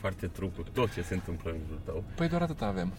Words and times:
foarte 0.00 0.26
true 0.26 0.48
cu 0.56 0.62
tot 0.72 0.92
ce 0.92 1.02
se 1.02 1.14
întâmplă 1.14 1.50
în 1.50 1.56
jurul 1.66 1.80
tău. 1.84 2.04
Păi 2.14 2.28
doar 2.28 2.42
atât 2.42 2.62
avem. 2.62 2.92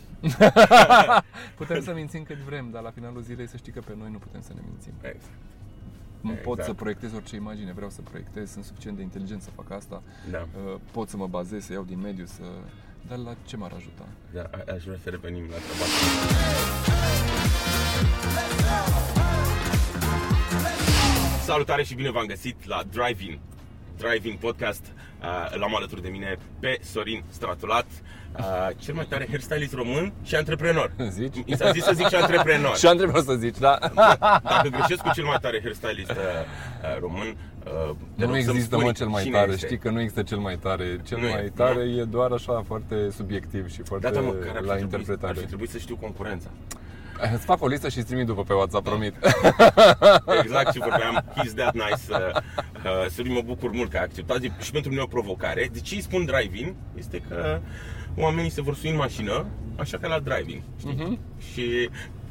putem 1.61 1.81
să 1.81 1.93
mințim 1.93 2.23
cât 2.23 2.37
vrem, 2.37 2.69
dar 2.71 2.81
la 2.81 2.91
finalul 2.91 3.21
zilei 3.21 3.47
să 3.47 3.57
știi 3.57 3.71
că 3.71 3.79
pe 3.79 3.93
noi 3.97 4.09
nu 4.11 4.17
putem 4.17 4.41
să 4.41 4.51
ne 4.55 4.61
mințim. 4.69 4.93
Exact. 5.01 5.33
Nu 6.21 6.31
pot 6.31 6.57
Exact. 6.57 6.65
să 6.67 6.73
proiectez 6.73 7.13
orice 7.13 7.35
imagine, 7.35 7.71
vreau 7.73 7.89
să 7.89 8.01
proiectez, 8.01 8.51
sunt 8.51 8.63
suficient 8.63 8.97
de 8.97 9.03
inteligent 9.03 9.41
să 9.41 9.49
fac 9.55 9.71
asta. 9.71 10.01
Da. 10.31 10.47
Uh, 10.71 10.79
Pot 10.91 11.09
să 11.09 11.17
mă 11.17 11.27
bazez, 11.27 11.63
să 11.65 11.73
iau 11.73 11.83
din 11.83 11.99
mediu, 11.99 12.25
să... 12.25 12.43
Dar 13.07 13.17
la 13.17 13.35
ce 13.45 13.57
m-ar 13.57 13.71
ajuta? 13.75 14.05
Da, 14.33 14.41
a- 14.51 14.71
aș 14.73 14.83
vrea 14.83 14.97
să 15.03 15.09
revenim 15.09 15.41
la 15.43 15.55
treaba 15.55 15.83
asta. 15.83 17.19
Salutare 21.45 21.83
și 21.83 21.93
bine 21.95 22.09
v-am 22.11 22.25
găsit 22.25 22.65
la 22.65 22.83
Drive-In 22.91 23.39
Drive-In 23.97 24.37
Podcast 24.39 24.85
Uh, 25.21 25.55
L-am 25.59 25.75
alături 25.75 26.01
de 26.01 26.07
mine 26.09 26.37
pe 26.59 26.77
Sorin 26.81 27.23
Stratulat 27.29 27.85
uh, 28.39 28.43
Cel 28.77 28.93
mai 28.93 29.05
tare 29.09 29.25
hairstylist 29.29 29.73
român 29.73 30.13
și 30.23 30.35
antreprenor 30.35 30.91
Zici? 31.09 31.35
Mi 31.45 31.55
s-a 31.57 31.71
zis 31.71 31.83
să 31.83 31.91
zic 31.95 32.07
și 32.07 32.15
antreprenor 32.15 32.75
Și 32.81 32.87
am 32.87 32.97
trebuit 32.97 33.23
să 33.23 33.33
zici, 33.33 33.57
da? 33.57 33.77
Dacă 34.43 34.67
greșesc 34.69 35.01
cu 35.01 35.09
cel 35.13 35.23
mai 35.25 35.37
tare 35.41 35.59
hairstylist 35.63 36.09
uh, 36.09 36.15
uh, 36.17 36.99
român 36.99 37.27
uh, 37.27 37.95
te 38.17 38.25
Nu 38.25 38.31
rog 38.31 38.35
să-mi 38.35 38.37
există, 38.37 38.75
spui 38.75 38.85
mă, 38.85 38.91
cel 38.91 39.07
mai 39.07 39.23
cine 39.23 39.37
tare. 39.37 39.51
este. 39.51 39.65
Știi 39.65 39.77
că 39.77 39.89
nu 39.89 39.99
există 39.99 40.23
cel 40.23 40.37
mai 40.37 40.57
tare. 40.57 40.99
Cel 41.07 41.19
Nu 41.19 41.25
e, 41.27 41.31
mai 41.33 41.51
tare 41.55 41.79
e 41.81 42.03
doar 42.03 42.31
așa, 42.31 42.63
foarte 42.67 43.09
subiectiv 43.15 43.69
și 43.71 43.81
foarte 43.81 44.07
Da, 44.09 44.13
da, 44.13 44.19
mă, 44.21 44.31
care 44.31 44.49
ar 44.49 44.55
fi 44.61 44.65
la 44.67 44.73
trebuit- 44.75 44.93
Ar 44.93 44.99
interpretare. 44.99 45.39
fi 45.39 45.45
trebuit 45.45 45.69
să 45.69 45.77
știu 45.77 45.95
concurența 45.95 46.47
Îți 47.35 47.45
fac 47.45 47.61
o 47.61 47.67
listă 47.67 47.89
și 47.89 47.97
îți 47.97 48.07
trimit 48.07 48.25
după 48.25 48.43
pe 48.43 48.53
WhatsApp, 48.53 48.83
promit. 48.83 49.13
Exact 50.43 50.71
ce 50.71 50.79
vorbeam, 50.79 51.23
he's 51.37 51.53
that 51.55 51.73
nice 51.73 52.01
uh, 52.09 52.41
uh, 52.85 53.09
Sorin, 53.09 53.33
mă 53.33 53.41
bucur 53.45 53.71
mult 53.71 53.89
că 53.89 53.97
ai 53.97 54.03
acceptat 54.03 54.41
E 54.43 54.51
și 54.59 54.71
pentru 54.71 54.89
mine 54.89 55.01
o 55.01 55.05
provocare 55.05 55.69
De 55.71 55.79
ce 55.79 55.95
îi 55.95 56.01
spun 56.01 56.25
drive-in? 56.25 56.75
Este 56.97 57.21
că 57.27 57.59
oamenii 58.17 58.49
se 58.49 58.61
vor 58.61 58.75
sui 58.75 58.89
în 58.89 58.95
mașină 58.95 59.45
Așa 59.77 59.97
ca 59.97 60.07
la 60.07 60.19
drive-in 60.19 60.63
știi? 60.79 60.95
Mhm. 60.97 61.19
Și 61.51 61.89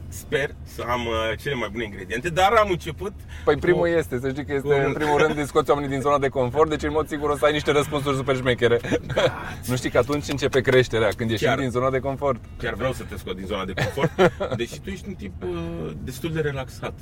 sper 0.09 0.55
să 0.63 0.85
am 0.89 1.07
uh, 1.07 1.39
cele 1.41 1.55
mai 1.55 1.69
bune 1.73 1.85
ingrediente 1.85 2.29
Dar 2.29 2.53
am 2.53 2.71
început 2.71 3.13
Păi 3.45 3.55
cu- 3.55 3.61
primul 3.61 3.89
este, 3.89 4.19
să 4.19 4.29
știi 4.29 4.45
că 4.45 4.53
este 4.55 4.69
cu- 4.69 4.87
în 4.87 4.93
primul 4.93 5.19
rând 5.19 5.35
de 5.35 5.45
scoți 5.45 5.71
oamenii 5.71 5.91
din 5.91 6.01
zona 6.01 6.19
de 6.19 6.29
confort, 6.29 6.69
deci 6.71 6.83
în 6.83 6.93
mod 6.93 7.09
sigur 7.09 7.31
o 7.31 7.37
să 7.37 7.45
ai 7.45 7.53
niște 7.53 7.71
răspunsuri 7.73 8.17
super 8.17 8.37
șmechere. 8.37 8.81
nu 9.69 9.77
știi 9.77 9.91
că 9.91 9.99
atunci 9.99 10.29
începe 10.29 10.61
creșterea, 10.61 11.09
când 11.17 11.31
ieși 11.31 11.45
Chiar. 11.45 11.59
din 11.59 11.71
zona 11.71 11.91
de 11.91 11.99
confort. 11.99 12.41
Chiar 12.59 12.75
vreau 12.75 12.93
să 12.93 13.03
te 13.03 13.17
scot 13.17 13.37
din 13.37 13.47
zona 13.47 13.65
de 13.65 13.73
confort 13.73 14.33
Deși 14.57 14.81
tu 14.81 14.91
ești 14.91 15.09
un 15.09 15.15
tip 15.15 15.43
uh, 15.43 15.91
destul 16.05 16.33
de 16.33 16.41
relaxat 16.41 16.95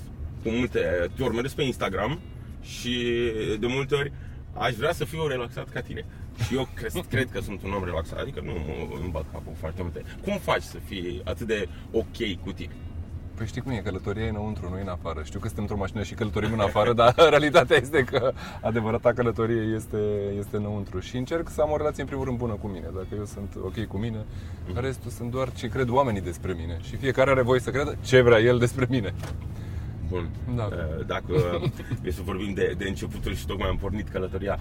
Cu 0.42 0.48
multe, 0.48 0.80
te 1.16 1.22
urmăresc 1.22 1.54
pe 1.54 1.62
Instagram 1.62 2.20
Și 2.62 3.14
de 3.60 3.66
multe 3.66 3.94
ori 3.94 4.12
aș 4.52 4.74
vrea 4.74 4.92
să 4.92 5.04
fiu 5.04 5.26
relaxat 5.26 5.68
ca 5.68 5.80
tine 5.80 6.04
Și 6.46 6.54
eu 6.54 6.68
cred, 6.74 6.90
cred 7.10 7.28
că 7.32 7.40
sunt 7.40 7.62
un 7.64 7.72
om 7.72 7.84
relaxat 7.84 8.18
Adică 8.18 8.40
nu 8.44 8.52
mă 8.52 8.96
îmi 9.00 9.10
bat 9.12 9.24
capul 9.32 9.52
foarte 9.60 9.82
multe 9.82 10.02
Cum 10.24 10.38
faci 10.42 10.62
să 10.62 10.76
fii 10.86 11.20
atât 11.24 11.46
de 11.46 11.68
ok 11.90 12.40
cu 12.44 12.52
tine? 12.52 12.72
Păi 13.36 13.46
știi 13.46 13.60
cum 13.60 13.72
e, 13.72 13.76
călătoria 13.76 14.24
e 14.24 14.28
înăuntru, 14.28 14.68
nu 14.70 14.78
e 14.78 14.80
în 14.80 14.88
afară. 14.88 15.22
Știu 15.24 15.38
că 15.38 15.46
suntem 15.46 15.64
într-o 15.64 15.78
mașină 15.78 16.02
și 16.02 16.14
călătorim 16.14 16.52
în 16.52 16.60
afară, 16.60 16.92
dar 16.92 17.14
realitatea 17.34 17.76
este 17.76 18.04
că 18.04 18.32
adevărata 18.60 19.12
călătorie 19.12 19.60
este, 19.74 19.98
este 20.38 20.56
înăuntru. 20.56 20.98
Și 20.98 21.16
încerc 21.16 21.48
să 21.48 21.60
am 21.60 21.70
o 21.70 21.76
relație 21.76 22.02
în 22.02 22.08
primul 22.08 22.24
rând 22.24 22.38
bună 22.38 22.52
cu 22.52 22.66
mine. 22.66 22.86
Dacă 22.94 23.06
eu 23.16 23.24
sunt 23.24 23.56
ok 23.62 23.84
cu 23.84 23.96
mine, 23.96 24.24
restul 24.74 25.10
sunt 25.10 25.30
doar 25.30 25.52
ce 25.52 25.68
cred 25.68 25.88
oamenii 25.88 26.20
despre 26.20 26.52
mine. 26.52 26.78
Și 26.82 26.96
fiecare 26.96 27.30
are 27.30 27.42
voie 27.42 27.60
să 27.60 27.70
creadă 27.70 27.96
ce 28.04 28.20
vrea 28.20 28.38
el 28.38 28.58
despre 28.58 28.86
mine. 28.90 29.14
Bun, 30.08 30.30
Da. 30.56 30.64
Uh, 30.64 31.06
dacă 31.06 31.32
e 32.02 32.10
să 32.10 32.20
vorbim 32.24 32.54
de, 32.54 32.74
de 32.78 32.88
începutul 32.88 33.34
și 33.34 33.46
tocmai 33.46 33.68
am 33.68 33.76
pornit 33.76 34.08
călătoria 34.08 34.58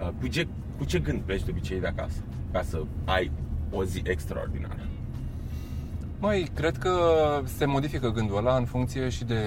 uh, 0.00 0.08
cu 0.20 0.26
ce, 0.26 0.48
cu 0.78 0.84
ce 0.84 0.98
gând 0.98 1.20
pleci 1.20 1.42
de 1.42 1.50
obicei 1.50 1.80
de 1.80 1.86
acasă? 1.86 2.24
Ca 2.52 2.62
să 2.62 2.82
ai 3.04 3.30
o 3.70 3.84
zi 3.84 4.02
extraordinară 4.04 4.87
Mai, 6.20 6.50
cred 6.54 6.76
că 6.76 6.92
se 7.44 7.64
modifică 7.64 8.10
gândul 8.10 8.36
ăla 8.36 8.56
în 8.56 8.64
funcție 8.64 9.08
și 9.08 9.24
de, 9.24 9.40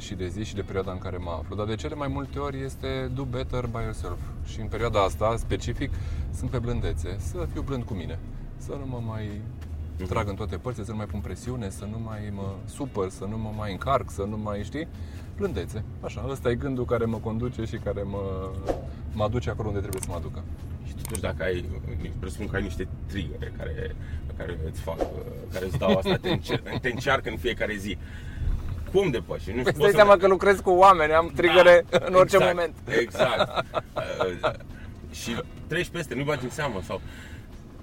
și 0.00 0.14
de 0.14 0.28
zi 0.28 0.44
și 0.44 0.54
de 0.54 0.60
perioada 0.60 0.92
în 0.92 0.98
care 0.98 1.16
mă 1.16 1.30
aflu. 1.30 1.56
Dar 1.56 1.66
de 1.66 1.74
cele 1.74 1.94
mai 1.94 2.08
multe 2.08 2.38
ori 2.38 2.64
este 2.64 3.10
do 3.14 3.24
better 3.24 3.66
by 3.66 3.78
yourself. 3.82 4.18
Și 4.44 4.60
în 4.60 4.66
perioada 4.66 5.02
asta, 5.02 5.36
specific, 5.36 5.90
sunt 6.34 6.50
pe 6.50 6.58
blândețe. 6.58 7.16
Să 7.18 7.46
fiu 7.52 7.62
blând 7.62 7.82
cu 7.82 7.94
mine. 7.94 8.18
Să 8.56 8.70
nu 8.70 8.86
mă 8.86 9.00
mai 9.06 9.40
trag 10.08 10.28
în 10.28 10.34
toate 10.34 10.56
părțile, 10.56 10.84
să 10.84 10.90
nu 10.90 10.96
mai 10.96 11.06
pun 11.06 11.20
presiune, 11.20 11.70
să 11.70 11.84
nu 11.90 11.98
mai 12.04 12.32
mă 12.34 12.54
supăr, 12.66 13.08
să 13.10 13.24
nu 13.24 13.38
mă 13.38 13.52
mai 13.56 13.72
încarc, 13.72 14.10
să 14.10 14.22
nu 14.22 14.36
mai, 14.36 14.62
știi? 14.62 14.88
Blândețe. 15.36 15.84
Așa, 16.00 16.26
ăsta 16.30 16.50
e 16.50 16.54
gândul 16.54 16.84
care 16.84 17.04
mă 17.04 17.16
conduce 17.16 17.64
și 17.64 17.76
care 17.76 18.02
mă, 18.02 18.50
mă 19.12 19.24
aduce 19.24 19.50
acolo 19.50 19.68
unde 19.68 19.80
trebuie 19.80 20.02
să 20.02 20.08
mă 20.10 20.16
aducă. 20.16 20.42
Și 20.86 20.94
totuși 20.94 21.20
dacă 21.20 21.42
ai, 21.42 21.64
presupun 22.18 22.48
că 22.48 22.56
ai 22.56 22.62
niște 22.62 22.88
trigăre 23.06 23.52
care, 23.56 23.96
care 24.36 24.58
îți 24.70 24.80
fac, 24.80 25.00
uh, 25.00 25.06
care 25.52 25.64
îți 25.64 25.78
dau 25.78 25.96
asta, 25.96 26.16
te, 26.16 26.28
încer- 26.28 26.62
te 26.80 26.88
încearcă 26.88 27.28
în 27.30 27.36
fiecare 27.36 27.74
zi. 27.76 27.98
Cum 28.92 29.10
depăși? 29.10 29.48
Nu 29.50 29.62
Păi 29.62 29.72
știu, 29.72 29.84
îți 29.84 29.92
dai 29.92 30.04
seama 30.04 30.16
că 30.16 30.26
lucrez 30.26 30.60
cu 30.60 30.70
oameni, 30.70 31.12
am 31.12 31.32
trigăre 31.36 31.84
Da, 31.90 31.98
în 32.06 32.14
orice 32.14 32.36
exact, 32.36 32.54
moment. 32.54 32.74
Exact. 33.00 33.64
Uh, 33.94 34.50
Și 35.20 35.36
treci 35.66 35.88
peste, 35.88 36.14
nu 36.14 36.24
bagi 36.24 36.44
în 36.44 36.50
seamă 36.50 36.80
sau... 36.86 37.00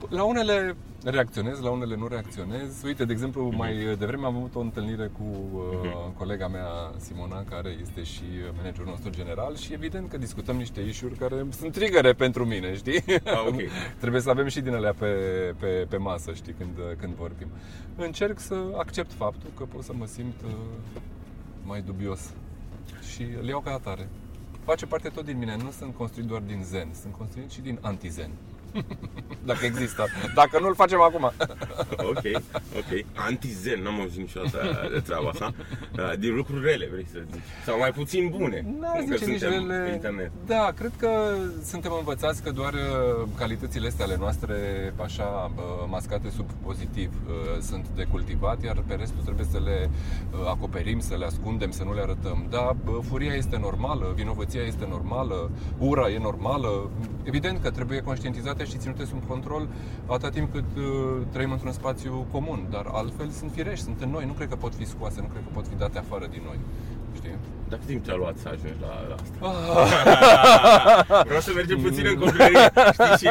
La 0.08 0.24
unele 0.24 0.76
reacționez, 1.04 1.60
la 1.60 1.70
unele 1.70 1.96
nu 1.96 2.08
reacționez. 2.08 2.84
Uite, 2.84 3.06
de 3.06 3.12
exemplu, 3.12 3.52
mai 3.56 3.96
devreme 4.00 4.26
am 4.26 4.36
avut 4.36 4.56
o 4.56 4.60
întâlnire 4.60 5.12
cu 5.18 5.24
uh, 5.54 5.90
colega 6.18 6.48
mea 6.48 6.68
Simona, 6.98 7.44
care 7.44 7.78
este 7.82 8.04
și 8.04 8.24
managerul 8.56 8.88
nostru 8.88 9.10
general 9.10 9.56
și 9.56 9.74
evident 9.74 10.10
că 10.10 10.18
discutăm 10.18 10.56
niște 10.56 10.82
issue 10.82 11.12
care 11.20 11.46
sunt 11.50 11.72
trigăre 11.72 12.14
pentru 12.14 12.46
mine, 12.46 12.76
știi? 12.76 13.04
Ah, 13.24 13.46
ok. 13.48 13.62
Trebuie 14.00 14.22
să 14.22 14.30
avem 14.30 14.48
și 14.48 14.62
din 14.62 14.74
alea 14.74 14.94
pe, 14.94 15.08
pe, 15.60 15.86
pe 15.90 15.98
masă, 15.98 16.34
știi, 16.34 16.54
când, 16.54 16.78
când 17.00 17.14
vorbim. 17.14 17.48
Încerc 17.96 18.40
să 18.40 18.56
accept 18.78 19.12
faptul 19.14 19.50
că 19.58 19.64
pot 19.64 19.84
să 19.84 19.94
mă 19.94 20.06
simt 20.06 20.36
uh, 20.46 20.52
mai 21.64 21.82
dubios 21.82 22.34
și 23.14 23.26
îl 23.42 23.48
iau 23.48 23.60
ca 23.60 23.72
atare. 23.72 24.10
Face 24.64 24.86
parte 24.86 25.10
tot 25.10 25.26
din 25.26 25.38
mine, 25.38 25.58
nu 25.64 25.72
sunt 25.72 25.96
construit 25.96 26.28
doar 26.28 26.42
din 26.42 26.62
zen, 26.64 26.88
sunt 27.02 27.14
construit 27.14 27.52
și 27.52 27.62
din 27.62 27.78
anti-zen. 27.82 28.30
Dacă 29.50 29.66
există. 29.66 30.06
Dacă 30.36 30.60
nu-l 30.60 30.76
facem 30.76 31.02
acum. 31.02 31.32
Ok, 32.12 32.24
ok. 32.78 33.06
Anti-zen, 33.16 33.82
n-am 33.82 34.00
auzit 34.00 34.20
niciodată 34.20 34.90
de 34.94 35.00
treaba 35.00 35.30
asta. 35.30 35.54
Uh, 35.98 36.14
Din 36.20 36.36
lucruri 36.36 36.66
rele, 36.66 36.88
vrei 36.92 37.08
să 37.12 37.18
zici. 37.32 37.42
Sau 37.66 37.78
mai 37.80 37.92
puțin 37.92 38.34
bune. 38.38 38.66
N-aș 38.80 39.00
Încă 39.00 39.16
zice 39.16 39.30
nici 39.30 39.40
suntem 39.40 39.66
pe 39.68 39.74
rele. 39.74 39.92
internet. 39.94 40.32
Da, 40.46 40.72
cred 40.76 40.92
că 40.98 41.10
suntem 41.64 41.92
învățați 41.98 42.44
că 42.44 42.52
doar 42.52 42.74
uh, 42.74 43.28
calitățile 43.38 43.88
astea 43.88 44.06
ale 44.06 44.16
noastre, 44.20 44.56
așa, 45.04 45.52
uh, 45.56 45.62
mascate 45.90 46.30
sub 46.30 46.50
pozitiv, 46.64 47.14
uh, 47.28 47.62
sunt 47.62 47.86
de 47.96 48.04
cultivat, 48.12 48.64
iar 48.64 48.84
pe 48.88 48.94
restul 48.94 49.22
trebuie 49.24 49.46
să 49.52 49.60
le 49.64 49.90
uh, 50.32 50.48
acoperim, 50.48 51.00
să 51.00 51.16
le 51.16 51.26
ascundem, 51.26 51.72
să 51.72 51.84
nu 51.84 51.94
le 51.94 52.02
arătăm. 52.02 52.46
Da, 52.50 52.76
bă, 52.84 53.00
furia 53.10 53.34
este 53.34 53.58
normală, 53.58 54.12
vinovăția 54.16 54.62
este 54.62 54.86
normală, 54.90 55.52
ura 55.78 56.10
e 56.10 56.18
normală. 56.20 56.90
Evident 57.24 57.62
că 57.62 57.70
trebuie 57.72 58.02
conștientizate 58.60 58.66
și 58.66 58.78
ținute 58.78 59.06
sub 59.06 59.28
control 59.28 59.68
atâta 60.06 60.30
timp 60.30 60.52
cât 60.52 60.70
uh, 60.78 61.26
trăim 61.32 61.52
într-un 61.52 61.72
spațiu 61.72 62.26
comun, 62.32 62.68
dar 62.70 62.86
altfel 62.92 63.30
sunt 63.30 63.52
firești, 63.52 63.84
sunt 63.84 64.02
în 64.02 64.10
noi, 64.10 64.26
nu 64.26 64.34
cred 64.34 64.50
că 64.50 64.56
pot 64.56 64.76
fi 64.76 64.86
scoase, 64.86 65.22
nu 65.22 65.28
cred 65.28 65.44
că 65.44 65.50
pot 65.54 65.68
fi 65.68 65.76
date 65.76 65.98
afară 65.98 66.28
din 66.28 66.42
noi. 66.46 66.60
Știi? 67.16 67.36
Dar 67.70 67.78
cât 67.80 67.88
timp 67.88 68.06
te-a 68.06 68.16
luat 68.16 68.38
să 68.38 68.48
ajungi 68.48 68.78
la 68.82 68.94
la 69.10 69.16
asta? 69.24 69.38
Ah. 71.10 71.24
Vreau 71.30 71.42
să 71.42 71.52
mergem 71.56 71.80
puțin 71.82 72.06
în 72.06 72.16
copilărie, 72.20 72.72
știi, 72.94 73.18
și 73.18 73.30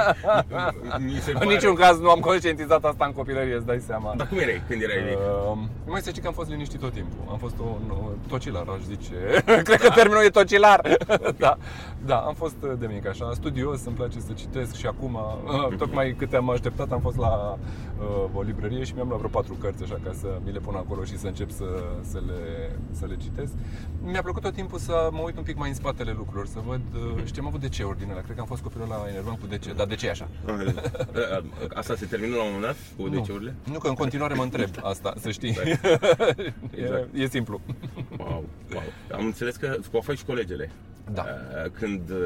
mi 0.99 1.21
se 1.25 1.31
În 1.31 1.39
pare... 1.39 1.47
niciun 1.55 1.75
caz 1.75 1.99
nu 2.01 2.11
am 2.11 2.21
conștientizat 2.21 2.85
asta 2.85 3.05
în 3.05 3.13
copilărie, 3.13 3.55
îți 3.55 3.67
dai 3.67 3.83
seama. 3.87 4.15
Dar 4.17 4.29
cum 4.29 4.39
erai 4.39 4.63
când 4.69 4.83
erai 4.83 5.03
mic? 5.09 5.19
Uh, 5.19 5.59
mai 5.87 6.01
să 6.01 6.11
știi 6.11 6.23
că 6.23 6.29
am 6.29 6.35
fost 6.35 6.51
liniștit 6.51 6.81
tot 6.81 6.93
timpul. 6.93 7.19
Am 7.31 7.39
fost 7.39 7.55
un 7.59 7.83
uh, 7.91 7.97
tocilar, 8.29 8.65
aș 8.69 8.83
zice. 8.89 9.15
Cred 9.69 9.81
că 9.81 9.89
termenul 9.89 10.25
e 10.25 10.29
tocilar. 10.29 10.81
da, 11.45 11.57
da, 12.05 12.17
am 12.17 12.35
fost 12.35 12.57
uh, 12.63 12.73
de 12.79 12.87
mic 12.87 13.07
așa, 13.07 13.31
studios, 13.35 13.85
îmi 13.85 13.97
place 13.97 14.21
să 14.21 14.33
citesc 14.35 14.75
și 14.75 14.87
acum, 14.87 15.15
uh, 15.15 15.77
tocmai 15.77 16.15
câte 16.19 16.37
am 16.37 16.51
așteptat, 16.51 16.93
am 16.93 17.01
fost 17.01 17.17
la 17.17 17.59
uh, 17.99 18.29
o 18.35 18.43
librărie 18.43 18.85
și 18.85 18.95
mi-am 18.95 19.09
luat 19.09 19.19
vreo 19.19 19.31
patru 19.31 19.55
cărți 19.55 19.83
așa 19.83 19.99
ca 20.05 20.11
să 20.13 20.27
mi 20.45 20.53
le 20.53 20.59
pun 20.59 20.75
acolo 20.75 21.05
și 21.05 21.19
să 21.19 21.27
încep 21.27 21.51
să, 21.51 21.65
să, 22.01 22.19
le, 22.27 22.71
să 22.91 23.07
le 23.07 23.17
citesc. 23.17 23.53
Mi-a 24.03 24.23
plăcut 24.33 24.47
tot 24.49 24.55
timpul 24.55 24.79
să 24.79 25.09
mă 25.13 25.21
uit 25.21 25.37
un 25.37 25.43
pic 25.43 25.57
mai 25.57 25.69
în 25.69 25.75
spatele 25.75 26.13
lucrurilor, 26.13 26.47
să 26.47 26.59
văd, 26.67 26.81
uh, 26.95 27.25
știi, 27.25 27.41
am 27.41 27.47
avut 27.47 27.61
DC-uri 27.61 27.99
din 27.99 28.11
alea. 28.11 28.23
Cred 28.23 28.35
că 28.35 28.41
am 28.41 28.47
fost 28.47 28.63
copilul 28.63 28.87
la 28.89 29.05
enervant 29.09 29.39
cu 29.41 29.47
DC. 29.47 29.75
Dar 29.77 29.87
de 29.87 29.95
ce 29.95 30.07
e 30.07 30.11
așa? 30.11 30.29
Asta 31.75 31.95
se 31.95 32.07
termină 32.07 32.37
la 32.37 32.43
un 32.43 32.53
moment 32.53 32.65
dat 32.67 32.77
cu 32.97 33.15
Nu. 33.15 33.21
DC-urile? 33.21 33.55
Nu, 33.73 33.79
că 33.79 33.89
în 33.89 33.95
continuare 33.95 34.35
mă 34.35 34.43
întreb 34.43 34.69
asta, 34.93 35.15
să 35.19 35.31
știi. 35.31 35.49
Exact. 35.49 35.85
e, 37.15 37.23
e 37.23 37.27
simplu. 37.27 37.61
Wow, 38.19 38.45
wow. 38.73 38.83
Am 39.13 39.25
înțeles 39.25 39.57
că 39.57 39.75
îți 39.79 39.91
coafai 39.91 40.17
și 40.17 40.25
colegele. 40.25 40.71
Da. 41.13 41.25
Uh, 41.65 41.71
Când, 41.71 42.11
uh, 42.11 42.17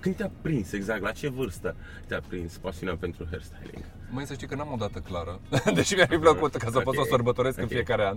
când 0.00 0.16
te-a 0.16 0.30
prins 0.42 0.72
exact, 0.72 1.02
la 1.02 1.10
ce 1.10 1.28
vârstă 1.28 1.76
te-a 2.06 2.20
prins 2.28 2.56
pasiunea 2.56 2.96
pentru 2.96 3.26
hairstyling? 3.30 3.84
Mai 4.10 4.26
să 4.26 4.34
știi 4.34 4.46
că 4.46 4.54
n-am 4.54 4.72
o 4.72 4.76
dată 4.76 4.98
clară, 4.98 5.40
deși 5.74 5.94
mi-ar 5.94 6.08
fi 6.08 6.16
plăcut 6.16 6.54
ca 6.56 6.70
să 6.70 6.80
pot 6.80 6.94
să 6.94 7.00
o 7.00 7.02
Ok. 7.02 7.08
sărbătoresc 7.08 7.58
în 7.58 7.64
Ok. 7.64 7.70
fiecare 7.70 8.06
an. 8.06 8.16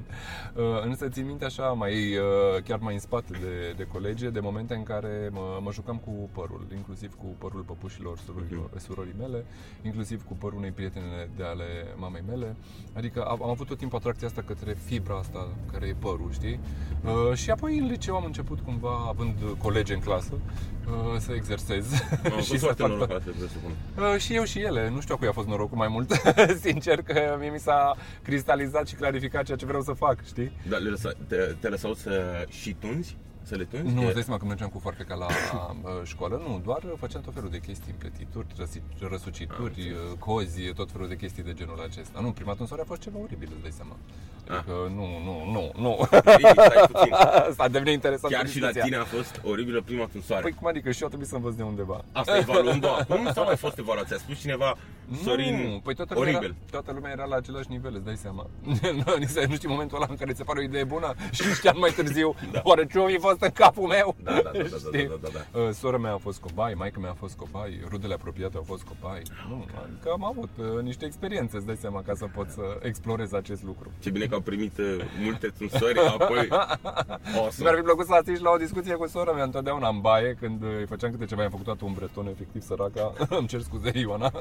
Uh, 0.56 0.64
Însă 0.84 1.10
țin 1.10 1.26
minte 1.26 1.46
așa, 1.46 1.64
mai, 1.68 1.94
uh, 2.18 2.62
chiar 2.64 2.80
mai 2.80 2.94
în 2.94 3.00
spate 3.00 3.32
de, 3.32 3.74
de 3.78 3.84
colege, 3.92 4.30
de 4.30 4.40
momente 4.40 4.74
în 4.74 4.84
care 4.84 5.30
mă, 5.32 5.60
mă 5.62 5.72
jucam 5.72 5.98
cu 5.98 6.30
părul, 6.34 6.68
inclusiv 6.76 7.14
cu 7.16 7.26
părul 7.38 7.62
păpușilor 7.62 8.18
surorilor, 8.26 8.70
Mhm. 8.74 8.80
surorii 8.80 9.16
mele, 9.20 9.46
inclusiv 9.82 10.24
cu 10.24 10.34
părul 10.34 10.58
unei 10.58 10.72
prietene 10.72 11.30
de 11.36 11.44
ale 11.44 11.64
mamei 11.98 12.24
mele. 12.28 12.56
Adică 12.94 13.24
am, 13.24 13.44
am 13.44 13.50
avut 13.50 13.68
tot 13.68 13.78
timpul 13.78 13.98
atracția 13.98 14.28
asta 14.28 14.42
către 14.48 14.74
fibra 14.74 15.16
asta 15.18 15.48
care 15.72 15.88
e 15.88 15.96
părul, 16.00 16.30
știi? 16.32 16.60
Uh, 17.06 17.34
și 17.36 17.50
apoi 17.52 17.78
în 17.78 17.86
liceu 17.88 18.16
am 18.16 18.26
început 18.26 18.60
cumva, 18.60 19.06
având 19.08 19.34
colegi 19.58 19.94
în 19.94 20.00
clasă, 20.00 20.34
uh, 20.88 21.20
să 21.20 21.32
exersez. 21.34 21.86
Am 22.24 22.42
și 22.42 22.48
fost 22.48 22.50
să 22.50 22.58
foarte 22.58 22.82
fac 22.82 22.92
norocoase, 22.92 23.30
presupun. 23.30 23.72
Uh, 23.98 24.20
și 24.20 24.36
eu 24.36 24.44
și 24.44 24.60
ele, 24.60 24.90
nu 24.90 25.02
știu 25.02 25.14
a 25.14 25.18
cui 25.18 25.28
a 25.28 25.32
fost 25.32 25.48
norocul 25.48 25.78
mai 25.78 25.88
mult, 25.88 26.12
sincer 26.66 27.02
că 27.02 27.36
mie 27.40 27.50
mi 27.50 27.60
s-a 27.60 27.96
cristalizat 28.24 28.88
și 28.88 28.96
clarificat 28.96 29.44
ceea 29.44 29.58
ce 29.58 29.66
vreau 29.66 29.82
să 29.82 29.92
fac, 29.92 30.26
știi? 30.26 30.52
Dar 30.70 30.80
le 30.80 30.90
lăsa, 30.90 31.12
te, 31.28 31.36
te 31.36 31.68
lăsau 31.68 31.94
să 31.94 32.46
și 32.50 32.76
tunzi? 32.80 33.18
Să 33.44 33.56
le 33.56 33.64
tunzi? 33.64 33.94
Nu, 33.94 34.00
Că- 34.00 34.06
îți 34.06 34.14
dai 34.14 34.24
seama 34.24 34.40
că 34.40 34.46
mergeam 34.46 34.70
cu 34.70 34.80
foarte 34.80 35.04
ca 35.04 35.16
la 35.16 35.26
uh, 35.82 35.90
școală, 36.04 36.42
nu, 36.48 36.62
doar 36.64 36.82
făceam 37.00 37.22
tot 37.22 37.34
felul 37.34 37.50
de 37.50 37.60
chestii, 37.60 37.92
împletituri, 37.92 38.46
răsi- 38.58 39.08
răsucituri, 39.10 39.94
Am 39.98 40.12
uh, 40.12 40.18
cozi, 40.20 40.62
tot 40.74 40.92
felul 40.92 41.08
de 41.08 41.16
chestii 41.16 41.44
de 41.44 41.54
genul 41.54 41.82
acesta. 41.90 42.20
Nu, 42.20 42.32
prima 42.32 42.54
tunsoare 42.54 42.82
a 42.82 42.86
fost 42.86 43.02
ceva 43.02 43.18
oribil, 43.24 43.50
îți 43.54 43.62
dai 43.62 43.72
seama. 43.72 43.96
Adică 44.50 44.72
nu, 44.96 45.06
nu, 45.28 45.52
nu, 45.52 45.72
nu. 45.84 46.08
Ei, 46.26 46.52
stai 46.54 46.88
puțin. 46.92 47.14
S-a 47.58 47.68
devenit 47.68 47.94
interesant 47.94 48.34
Chiar 48.34 48.48
și 48.48 48.60
la 48.60 48.70
tine 48.72 48.96
a 48.96 49.04
fost 49.04 49.42
oribilă 49.44 49.82
prima 49.82 50.06
tunsoare. 50.12 50.42
Păi 50.42 50.52
cum 50.52 50.68
adică 50.68 50.92
și 50.92 51.02
eu 51.02 51.08
trebuie 51.08 51.28
să 51.28 51.36
învăț 51.36 51.54
de 51.54 51.64
undeva. 51.64 52.04
Asta 52.12 52.38
evaluând 52.38 52.86
acum 53.00 53.30
sau 53.34 53.44
mai 53.44 53.56
fost 53.58 53.78
evaluația? 53.78 54.16
A 54.16 54.20
spus 54.20 54.40
cineva, 54.40 54.78
Sorin, 55.24 55.56
nu, 55.72 55.80
păi 55.84 55.96
toată 55.96 56.14
lumea, 56.14 56.30
oribil. 56.30 56.56
era, 56.56 56.72
toată 56.72 56.92
lumea 56.92 57.12
era 57.12 57.26
la 57.26 57.36
același 57.36 57.70
nivel, 57.70 57.94
îți 57.96 58.04
dai 58.06 58.16
seama. 58.16 58.48
nu, 59.06 59.16
ni 59.18 59.26
se- 59.28 59.46
nu 59.50 59.56
știi 59.56 59.70
momentul 59.70 59.98
ăla 59.98 60.08
în 60.10 60.16
care 60.18 60.32
ți 60.32 60.38
se 60.38 60.44
pare 60.44 60.60
o 60.60 60.64
idee 60.64 60.84
bună 60.84 61.14
și 61.32 61.48
niște 61.48 61.70
ani 61.70 61.80
mai 61.80 61.92
târziu, 61.92 62.36
da. 62.52 62.62
oare 62.64 62.86
ce 62.86 63.00
mi 63.00 63.18
fost 63.32 63.44
în 63.44 63.64
capul 63.64 63.88
meu? 63.88 64.16
Da, 64.24 64.32
da, 64.32 64.42
da, 64.42 64.52
da, 64.52 64.64
da, 64.64 64.78
Știi? 64.78 65.08
da, 65.08 65.18
da, 65.22 65.30
da. 65.34 65.60
Uh, 65.60 65.70
Sora 65.74 65.98
mea 65.98 66.14
a 66.14 66.18
fost 66.18 66.40
cobai, 66.40 66.74
maica 66.74 67.00
mea 67.00 67.10
a 67.10 67.14
fost 67.14 67.36
cobai, 67.36 67.80
rudele 67.90 68.14
apropiate 68.14 68.58
au 68.58 68.64
fost 68.64 68.84
cobai. 68.84 69.22
Nu, 69.50 69.66
adică 69.84 70.10
am 70.12 70.24
avut 70.26 70.50
uh, 70.58 70.82
niște 70.82 71.06
experiențe, 71.06 71.56
îți 71.58 71.66
dai 71.66 71.76
seama, 71.76 72.02
ca 72.02 72.14
să 72.16 72.26
pot 72.36 72.50
să 72.50 72.62
explorez 72.82 73.34
acest 73.34 73.64
lucru. 73.64 73.92
Ce 74.00 74.10
bine 74.10 74.26
că 74.26 74.34
au 74.34 74.40
primit 74.42 74.78
uh, 74.78 74.86
multe 75.24 75.48
tunsori, 75.58 76.00
apoi... 76.00 76.48
Mi-ar 76.52 77.44
Awesome. 77.44 77.76
fi 77.76 77.82
plăcut 77.82 78.06
să 78.06 78.14
asist 78.14 78.42
la 78.42 78.50
o 78.50 78.58
discuție 78.58 78.94
cu 78.94 79.08
sora 79.08 79.32
mea 79.32 79.44
întotdeauna 79.44 79.88
în 79.88 80.00
baie 80.02 80.38
Când 80.40 80.64
uh, 80.64 80.70
îi 80.80 80.86
făceam 80.86 81.12
câte 81.12 81.26
ceva, 81.26 81.42
i-am 81.42 81.50
făcut 81.50 81.66
toată 81.66 81.86
un 81.86 81.94
breton 81.94 82.28
efectiv 82.28 82.62
săraca 82.62 83.14
Îmi 83.40 83.48
cer 83.48 83.62
scuze 83.62 83.92
Ioana 83.94 84.32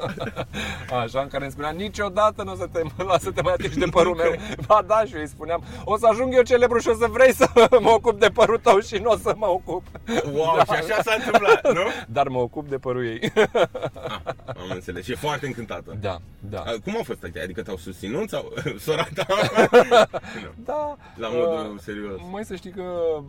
Așa, 1.03 1.21
în 1.21 1.29
care 1.29 1.43
îmi 1.43 1.53
spunea 1.53 1.71
Niciodată 1.71 2.43
nu 2.43 2.53
o 2.53 2.55
să 2.55 2.67
te 2.73 2.81
las 2.97 3.23
să 3.23 3.31
te 3.31 3.43
mai 3.43 3.53
atingi 3.53 3.79
de 3.79 3.87
părul 3.91 4.15
meu 4.15 4.33
Ba 4.67 4.83
da, 4.87 5.05
și 5.05 5.15
eu 5.15 5.21
îi 5.21 5.29
spuneam 5.29 5.63
O 5.85 5.97
să 5.97 6.07
ajung 6.11 6.35
eu 6.35 6.43
celebru 6.43 6.79
și 6.79 6.89
o 6.89 6.95
să 6.95 7.07
vrei 7.11 7.33
să 7.35 7.49
mă 7.81 7.91
ocup 7.91 8.19
de 8.21 8.29
părul 8.29 8.59
tău 8.59 8.80
și 8.89 8.97
nu 9.03 9.11
o 9.11 9.17
să 9.17 9.35
mă 9.37 9.47
ocup 9.47 9.83
Wow, 10.33 10.55
și 10.65 10.71
așa 10.71 11.03
s-a 11.03 11.15
întâmplat, 11.17 11.73
nu? 11.73 11.83
Dar 12.17 12.29
mă 12.29 12.39
ocup 12.39 12.69
de 12.69 12.77
părul 12.79 13.07
ei 13.07 13.33
Ah, 13.35 14.57
am 14.57 14.71
înțeles. 14.71 15.05
Și 15.05 15.13
e 15.13 15.15
foarte 15.15 15.47
încântată. 15.47 15.97
Da, 16.01 16.19
da 16.39 16.61
Ah, 16.61 16.75
Cum 16.85 16.97
au 16.97 17.03
fost 17.03 17.23
aici? 17.23 17.37
Adică 17.37 17.63
te-au 17.63 17.77
susținut 17.77 18.29
sau 18.29 18.53
sora 18.87 19.07
ta? 19.15 19.27
Nu. 19.71 20.65
Da. 20.65 20.97
La 21.17 21.29
modul 21.29 21.73
uh, 21.75 21.81
serios. 21.81 22.21
Mai 22.31 22.45
să 22.45 22.55
știi 22.55 22.71
că 22.71 22.83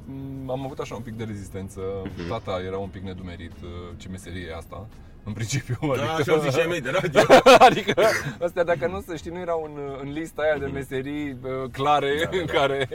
m, 0.06 0.50
am 0.50 0.64
avut 0.66 0.80
așa 0.80 0.96
un 0.96 1.02
pic 1.02 1.14
de 1.14 1.24
rezistență. 1.24 1.82
Mhm. 2.18 2.28
Tata 2.30 2.62
era 2.66 2.78
un 2.78 2.88
pic 2.90 3.02
nedumerit 3.04 3.54
uh, 3.64 3.70
ce 3.98 4.08
meserie 4.10 4.48
e 4.50 4.56
asta. 4.56 4.88
În 5.24 5.34
principiu, 5.34 5.78
Da, 5.96 6.14
așa 6.14 6.32
au 6.32 6.40
zis 6.40 6.54
și 6.54 6.60
ai 6.60 6.66
mei 6.68 6.82
de 6.82 6.90
radio. 7.02 7.22
adică 7.70 7.94
astea 8.42 8.64
dacă 8.64 8.88
nu 8.88 9.02
să 9.08 9.16
știi, 9.16 9.32
nu 9.32 9.40
erau 9.40 9.72
în, 9.74 9.82
în 10.04 10.12
lista 10.12 10.42
aia 10.42 10.58
de 10.58 10.66
meserii 10.66 11.32
uh, 11.32 11.70
clare 11.72 12.16
Da, 12.24 12.30
da, 12.32 12.38
în 12.38 12.46
da. 12.46 12.54
care 12.54 12.88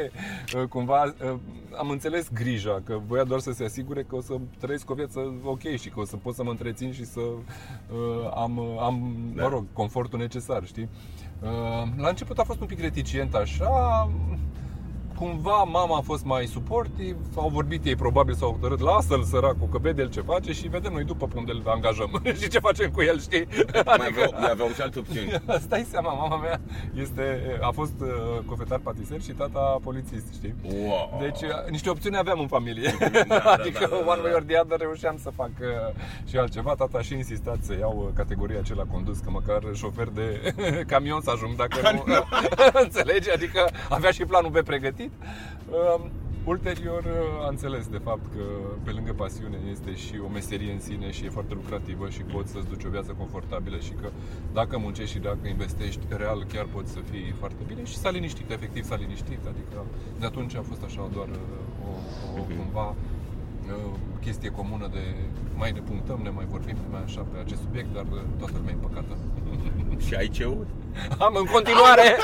uh, 0.56 0.62
cumva 0.68 1.02
uh, 1.04 1.34
am 1.78 1.88
înțeles 1.90 2.28
grija, 2.32 2.82
că 2.84 3.00
voia 3.06 3.24
doar 3.24 3.40
să 3.40 3.52
se 3.52 3.64
asigure 3.64 4.02
că 4.02 4.16
o 4.16 4.20
să 4.20 4.34
trăiesc 4.60 4.90
o 4.90 4.94
viață 4.94 5.34
ok 5.44 5.60
și 5.78 5.88
că 5.88 6.00
o 6.00 6.04
să 6.04 6.16
pot 6.16 6.34
să 6.34 6.42
mă 6.42 6.50
întrețin 6.50 6.92
și 6.92 7.04
să 7.04 7.20
uh, 7.20 8.30
am, 8.34 8.58
am 8.78 9.16
Da. 9.34 9.42
mă 9.42 9.48
rog, 9.48 9.64
confortul 9.72 10.18
necesar, 10.18 10.64
știi? 10.64 10.88
Uh, 11.42 11.48
la 11.96 12.08
început 12.08 12.38
a 12.38 12.42
fost 12.44 12.60
un 12.60 12.66
pic 12.66 12.80
reticent 12.80 13.34
așa, 13.34 14.10
cumva 15.18 15.62
mama 15.62 15.96
a 15.96 16.00
fost 16.00 16.24
mai 16.24 16.46
suportiv, 16.46 17.16
au 17.36 17.48
vorbit 17.48 17.84
ei, 17.84 17.96
probabil 17.96 18.34
s-au 18.34 18.50
hotărât, 18.50 18.80
lasă-l 18.80 19.22
săracul, 19.22 19.68
că 19.70 19.78
vede 19.78 20.02
el 20.02 20.10
ce 20.10 20.20
face 20.20 20.52
și 20.52 20.68
vedem 20.68 20.92
noi 20.92 21.04
după 21.04 21.26
pe 21.26 21.38
unde 21.38 21.52
îl 21.52 21.62
angajăm 21.64 22.22
și 22.40 22.48
ce 22.48 22.58
facem 22.58 22.90
cu 22.90 23.02
el, 23.02 23.20
știi? 23.20 23.46
Mai 23.84 24.06
aveau, 24.10 24.34
mai 24.40 24.50
aveau 24.50 24.68
și 24.68 24.80
alte 24.80 24.98
opțiuni. 24.98 25.42
Stai 25.66 25.86
seama, 25.90 26.12
mama 26.12 26.36
mea 26.36 26.60
este, 26.94 27.40
a 27.60 27.70
fost 27.70 28.00
uh, 28.00 28.08
cofetar 28.46 28.78
patiser 28.78 29.20
și 29.20 29.32
tata 29.32 29.78
polițist, 29.82 30.32
știi? 30.32 30.54
Wow. 30.64 31.18
Deci 31.20 31.40
uh, 31.42 31.70
niște 31.70 31.90
opțiuni 31.90 32.16
aveam 32.16 32.40
în 32.40 32.46
familie 32.46 32.96
da, 33.28 33.36
Adică 33.58 33.78
da, 33.80 33.96
da, 33.96 34.02
da, 34.04 34.10
one 34.10 34.20
way 34.22 34.30
da. 34.30 34.36
or 34.36 34.42
the 34.42 34.58
other 34.58 34.78
reușeam 34.78 35.18
să 35.22 35.30
fac 35.36 35.50
uh, 35.60 35.66
și 36.28 36.36
altceva 36.36 36.74
Tata 36.74 37.00
și 37.00 37.14
insistat 37.14 37.58
să 37.60 37.76
iau 37.78 38.02
uh, 38.06 38.12
categoria 38.14 38.58
aceea 38.58 38.86
condus 38.90 39.18
Că 39.18 39.30
măcar 39.30 39.62
șofer 39.74 40.08
de 40.08 40.54
camion 40.86 41.20
să 41.20 41.30
ajung 41.30 41.56
dacă 41.56 41.90
nu 41.92 42.04
Înțelegi? 42.82 43.30
Adică 43.30 43.70
avea 43.88 44.10
și 44.10 44.24
planul 44.24 44.50
B 44.50 44.60
pregătit 44.60 45.05
uh, 45.70 46.04
Ulterior 46.44 47.04
uh, 47.04 47.44
a 47.44 47.48
înțeles 47.48 47.86
de 47.86 47.98
fapt 47.98 48.26
că 48.36 48.44
pe 48.82 48.90
lângă 48.90 49.12
pasiune 49.12 49.58
este 49.70 49.94
și 49.94 50.14
o 50.26 50.28
meserie 50.28 50.72
în 50.72 50.80
sine 50.80 51.10
și 51.10 51.24
e 51.24 51.28
foarte 51.28 51.54
lucrativă 51.54 52.08
și 52.08 52.22
poți 52.22 52.52
să-ți 52.52 52.68
duci 52.68 52.84
o 52.84 52.88
viață 52.88 53.12
confortabilă 53.18 53.78
și 53.78 53.92
că 54.00 54.08
dacă 54.52 54.78
muncești 54.78 55.14
și 55.14 55.18
dacă 55.18 55.48
investești 55.48 56.00
real 56.08 56.44
chiar 56.52 56.64
poți 56.64 56.92
să 56.92 56.98
fii 57.10 57.34
foarte 57.38 57.62
bine 57.66 57.84
și 57.84 57.96
s-a 57.96 58.10
liniștit, 58.10 58.50
efectiv 58.50 58.84
s-a 58.84 58.96
liniștit, 58.96 59.40
adică 59.52 59.84
de 60.20 60.26
atunci 60.26 60.54
a 60.54 60.62
fost 60.62 60.82
așa 60.82 61.08
doar 61.12 61.28
uh, 61.28 61.88
o, 61.88 61.90
o 62.38 62.42
Mhm. 62.48 62.56
cumva 62.56 62.88
uh, 62.88 63.92
chestie 64.20 64.50
comună 64.50 64.86
de 64.92 65.04
mai 65.56 65.72
ne 65.72 65.80
punctăm, 65.80 66.20
ne 66.22 66.30
mai 66.30 66.44
vorbim, 66.54 66.74
ne 66.74 66.88
mai 66.90 67.02
așa 67.02 67.20
pe 67.20 67.38
acest 67.38 67.60
subiect, 67.60 67.92
dar 67.94 68.04
uh, 68.12 68.20
toată 68.38 68.54
lumea 68.56 68.72
e 68.72 68.78
împăcată. 68.80 69.16
Și 70.06 70.14
ai 70.14 70.28
ce 70.28 70.44
Am 71.18 71.34
în 71.34 71.44
continuare! 71.44 72.16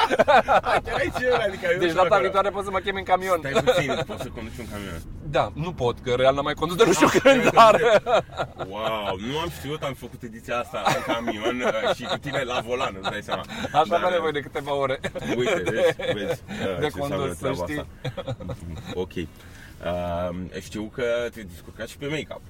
Chiar 0.85 0.99
ai 0.99 1.13
ce 1.19 1.31
Adică 1.47 1.67
ai 1.67 1.79
deci 1.79 1.93
data 1.93 2.19
viitoare 2.19 2.51
poți 2.51 2.65
să 2.65 2.71
mă 2.71 2.79
chemi 2.79 2.99
în 2.99 3.05
camion. 3.05 3.39
Stai 3.39 3.63
puțin, 3.63 4.03
poți 4.07 4.23
să 4.23 4.29
conduci 4.29 4.59
un 4.59 4.69
camion. 4.71 5.03
Da, 5.31 5.53
nu 5.55 5.73
pot, 5.73 5.99
că 5.99 6.15
real 6.15 6.35
n-am 6.35 6.45
mai 6.45 6.55
condus 6.55 6.77
de 6.77 6.85
nu 6.87 6.93
știu 6.93 7.09
când, 7.21 7.51
dar... 7.51 8.03
Wow, 8.69 9.17
nu 9.31 9.39
am 9.39 9.51
știut, 9.59 9.83
am 9.83 9.95
făcut 9.95 10.23
ediția 10.23 10.59
asta 10.59 10.83
în 10.87 11.15
camion 11.15 11.61
uh, 11.61 11.95
și 11.95 12.03
cu 12.05 12.17
tine 12.19 12.43
la 12.43 12.61
volan, 12.61 12.97
îți 13.01 13.11
dai 13.11 13.23
seama. 13.23 13.45
Așa 13.73 13.85
Dar, 13.89 13.99
avea 13.99 14.09
nevoie 14.09 14.33
de 14.33 14.41
câteva 14.41 14.75
ore. 14.75 15.01
Uite, 15.37 15.63
vezi, 15.65 16.13
vezi 16.13 16.43
uh, 16.49 16.79
De 16.79 16.87
ce 16.87 17.01
înseamnă 17.01 17.17
condus, 17.17 17.37
să 17.37 17.43
treaba 17.43 17.65
știi. 17.67 17.87
asta. 18.27 18.57
Ok. 18.95 19.13
Uh, 19.15 20.61
știu 20.61 20.91
că 20.95 21.03
te-ai 21.33 21.45
descurcat 21.51 21.89
și 21.89 21.97
pe 21.97 22.07
make-up. 22.07 22.43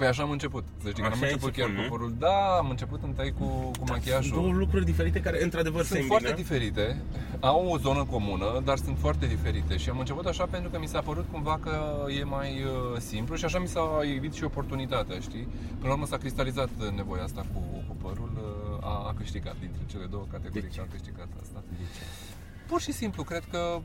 Păi 0.00 0.08
așa 0.08 0.22
am 0.22 0.30
început, 0.30 0.64
să 0.82 0.88
știi 0.90 1.02
că 1.02 1.08
Așa 1.08 1.14
n-am 1.14 1.24
ai 1.24 1.32
început 1.32 1.52
chiar 1.56 1.68
început, 1.68 1.88
cu 1.88 1.92
nu? 1.94 1.96
părul. 1.96 2.14
Da, 2.26 2.36
am 2.60 2.68
început 2.70 3.00
întâi 3.02 3.30
cu, 3.38 3.44
cu 3.44 3.70
Sunt 3.72 3.76
două 3.86 3.88
machiajul. 3.98 4.56
lucruri 4.62 4.84
diferite 4.84 5.20
care 5.20 5.42
într-adevăr 5.42 5.80
se 5.82 5.86
Sunt 5.86 6.00
îmbină. 6.00 6.18
foarte 6.20 6.42
diferite, 6.42 6.84
au 7.40 7.66
o 7.74 7.76
zonă 7.78 8.04
comună, 8.04 8.48
dar 8.64 8.76
sunt 8.86 8.96
foarte 8.98 9.26
diferite 9.26 9.76
și 9.76 9.88
am 9.90 9.98
început 9.98 10.26
așa 10.26 10.44
pentru 10.54 10.70
că 10.70 10.78
mi 10.78 10.86
s-a 10.86 11.00
părut 11.00 11.26
cumva 11.32 11.58
că 11.62 11.74
e 12.20 12.24
mai 12.24 12.50
uh, 12.64 12.98
simplu 13.10 13.34
și 13.36 13.44
așa 13.44 13.58
mi 13.58 13.68
s-a 13.68 13.84
evit 14.16 14.32
și 14.32 14.44
oportunitatea, 14.44 15.18
știi? 15.20 15.46
Până 15.78 15.88
la 15.88 15.92
urmă 15.92 16.06
s-a 16.06 16.16
cristalizat 16.16 16.68
uh, 16.80 16.88
nevoia 17.00 17.22
asta 17.22 17.42
cu, 17.52 17.60
cu 17.88 17.94
părul, 18.02 18.30
uh, 18.36 18.84
a, 18.90 18.94
a 19.10 19.14
câștigat 19.18 19.56
dintre 19.60 19.82
cele 19.86 20.04
două 20.04 20.24
categorii, 20.30 20.62
De 20.68 20.74
ce? 20.74 20.80
a 20.80 20.86
câștigat 20.90 21.28
asta. 21.42 21.62
Pur 22.70 22.80
și 22.80 22.92
simplu, 22.92 23.22
cred 23.22 23.44
că 23.50 23.80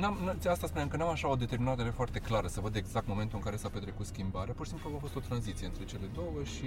n-am, 0.00 0.16
n- 0.28 0.48
asta 0.48 0.66
spuneam, 0.66 0.88
că 0.88 0.96
n-am 0.96 1.08
așa 1.08 1.28
o 1.30 1.34
determinare 1.34 1.90
foarte 1.90 2.18
clară 2.18 2.46
să 2.46 2.60
văd 2.60 2.74
exact 2.76 3.06
momentul 3.06 3.36
în 3.38 3.44
care 3.44 3.56
s-a 3.56 3.68
petrecut 3.68 4.06
schimbarea. 4.06 4.54
Pur 4.54 4.64
și 4.66 4.70
simplu 4.72 4.90
a 4.96 4.98
fost 5.00 5.16
o 5.16 5.20
tranziție 5.20 5.66
între 5.66 5.84
cele 5.84 6.06
două 6.14 6.44
și 6.44 6.64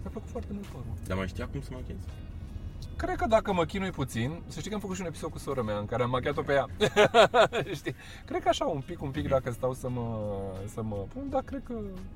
mi-a 0.00 0.10
plăcut 0.10 0.28
foarte 0.30 0.52
mult 0.52 0.66
părul. 0.66 0.92
Dar 1.06 1.16
mai 1.16 1.28
știa 1.28 1.46
cum 1.48 1.60
să 1.62 1.70
machezi? 1.72 2.04
Cred 2.96 3.16
că 3.16 3.26
dacă 3.28 3.52
mă 3.52 3.64
chinui 3.64 3.90
puțin, 3.90 4.42
să 4.46 4.58
știi 4.58 4.68
că 4.68 4.74
am 4.74 4.80
făcut 4.80 4.96
și 4.96 5.00
un 5.02 5.06
episod 5.06 5.30
cu 5.30 5.38
sora 5.38 5.62
mea 5.62 5.78
în 5.78 5.86
care 5.86 6.02
am 6.02 6.10
machiat-o 6.10 6.42
pe 6.42 6.52
ea. 6.52 6.66
știi? 7.80 7.94
Cred 8.26 8.42
că 8.42 8.48
așa 8.48 8.64
un 8.64 8.80
pic, 8.86 9.02
un 9.02 9.10
pic 9.10 9.28
dacă 9.28 9.50
stau 9.50 9.74
să 9.74 9.88
mă, 9.88 10.18
să 10.74 10.82
mă 10.82 10.96
pun, 11.12 11.26
dar 11.30 11.42
cred 11.42 11.62
că 11.64 11.74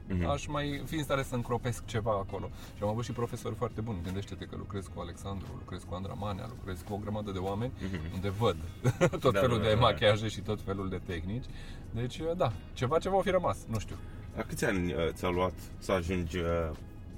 Mhm. 0.08 0.26
aș 0.28 0.46
mai 0.46 0.82
fi 0.86 0.94
în 0.94 1.02
stare 1.02 1.22
să 1.22 1.34
încropesc 1.34 1.84
ceva 1.84 2.10
acolo. 2.10 2.50
Și 2.76 2.82
am 2.82 2.88
avut 2.88 3.04
și 3.04 3.12
profesori 3.12 3.54
foarte 3.54 3.80
buni. 3.80 3.98
Gândește-te 4.04 4.44
că 4.44 4.56
lucrez 4.58 4.86
cu 4.94 5.00
Alexandru, 5.00 5.46
lucrez 5.58 5.82
cu 5.88 5.94
Andra 5.94 6.12
Manea, 6.12 6.46
lucrez 6.48 6.78
cu 6.88 6.92
o 6.94 6.96
grămadă 6.96 7.30
de 7.30 7.38
oameni 7.38 7.72
Mhm. 7.82 8.14
unde 8.14 8.28
văd 8.30 8.56
tot 9.20 9.32
Da, 9.32 9.40
felul 9.40 9.56
da, 9.56 9.62
de 9.62 9.68
da, 9.68 9.74
da. 9.74 9.80
machiaje 9.80 10.28
și 10.28 10.40
tot 10.40 10.60
felul 10.64 10.88
de 10.88 11.00
tehnici. 11.06 11.44
Deci, 11.90 12.20
da, 12.36 12.52
ceva 12.72 12.98
ceva 12.98 13.16
o 13.16 13.20
fi 13.20 13.30
rămas, 13.30 13.58
nu 13.68 13.78
știu. 13.78 13.96
La 14.36 14.42
câți 14.42 14.64
ani 14.64 14.92
uh, 14.92 15.08
ți-a 15.12 15.28
luat 15.28 15.54
să 15.78 15.92
ajungi 15.92 16.38
uh, 16.38 16.70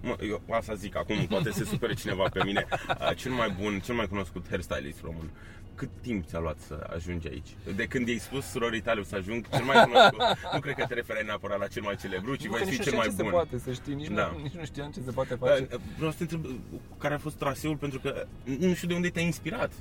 mă, 0.04 0.16
eu 0.28 0.42
asta 0.50 0.75
zic 0.75 0.96
acum, 0.96 1.26
poate 1.26 1.50
se 1.50 1.64
supere 1.64 1.94
cineva 1.94 2.28
pe 2.32 2.44
mine, 2.44 2.66
uh, 2.88 3.16
cel 3.16 3.32
mai 3.32 3.56
bun, 3.61 3.80
cel 3.80 3.94
mai 3.94 4.08
cunoscut 4.08 4.46
hairstylist 4.49 5.00
român. 5.02 5.30
Cât 5.75 5.88
timp 6.00 6.26
ți-a 6.26 6.38
luat 6.38 6.59
să 6.59 6.90
ajungi 6.95 7.28
aici? 7.28 7.49
De 7.76 7.85
când 7.87 8.09
i-ai 8.09 8.19
spus 8.19 8.45
surorii 8.45 8.81
tale 8.81 9.02
să 9.04 9.16
ajung 9.16 9.49
cel 9.49 9.64
mai 9.64 9.85
cunoscut, 9.85 10.21
nu 10.54 10.61
cred 10.61 10.75
că 10.75 10.85
te 10.88 10.95
referi 10.95 11.25
neapărat 11.25 11.59
la 11.59 11.66
cel 11.66 11.83
mai 11.83 11.97
celebru, 11.97 12.35
ci 12.37 12.45
Nu, 12.45 12.50
voi 12.50 12.59
că 12.61 12.64
fi 12.66 12.71
nici 12.75 12.83
cel 12.83 12.93
nu 12.93 12.99
mai 12.99 13.07
știam 13.09 13.26
ce 13.26 13.31
bun. 13.33 13.40
se 13.40 13.47
poate, 13.49 13.59
să 13.64 13.73
știi, 13.73 13.95
nici, 13.95 14.09
Da. 14.09 14.31
nu, 14.37 14.43
nici 14.43 14.52
nu 14.52 14.64
știam 14.64 14.90
ce 14.90 15.00
se 15.00 15.11
poate 15.11 15.35
face. 15.35 15.69
Uh, 15.73 15.81
Vreau 15.97 16.11
să 16.11 16.16
te 16.16 16.23
întreb 16.23 16.45
uh, 16.45 16.78
care 16.99 17.14
a 17.14 17.19
fost 17.19 17.37
traseul, 17.37 17.76
pentru 17.76 17.99
că 18.00 18.26
nu 18.59 18.75
știu 18.75 18.88
de 18.88 18.95
unde 18.95 19.09
te-ai 19.11 19.25
inspirat. 19.25 19.73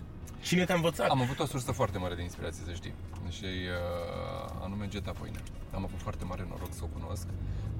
Cine 0.41 0.65
te-a 0.65 0.75
învățat? 0.75 1.09
Am 1.09 1.21
avut 1.21 1.39
o 1.39 1.45
sursă 1.45 1.71
foarte 1.71 1.97
mare 1.97 2.15
de 2.15 2.21
inspirație, 2.21 2.63
să 2.65 2.73
știi. 2.73 2.93
Și 3.29 3.43
uh, 3.43 4.61
anume 4.63 4.87
Geta 4.87 5.11
Poine. 5.11 5.39
Am 5.71 5.83
avut 5.83 5.99
foarte 6.01 6.25
mare 6.25 6.45
noroc 6.49 6.73
să 6.73 6.81
o 6.83 6.99
cunosc 6.99 7.27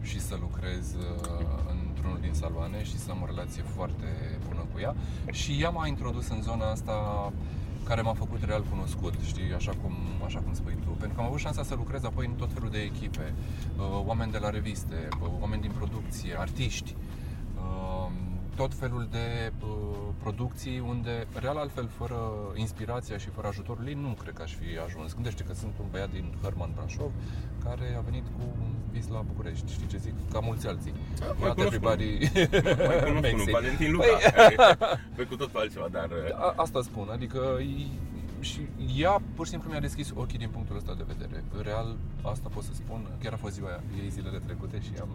și 0.02 0.20
să 0.22 0.38
lucrez 0.40 0.94
uh, 0.94 1.28
într-unul 1.90 2.18
din 2.22 2.34
saloane 2.34 2.84
și 2.84 2.98
să 2.98 3.12
am 3.12 3.22
o 3.22 3.26
relație 3.26 3.64
foarte 3.76 4.40
bună 4.48 4.66
cu 4.74 4.80
ea. 4.80 4.96
Și 5.32 5.62
ea 5.62 5.70
m-a 5.70 5.88
introdus 5.88 6.28
în 6.30 6.42
zona 6.42 6.70
asta 6.72 6.94
care 7.84 8.02
m-a 8.02 8.14
făcut 8.14 8.44
real 8.44 8.64
cunoscut, 8.70 9.14
știi, 9.26 9.54
așa 9.56 9.72
cum, 9.82 9.94
așa 10.26 10.40
cum 10.40 10.54
spui 10.54 10.78
tu. 10.84 10.90
Pentru 10.90 11.16
că 11.16 11.22
am 11.22 11.28
avut 11.28 11.40
șansa 11.40 11.64
să 11.64 11.76
lucrez 11.76 12.04
apoi 12.04 12.26
în 12.26 12.34
tot 12.34 12.52
felul 12.54 12.70
de 12.70 12.80
echipe, 12.80 13.34
uh, 13.78 13.84
oameni 14.06 14.32
de 14.32 14.38
la 14.38 14.50
reviste, 14.50 15.08
uh, 15.22 15.30
oameni 15.40 15.62
din 15.62 15.72
producție, 15.72 16.36
artiști, 16.40 16.96
uh, 17.56 18.12
tot 18.56 18.74
felul 18.74 19.08
de 19.12 19.52
uh, 19.62 19.68
producții 20.24 20.84
unde, 20.88 21.28
real 21.40 21.58
altfel, 21.58 21.88
fără 21.98 22.18
inspirația 22.56 23.18
și 23.18 23.30
fără 23.30 23.48
ajutorul 23.48 23.88
ei, 23.88 23.94
nu 24.02 24.08
cred 24.22 24.34
că 24.34 24.42
aș 24.42 24.54
fi 24.54 24.66
ajuns. 24.86 25.14
Gândește 25.14 25.44
că 25.44 25.54
sunt 25.54 25.74
un 25.80 25.86
băiat 25.92 26.12
din 26.12 26.34
Hărman 26.42 26.72
Brașov 26.76 27.12
care 27.64 27.96
a 27.98 28.02
venit 28.02 28.24
cu 28.38 28.42
un 28.62 28.72
vis 28.92 29.08
la 29.08 29.20
București, 29.28 29.72
știi 29.72 29.88
ce 29.88 29.98
zic? 29.98 30.14
Ca 30.32 30.40
mulți 30.40 30.68
alții. 30.68 30.94
mai 31.20 31.36
Not 31.48 31.54
cunosc 31.56 31.74
everybody 31.74 32.18
Mai 32.88 33.00
cunosc 33.04 33.22
makes 33.28 33.32
unul, 33.34 33.48
it. 33.48 33.52
Valentin 33.52 33.92
Luca, 33.92 34.06
Păi- 34.18 34.34
care 34.34 34.56
pe 35.16 35.24
cu 35.24 35.36
totul 35.36 35.60
altceva, 35.60 35.88
dar... 35.92 36.10
uh, 36.10 36.36
A, 36.46 36.54
asta 36.56 36.82
spun, 36.82 37.08
adică 37.12 37.40
i- 37.62 37.92
și 38.40 38.62
ea 38.98 39.22
pur 39.36 39.46
și 39.46 39.52
simplu 39.52 39.70
mi-a 39.70 39.80
deschis 39.80 40.12
ochii 40.16 40.38
din 40.38 40.50
punctul 40.50 40.76
ăsta 40.76 40.94
de 40.98 41.04
vedere. 41.08 41.44
Real, 41.62 41.96
asta 42.22 42.50
pot 42.54 42.64
să 42.64 42.74
spun, 42.74 43.08
chiar 43.22 43.34
a 43.34 43.36
fost 43.36 43.54
ziua 43.54 43.70
ei 44.04 44.10
zilele 44.10 44.38
trecute 44.46 44.80
și 44.82 44.92
am 45.02 45.08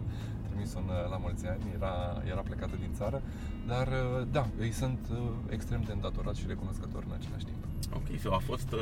trimis 0.59 0.73
un 0.73 1.09
la 1.09 1.17
mulți 1.17 1.47
ani, 1.47 1.61
era, 1.75 2.21
era 2.25 2.41
plecată 2.41 2.75
din 2.79 2.93
țară, 2.93 3.21
dar 3.67 3.87
da, 4.31 4.47
îi 4.59 4.71
sunt 4.71 4.99
uh, 5.11 5.17
extrem 5.49 5.81
de 5.81 5.91
îndatorat 5.91 6.35
și 6.35 6.43
recunoscător 6.47 7.03
în 7.07 7.13
același 7.19 7.45
timp. 7.45 7.57
Ok, 7.93 8.19
so 8.19 8.33
a 8.33 8.37
fost 8.37 8.71
uh, 8.71 8.79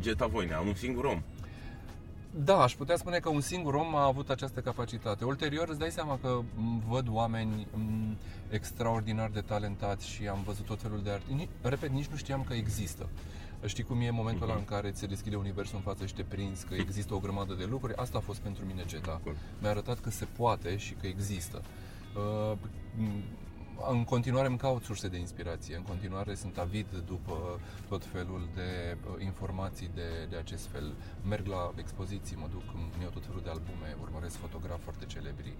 Geta 0.00 0.26
Voinea, 0.26 0.60
un 0.60 0.74
singur 0.74 1.04
om. 1.04 1.22
Da, 2.30 2.62
aș 2.62 2.74
putea 2.74 2.96
spune 2.96 3.18
că 3.18 3.28
un 3.28 3.40
singur 3.40 3.74
om 3.74 3.94
a 3.96 4.04
avut 4.04 4.30
această 4.30 4.60
capacitate. 4.60 5.24
Ulterior 5.24 5.68
îți 5.68 5.78
dai 5.78 5.90
seama 5.90 6.18
că 6.22 6.40
m, 6.54 6.82
văd 6.88 7.06
oameni 7.10 7.66
m, 7.74 8.16
extraordinar 8.50 9.30
de 9.30 9.40
talentați 9.40 10.08
și 10.08 10.28
am 10.28 10.42
văzut 10.44 10.64
tot 10.64 10.80
felul 10.80 11.00
de 11.02 11.10
art. 11.10 11.22
Ni- 11.34 11.48
Repet, 11.62 11.90
nici 11.90 12.06
nu 12.06 12.16
știam 12.16 12.44
că 12.48 12.54
există. 12.54 13.08
Știi 13.66 13.84
cum 13.84 14.00
e 14.00 14.10
momentul 14.10 14.48
ăla 14.48 14.58
în 14.58 14.64
care 14.64 14.90
ți 14.90 14.98
se 14.98 15.06
deschide 15.06 15.36
universul 15.36 15.76
în 15.76 15.82
față 15.82 16.06
și 16.06 16.14
te 16.14 16.22
prinzi 16.22 16.66
că 16.66 16.74
există 16.74 17.14
o 17.14 17.18
grămadă 17.18 17.54
de 17.54 17.64
lucruri? 17.64 17.96
Asta 17.96 18.18
a 18.18 18.20
fost 18.20 18.40
pentru 18.40 18.64
mine 18.64 18.84
Geta. 18.86 19.20
Cool. 19.22 19.36
Mi-a 19.60 19.70
arătat 19.70 20.00
că 20.00 20.10
se 20.10 20.24
poate 20.24 20.76
și 20.76 20.92
că 20.92 21.06
există. 21.06 21.62
Uh, 22.16 22.58
m, 22.96 23.22
în 23.90 24.04
continuare 24.04 24.46
îmi 24.46 24.58
caut 24.58 24.82
surse 24.82 25.08
de 25.08 25.18
inspirație, 25.18 25.76
în 25.76 25.82
continuare 25.82 26.34
sunt 26.34 26.58
avid 26.58 26.86
după 27.06 27.60
tot 27.88 28.04
felul 28.04 28.48
de 28.54 28.96
uh, 28.96 29.24
informații 29.24 29.90
de, 29.94 30.26
de 30.30 30.36
acest 30.36 30.66
fel. 30.66 30.94
Merg 31.28 31.46
la 31.46 31.72
expoziții, 31.76 32.36
mă 32.36 32.46
duc, 32.50 32.62
îmi 32.74 33.02
iau 33.02 33.10
tot 33.10 33.24
felul 33.24 33.40
de 33.44 33.50
albume, 33.50 33.96
urmăresc 34.00 34.36
fotografi 34.36 34.82
foarte 34.82 35.04
celebri. 35.06 35.52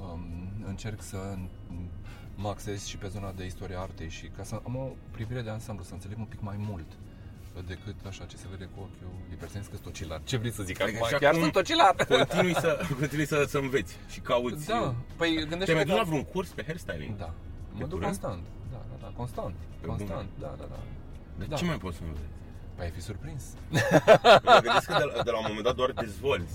Um, 0.00 0.22
încerc 0.66 1.02
să 1.02 1.36
mă 2.36 2.48
axez 2.48 2.84
și 2.84 2.96
pe 2.96 3.08
zona 3.08 3.32
de 3.32 3.44
istoria 3.46 3.80
artei 3.80 4.08
și 4.08 4.26
ca 4.26 4.42
să 4.42 4.60
am 4.66 4.76
o 4.76 4.88
privire 5.10 5.42
de 5.42 5.50
ansamblu, 5.50 5.84
să 5.84 5.92
înțeleg 5.92 6.18
un 6.18 6.24
pic 6.24 6.40
mai 6.40 6.56
mult 6.58 6.86
decât 7.66 7.94
așa 8.06 8.24
ce 8.24 8.36
se 8.36 8.46
vede 8.50 8.64
cu 8.74 8.78
ochiul 8.80 9.12
hipersens 9.30 9.64
că 9.66 9.72
sunt 9.72 9.84
tocilar. 9.84 10.20
Ce 10.24 10.36
vrei 10.36 10.52
să 10.52 10.62
zic 10.62 10.80
Adică 10.80 10.96
acum? 10.96 11.06
așa 11.06 11.16
Chiar 11.18 11.32
cum- 11.32 11.40
sunt 11.40 11.52
tocilar! 11.52 11.94
Continui 12.08 12.54
să, 12.54 12.80
continui 13.00 13.26
să, 13.26 13.44
să 13.48 13.58
înveți 13.58 13.96
și 14.08 14.20
cauți... 14.20 14.66
Da, 14.66 14.94
păi 15.16 15.32
Te-ai 15.32 15.46
gândește 15.48 15.74
mai 15.74 15.84
dus 15.84 15.94
la 15.96 16.02
vreun 16.02 16.24
curs 16.24 16.48
pe 16.48 16.62
hairstyling? 16.66 17.16
Da. 17.16 17.24
De 17.24 17.32
Mă 17.72 17.78
duc 17.80 17.88
curând? 17.88 18.02
constant. 18.04 18.42
Da, 18.72 18.80
da, 18.90 18.96
da, 19.00 19.12
constant. 19.16 19.54
Pe 19.80 19.86
Constant, 19.86 20.28
da, 20.40 20.54
da, 20.58 20.64
da. 20.68 20.78
Dar 21.38 21.46
Da. 21.48 21.56
ce 21.56 21.64
mai 21.64 21.76
poți 21.78 21.96
să 21.96 22.02
înveți? 22.06 22.24
Păi 22.80 22.88
ai 22.88 22.94
fi 22.94 23.04
surprins. 23.04 23.44
Mă 24.44 24.60
gândesc 24.62 24.86
că 24.86 24.96
de 24.98 25.04
la, 25.14 25.22
de 25.22 25.30
la 25.30 25.38
un 25.38 25.44
moment 25.48 25.64
dat 25.64 25.74
doar 25.74 25.90
dezvolți. 25.90 26.54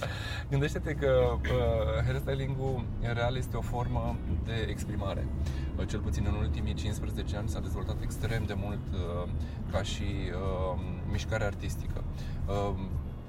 Gândește-te 0.49 0.93
că 0.93 1.11
uh, 1.33 2.03
hairstyling-ul 2.05 2.85
în 3.01 3.13
real 3.13 3.35
este 3.37 3.57
o 3.57 3.61
formă 3.61 4.15
de 4.43 4.65
exprimare. 4.69 5.27
Uh, 5.77 5.87
cel 5.87 5.99
puțin 5.99 6.25
în 6.27 6.35
ultimii 6.35 6.73
15 6.73 7.37
ani 7.37 7.49
s-a 7.49 7.59
dezvoltat 7.59 8.01
extrem 8.01 8.43
de 8.45 8.53
mult 8.57 8.85
uh, 8.93 9.29
ca 9.71 9.83
și 9.83 10.03
uh, 10.03 10.79
mișcare 11.11 11.43
artistică. 11.43 12.03
Uh, 12.47 12.73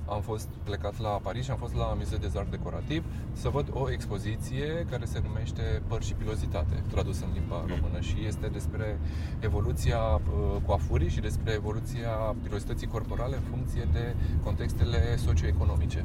am 0.09 0.21
fost 0.21 0.49
plecat 0.63 1.01
la 1.01 1.09
Paris 1.09 1.45
și 1.45 1.51
am 1.51 1.57
fost 1.57 1.75
la 1.75 1.97
Musée 2.01 2.19
des 2.21 2.35
Arts 2.35 2.51
Decorativ 2.51 3.05
să 3.33 3.49
văd 3.49 3.67
o 3.73 3.91
expoziție 3.91 4.87
care 4.91 5.05
se 5.05 5.21
numește 5.27 5.83
Păr 5.87 6.03
și 6.03 6.15
pilozitate, 6.15 6.83
tradus 6.91 7.21
în 7.21 7.29
limba 7.33 7.65
română. 7.67 8.01
Și 8.01 8.17
este 8.27 8.47
despre 8.47 8.99
evoluția 9.41 9.99
uh, 9.99 10.21
coafurii 10.67 11.09
și 11.09 11.21
despre 11.21 11.53
evoluția 11.53 12.35
pilozității 12.43 12.87
corporale 12.87 13.37
în 13.37 13.43
funcție 13.51 13.89
de 13.93 14.15
contextele 14.45 15.17
socioeconomice. 15.17 16.05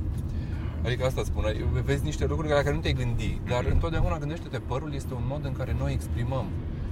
Adică 0.84 1.06
asta 1.06 1.24
spun, 1.24 1.44
vezi 1.84 2.04
niște 2.04 2.26
lucruri 2.26 2.52
la 2.52 2.62
care 2.62 2.76
nu 2.76 2.82
te-ai 2.82 2.94
gândi, 2.94 3.40
dar 3.48 3.66
întotdeauna 3.66 4.18
gândește-te, 4.18 4.60
părul 4.60 4.94
este 4.94 5.14
un 5.14 5.24
mod 5.28 5.46
în 5.46 5.54
care 5.54 5.76
noi 5.78 5.94
exprimăm, 5.94 6.46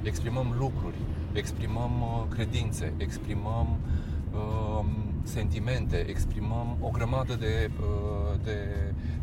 exprimăm 0.04 0.56
lucruri, 0.58 0.96
exprimăm 1.34 2.02
uh, 2.02 2.24
credințe, 2.30 2.94
exprimăm 2.98 3.78
uh, 4.34 4.86
sentimente, 5.24 5.98
exprimăm 5.98 6.78
o 6.80 6.90
grămadă 6.90 7.36
de, 7.36 7.70
uh, 7.80 8.40
de 8.44 8.58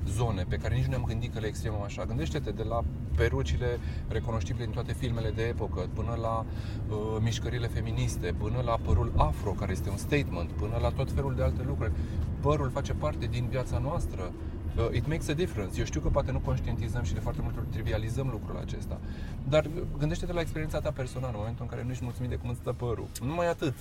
zone 0.08 0.44
pe 0.48 0.56
care 0.56 0.74
nici 0.74 0.84
nu 0.84 0.90
ne-am 0.90 1.04
gândit 1.04 1.32
că 1.32 1.40
le 1.40 1.46
exprimăm 1.46 1.82
așa. 1.82 2.04
Gândește-te 2.04 2.50
de 2.50 2.62
la 2.62 2.84
perucile 3.16 3.78
recunoștibile 4.08 4.64
din 4.64 4.74
toate 4.74 4.92
filmele 4.92 5.30
de 5.30 5.42
epocă, 5.42 5.88
până 5.94 6.18
la 6.20 6.44
uh, 6.88 6.96
mișcările 7.20 7.66
feministe, 7.66 8.34
până 8.38 8.62
la 8.64 8.78
părul 8.84 9.12
afro, 9.16 9.50
care 9.50 9.72
este 9.72 9.90
un 9.90 9.96
statement, 9.96 10.50
până 10.50 10.78
la 10.80 10.88
tot 10.88 11.10
felul 11.10 11.34
de 11.34 11.42
alte 11.42 11.62
lucruri. 11.66 11.92
Părul 12.40 12.70
face 12.70 12.92
parte 12.92 13.26
din 13.26 13.46
viața 13.50 13.78
noastră. 13.78 14.32
Uh, 14.76 14.88
It 14.92 15.06
makes 15.06 15.28
a 15.28 15.32
difference. 15.32 15.78
Eu 15.78 15.84
știu 15.84 16.00
că 16.00 16.08
poate 16.08 16.32
nu 16.32 16.38
conștientizăm 16.38 17.02
și 17.02 17.14
de 17.14 17.20
foarte 17.20 17.42
multe 17.42 17.58
ori 17.58 17.68
trivializăm 17.68 18.28
lucrul 18.30 18.56
acesta. 18.56 19.00
Dar 19.48 19.64
uh, 19.64 19.82
gândește-te 19.98 20.32
la 20.32 20.40
experiența 20.40 20.80
ta 20.80 20.90
personală, 20.90 21.32
în 21.32 21.38
momentul 21.38 21.64
în 21.64 21.70
care 21.70 21.82
nu 21.84 21.90
ești 21.90 22.04
mulțumit 22.04 22.30
de 22.30 22.36
cum 22.36 22.48
îți 22.48 22.58
stă 22.58 22.72
părul. 22.72 23.08
Numai 23.20 23.48
atât. 23.48 23.74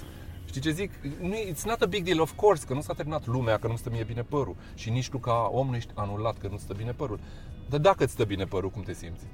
Știi 0.46 0.62
ce 0.62 0.72
zic? 0.72 0.92
Nu, 1.22 1.36
it's 1.36 1.64
not 1.66 1.82
a 1.82 1.86
big 1.86 2.04
deal, 2.04 2.22
of 2.22 2.32
course, 2.36 2.66
că 2.66 2.74
nu 2.74 2.82
s-a 2.82 2.94
terminat 2.94 3.26
lumea, 3.26 3.58
că 3.58 3.68
nu 3.68 3.76
stă 3.76 3.90
mie 3.90 4.04
bine 4.04 4.22
părul. 4.22 4.56
Și 4.76 4.90
nici 4.90 5.10
tu 5.10 5.18
ca 5.18 5.50
om 5.52 5.70
nu 5.70 5.76
ești 5.76 5.92
anulat 5.94 6.38
că 6.38 6.48
nu 6.48 6.58
stă 6.58 6.74
bine 6.74 6.92
părul. 6.92 7.20
Dar 7.70 7.80
dacă 7.80 8.04
îți 8.04 8.14
stă 8.14 8.24
bine 8.24 8.44
părul, 8.44 8.70
cum 8.70 8.82
te 8.82 8.94
simți? 8.94 9.26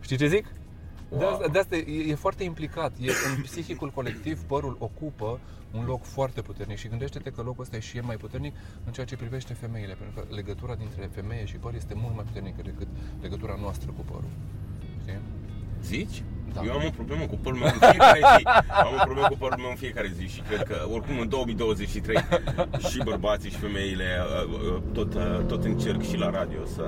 Știi 0.00 0.16
ce 0.16 0.26
zic? 0.26 0.46
De 1.18 1.24
asta, 1.24 1.48
de 1.48 1.58
asta 1.58 1.76
e, 1.76 2.10
e 2.10 2.14
foarte 2.14 2.44
implicat. 2.44 2.92
E, 3.00 3.10
în 3.36 3.42
psihicul 3.42 3.90
colectiv, 3.90 4.42
părul 4.42 4.76
ocupă 4.78 5.40
un 5.72 5.84
loc 5.84 6.04
foarte 6.04 6.40
puternic 6.40 6.76
și 6.76 6.88
gândește-te 6.88 7.30
că 7.30 7.42
locul 7.42 7.62
ăsta 7.62 7.76
e 7.76 7.80
și 7.80 7.96
e 7.96 8.00
mai 8.00 8.16
puternic 8.16 8.54
în 8.84 8.92
ceea 8.92 9.06
ce 9.06 9.16
privește 9.16 9.54
femeile, 9.54 9.94
pentru 9.94 10.20
că 10.20 10.34
legătura 10.34 10.74
dintre 10.74 11.10
femeie 11.12 11.44
și 11.44 11.56
păr 11.56 11.74
este 11.74 11.94
mult 11.94 12.14
mai 12.14 12.24
puternică 12.24 12.62
decât 12.62 12.88
legătura 13.20 13.56
noastră 13.60 13.90
cu 13.96 14.04
părul. 14.04 14.30
Știi? 15.00 15.18
Zici? 15.82 16.22
Da. 16.52 16.60
Eu 16.64 16.72
am 16.72 16.84
o 16.86 16.90
problemă 16.90 17.26
cu 17.26 17.38
părul 17.42 17.58
meu 17.58 17.68
în 17.72 17.78
fiecare 17.90 18.20
zi. 18.38 18.42
Am 18.84 18.92
o 19.00 19.04
problemă 19.04 19.28
cu 19.28 19.36
părul 19.38 19.58
meu 19.58 19.70
în 19.70 19.76
fiecare 19.76 20.12
zi 20.18 20.26
și 20.34 20.40
cred 20.40 20.62
că 20.62 20.76
oricum 20.92 21.18
în 21.18 21.28
2023 21.28 22.16
și 22.90 22.98
bărbații 23.04 23.50
și 23.50 23.56
femeile 23.56 24.04
uh, 24.46 24.58
uh, 24.74 24.82
tot, 24.92 25.14
uh, 25.14 25.40
tot 25.46 25.64
încerc 25.64 26.02
și 26.02 26.16
la 26.16 26.30
radio 26.30 26.64
să, 26.64 26.84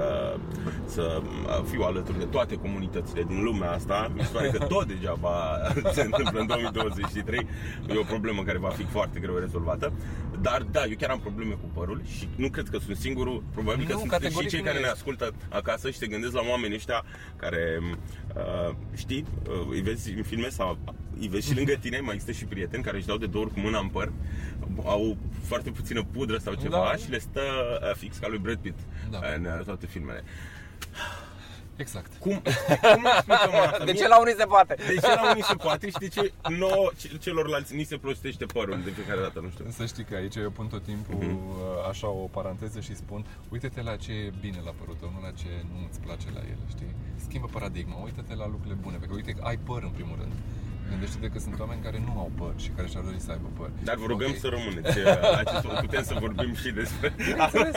să 0.87 1.21
uh, 1.47 1.65
fiu 1.71 1.83
alături 1.83 2.19
de 2.19 2.25
toate 2.25 2.55
comunitățile 2.55 3.23
din 3.23 3.43
lumea 3.43 3.71
asta. 3.71 4.11
Mi 4.15 4.23
se 4.23 4.31
pare 4.33 4.49
că 4.51 4.65
tot 4.65 4.87
degeaba 4.87 5.59
se 5.97 6.03
întâmplă 6.03 6.41
în 6.41 6.47
2023. 6.47 7.47
E 7.89 7.99
o 7.99 8.03
problemă 8.03 8.43
care 8.43 8.59
va 8.59 8.69
fi 8.71 8.85
foarte 8.85 9.21
greu 9.21 9.37
rezolvată. 9.37 9.93
Dar 10.41 10.63
da, 10.71 10.85
eu 10.85 10.95
chiar 10.99 11.11
am 11.11 11.21
probleme 11.21 11.53
cu 11.53 11.71
părul 11.75 12.03
și 12.19 12.29
nu 12.37 12.49
cred 12.49 12.69
că 12.69 12.79
sunt 12.79 12.97
singurul. 12.97 13.43
Probabil 13.53 13.87
că 13.87 13.93
Nu, 13.93 13.99
sunt 13.99 14.13
și 14.13 14.19
categoric 14.19 14.49
cei 14.49 14.59
nu 14.59 14.65
care 14.65 14.79
ne 14.79 14.85
ești. 14.85 14.97
ascultă 14.97 15.33
acasă 15.49 15.91
și 15.91 15.99
te 15.99 16.07
gândesc 16.07 16.33
la 16.33 16.41
oamenii 16.51 16.77
ăștia 16.77 17.05
care, 17.37 17.79
uh, 18.37 18.75
știi, 18.95 19.25
uh, 19.46 19.46
îi 19.71 19.81
vezi 19.81 20.13
în 20.13 20.23
filme 20.23 20.49
sau 20.49 20.79
îi 21.21 21.29
vezi 21.29 21.49
și 21.49 21.55
lângă 21.57 21.73
tine, 21.81 22.01
mai 22.01 22.15
există 22.15 22.33
și 22.33 22.45
prieteni 22.45 22.83
care 22.83 22.97
își 22.97 23.07
dau 23.07 23.17
de 23.17 23.27
două 23.27 23.45
ori 23.45 23.53
cu 23.55 23.61
mâna 23.61 23.79
în 23.79 23.89
păr, 23.89 24.13
au 24.85 25.17
foarte 25.43 25.71
puțină 25.71 26.05
pudră 26.13 26.39
sau 26.39 26.55
ceva 26.55 26.89
Da. 26.91 26.97
și 26.97 27.11
le 27.11 27.19
stă 27.19 27.41
uh, 27.83 27.95
fix 27.97 28.17
ca 28.17 28.29
lui 28.29 28.39
Brad 28.39 28.59
Pitt 28.59 28.79
Da. 29.11 29.21
în 29.37 29.45
uh, 29.45 29.65
toate 29.65 29.87
filmele. 29.87 30.23
Exact. 31.77 32.11
Cum, 32.19 32.33
cum 32.93 33.05
explicăm 33.17 33.55
asta? 33.67 33.85
De 33.85 33.93
Mie- 33.93 34.01
ce 34.01 34.09
la 34.09 34.21
unii 34.21 34.35
se 34.39 34.45
poate? 34.45 34.75
de 34.75 34.95
ce 34.95 35.15
la 35.15 35.31
unii 35.31 35.43
se 35.45 35.55
poate 35.55 35.87
și 35.91 35.97
de 35.99 36.09
ce 36.09 36.33
nouă 36.49 36.91
ce- 36.99 37.17
celorlalți 37.17 37.75
ni 37.75 37.85
se 37.85 37.97
prostește 37.97 38.45
părul 38.45 38.81
de 38.85 38.91
fiecare 38.91 39.21
dată, 39.21 39.41
nu 39.41 39.51
știu. 39.51 39.65
Să 39.71 39.87
știi 39.87 40.05
că 40.05 40.15
aici 40.15 40.37
eu 40.37 40.51
pun 40.51 40.67
tot 40.67 40.83
timpul 40.85 41.15
Mhm. 41.15 41.49
uh, 41.49 41.89
așa 41.91 42.09
o 42.09 42.27
paranteză 42.39 42.81
și 42.81 42.97
spun 42.97 43.27
Uite-te 43.49 43.83
la 43.83 43.97
ce 43.97 44.13
e 44.13 44.33
bine 44.41 44.61
la 44.65 44.73
părul 44.79 44.97
tău, 45.01 45.11
nu 45.15 45.21
la 45.27 45.31
ce 45.31 45.49
nu 45.73 45.79
îți 45.89 46.01
place 46.01 46.27
la 46.35 46.41
el, 46.41 46.59
știi? 46.69 46.95
Schimbă 47.27 47.49
paradigma, 47.53 47.97
uite-te 48.05 48.35
la 48.35 48.47
lucrurile 48.47 48.79
bune, 48.85 48.97
pentru 48.97 49.17
că 49.17 49.23
uite, 49.27 49.41
ai 49.43 49.57
păr 49.57 49.83
în 49.83 49.91
primul 49.99 50.17
rând 50.21 50.33
Gândește-te 50.91 51.29
că 51.29 51.39
sunt 51.39 51.61
oameni 51.61 51.81
care 51.83 51.99
nu 52.07 52.19
au 52.19 52.31
păr 52.35 52.53
și 52.57 52.69
care 52.77 52.89
și-ar 52.89 53.03
dori 53.03 53.21
să 53.21 53.31
aibă 53.31 53.49
păr 53.59 53.71
Dar 53.85 53.97
vă 53.97 54.07
rugăm 54.07 54.31
Ok. 54.31 54.37
să 54.37 54.49
rămâneți. 54.49 54.99
Acest, 55.43 55.65
putem 55.81 56.03
să 56.03 56.17
vorbim 56.21 56.55
și 56.55 56.71
despre... 56.71 57.15
Bineînțeles. 57.17 57.77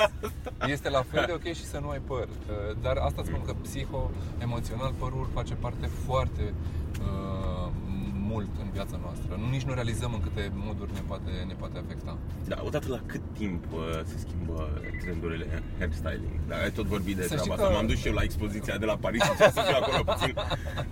Este 0.68 0.90
la 0.90 1.04
fel 1.12 1.24
de 1.26 1.32
ok 1.32 1.48
și 1.60 1.66
să 1.66 1.80
nu 1.80 1.90
ai 1.90 2.02
păr. 2.12 2.28
Uh, 2.28 2.76
Dar 2.82 2.98
asta 2.98 3.22
spun 3.26 3.42
că 3.46 3.54
psiho-emoțional 3.62 4.94
părul 5.00 5.28
face 5.34 5.54
parte 5.54 5.90
foarte 6.06 6.54
uh, 7.02 7.49
mult 8.34 8.50
în 8.64 8.70
viața 8.78 8.98
noastră. 9.06 9.32
Nu, 9.42 9.50
nici 9.56 9.66
nu 9.70 9.74
realizăm 9.80 10.12
în 10.18 10.22
câte 10.26 10.44
moduri 10.68 10.92
ne 10.94 11.04
poate, 11.10 11.32
ne 11.48 11.54
poate 11.62 11.78
afecta. 11.84 12.18
Da, 12.52 12.58
odată 12.68 12.88
la 12.96 13.00
cât 13.06 13.22
timp 13.38 13.64
uh, 13.74 13.80
se 14.10 14.16
schimbă 14.26 14.58
trendurile 15.02 15.46
hairstyling? 15.80 16.36
Da, 16.48 16.56
ai 16.56 16.72
tot 16.72 16.86
vorbit 16.86 17.16
de 17.16 17.22
Să 17.22 17.28
treaba 17.28 17.44
știi 17.44 17.54
asta. 17.56 17.68
că- 17.68 17.74
M-am 17.74 17.88
dus 17.92 17.98
și 18.02 18.08
eu 18.08 18.14
la 18.14 18.22
expoziția 18.30 18.78
de 18.78 18.86
la 18.86 18.98
Paris 19.06 19.22
și 19.22 19.28
trebuie 19.38 19.64
să 19.64 19.64
fiu 19.70 19.78
acolo 19.82 20.04
puțin. 20.12 20.34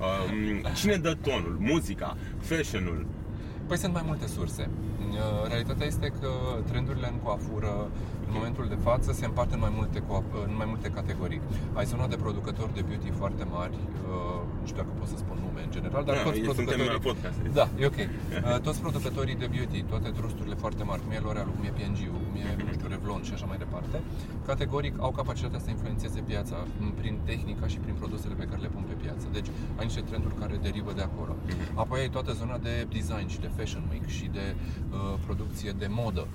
Um, 0.07 0.73
cine 0.79 0.95
dă 1.05 1.13
tonul? 1.27 1.55
Muzica? 1.59 2.17
Fashion-ul? 2.39 3.05
Păi 3.67 3.77
sunt 3.77 3.93
mai 3.93 4.03
multe 4.05 4.27
surse. 4.27 4.69
Uh, 5.11 5.47
Realitatea 5.51 5.85
este 5.85 6.07
că 6.19 6.29
trendurile 6.69 7.07
în 7.13 7.19
coafură 7.23 7.73
în 8.27 8.33
momentul 8.37 8.65
de 8.73 8.77
față 8.87 9.09
se 9.19 9.25
împart 9.25 9.51
în 9.53 9.59
mai 9.65 9.73
multe, 9.79 9.99
coaf- 10.09 10.33
în 10.47 10.53
mai 10.61 10.65
multe 10.71 10.87
categorii. 10.97 11.41
Ai 11.73 11.85
zona 11.85 12.07
de 12.07 12.15
producători 12.15 12.73
de 12.73 12.81
beauty 12.87 13.09
foarte 13.21 13.43
mari, 13.55 13.75
uh, 13.75 14.41
nu 14.61 14.65
știu 14.69 14.77
dacă 14.81 14.91
pot 14.99 15.07
să 15.13 15.17
spun 15.23 15.37
nume 15.45 15.61
în 15.67 15.71
general, 15.77 16.03
dar 16.07 16.15
Da, 16.15 16.21
toți 16.27 16.37
suntem 16.37 16.53
producătorii... 16.55 16.97
la 16.99 17.07
podcast. 17.09 17.37
Da, 17.59 17.65
e 17.81 17.85
ok. 17.91 17.99
Uh, 18.03 18.59
Toți 18.67 18.79
producătorii 18.85 19.37
de 19.43 19.47
beauty, 19.55 19.79
toate 19.93 20.09
trusturile 20.19 20.55
foarte 20.63 20.83
mari, 20.89 21.01
cum 21.03 21.11
e 21.17 21.19
L'Oreal, 21.25 21.49
cum 21.55 21.63
e 21.69 21.71
P&G, 21.79 21.99
cum 22.15 22.33
e, 22.41 22.63
nu 22.67 22.73
știu, 22.77 22.87
Revlon 22.93 23.21
și 23.27 23.33
așa 23.37 23.45
mai 23.51 23.57
departe, 23.65 23.97
categoric 24.49 24.93
au 25.05 25.11
capacitatea 25.19 25.59
să 25.65 25.69
influențeze 25.75 26.19
piața 26.31 26.57
m, 26.83 26.87
prin 26.99 27.15
tehnica 27.29 27.65
și 27.73 27.77
prin 27.83 27.95
produsele 28.01 28.33
pe 28.41 28.45
care 28.49 28.61
le 28.65 28.71
pun 28.75 28.83
pe 28.91 28.95
piață. 29.03 29.25
Deci 29.37 29.49
ai 29.79 29.85
niște 29.89 30.01
trenduri 30.09 30.35
care 30.41 30.55
derivă 30.67 30.91
de 30.99 31.03
acolo. 31.09 31.33
Apoi 31.83 31.99
ai 32.03 32.09
toată 32.17 32.31
zona 32.41 32.57
de 32.67 32.73
design 32.95 33.27
și 33.33 33.39
de 33.45 33.49
fashion 33.57 33.83
week 33.91 34.07
și 34.17 34.25
de 34.37 34.45
uh, 34.55 34.96
producție 35.25 35.71
de 35.71 35.87
modă. 35.89 36.27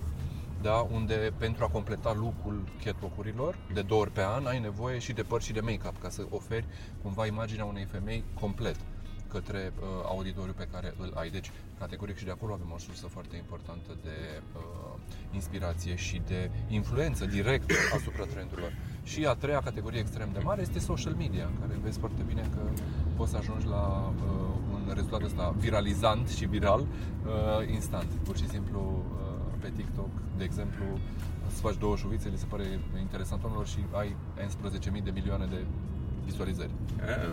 Da, 0.62 0.86
unde 0.92 1.32
pentru 1.38 1.64
a 1.64 1.68
completa 1.68 2.12
look-ul 2.12 2.62
catwalk-urilor 2.84 3.56
de 3.74 3.82
două 3.82 4.00
ori 4.00 4.10
pe 4.10 4.22
an 4.22 4.46
ai 4.46 4.58
nevoie 4.58 4.98
și 4.98 5.12
de 5.12 5.22
păr 5.22 5.42
și 5.42 5.52
de 5.52 5.60
make-up 5.60 6.00
ca 6.00 6.08
să 6.08 6.26
oferi 6.30 6.66
cumva 7.02 7.26
imaginea 7.26 7.64
unei 7.64 7.84
femei 7.84 8.24
complet 8.40 8.76
către 9.32 9.72
uh, 9.72 9.86
auditoriul 10.04 10.54
pe 10.62 10.68
care 10.72 10.94
îl 10.98 11.12
ai. 11.14 11.30
Deci, 11.30 11.50
categoric 11.78 12.16
și 12.16 12.24
de 12.24 12.30
acolo 12.30 12.52
avem 12.52 12.70
o 12.74 12.78
sursă 12.78 13.06
foarte 13.06 13.36
importantă 13.36 13.90
de 14.02 14.16
uh, 14.56 14.62
inspirație 15.32 15.94
și 15.94 16.22
de 16.26 16.50
influență 16.68 17.24
directă 17.24 17.74
asupra 17.98 18.24
trendurilor. 18.24 18.72
Și 19.02 19.26
a 19.26 19.34
treia 19.34 19.60
categorie 19.60 20.00
extrem 20.00 20.30
de 20.32 20.38
mare 20.38 20.60
este 20.60 20.78
social 20.78 21.14
media, 21.14 21.50
care 21.60 21.78
vezi 21.82 21.98
foarte 21.98 22.22
bine 22.26 22.48
că 22.54 22.62
poți 23.16 23.30
să 23.30 23.36
ajungi 23.36 23.66
la 23.66 24.12
uh, 24.16 24.32
un 24.72 24.92
rezultat 24.94 25.22
ăsta 25.22 25.54
viralizant 25.58 26.28
și 26.28 26.44
viral 26.44 26.80
uh, 26.80 27.68
instant. 27.72 28.10
Pur 28.24 28.36
și 28.36 28.48
simplu 28.48 28.80
uh, 28.80 29.32
pe 29.60 29.70
TikTok, 29.76 30.10
de 30.36 30.44
exemplu, 30.44 30.84
să 31.54 31.60
faci 31.60 31.76
două 31.76 31.96
șuvițe, 31.96 32.28
li 32.28 32.38
se 32.38 32.46
pare 32.48 32.64
interesant 33.00 33.42
oamenilor 33.42 33.68
și 33.68 33.78
ai 33.90 34.16
11.000 34.96 35.02
de 35.02 35.10
milioane 35.10 35.46
de 35.46 35.66
vizualizări. 36.24 36.70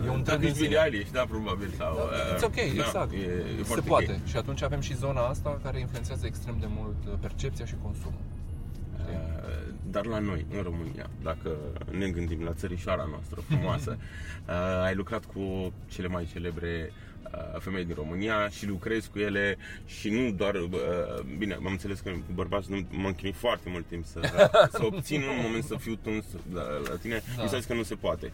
E 0.06 0.08
un 0.08 0.22
Dacă 0.22 0.22
trend 0.22 0.40
în 0.42 0.46
ești 0.46 0.56
sine. 0.56 0.68
Billie 0.68 0.82
Eilish, 0.84 1.10
da, 1.12 1.24
probabil. 1.28 1.70
Sau, 1.76 1.94
Da, 1.96 2.02
uh, 2.02 2.34
It's 2.36 2.44
ok, 2.44 2.54
da, 2.54 2.82
exact. 2.84 3.12
E, 3.12 3.16
e 3.16 3.56
Se 3.56 3.62
foarte 3.62 3.88
poate. 3.88 4.12
ok. 4.20 4.26
Și 4.28 4.36
atunci 4.36 4.62
avem 4.62 4.80
și 4.80 4.94
zona 4.96 5.20
asta 5.20 5.60
care 5.62 5.78
influențează 5.80 6.26
extrem 6.26 6.56
de 6.60 6.66
mult 6.78 6.96
uh, 7.06 7.12
percepția 7.20 7.64
și 7.66 7.74
consumul. 7.82 8.20
Știi? 9.02 9.14
Uh, 9.14 9.74
Dar 9.90 10.06
la 10.06 10.18
noi, 10.18 10.46
în 10.56 10.62
România, 10.62 11.06
dacă 11.22 11.50
ne 11.98 12.08
gândim 12.08 12.42
la 12.42 12.52
țărișoara 12.52 13.06
noastră 13.10 13.40
frumoasă, 13.40 13.96
uh, 14.48 14.54
ai 14.86 14.94
lucrat 14.94 15.24
cu 15.24 15.72
cele 15.88 16.08
mai 16.08 16.28
celebre 16.32 16.70
uh, 16.90 17.09
femei 17.58 17.84
din 17.84 17.94
România 17.94 18.48
și 18.48 18.66
lucrezi 18.66 19.10
cu 19.10 19.18
ele 19.18 19.56
și 19.86 20.10
nu 20.10 20.30
doar, 20.30 20.54
uh, 20.54 20.70
bine, 21.38 21.54
am 21.54 21.66
înțeles 21.66 22.00
că 22.00 22.10
cu 22.10 22.32
bărbați 22.34 22.70
nu 22.70 22.86
m-am 22.90 23.12
chinuit 23.12 23.36
foarte 23.36 23.68
mult 23.70 23.86
timp 23.86 24.04
să, 24.04 24.20
să 24.72 24.84
obțin 24.84 25.22
un 25.22 25.38
moment 25.42 25.64
să 25.64 25.76
fiu 25.76 25.94
tuns 26.02 26.24
la, 26.52 26.62
la 26.88 26.96
tine, 27.00 27.22
Da. 27.36 27.42
mi 27.42 27.48
s-a 27.48 27.56
zis 27.56 27.66
că 27.66 27.74
nu 27.74 27.82
se 27.82 27.94
poate. 27.94 28.32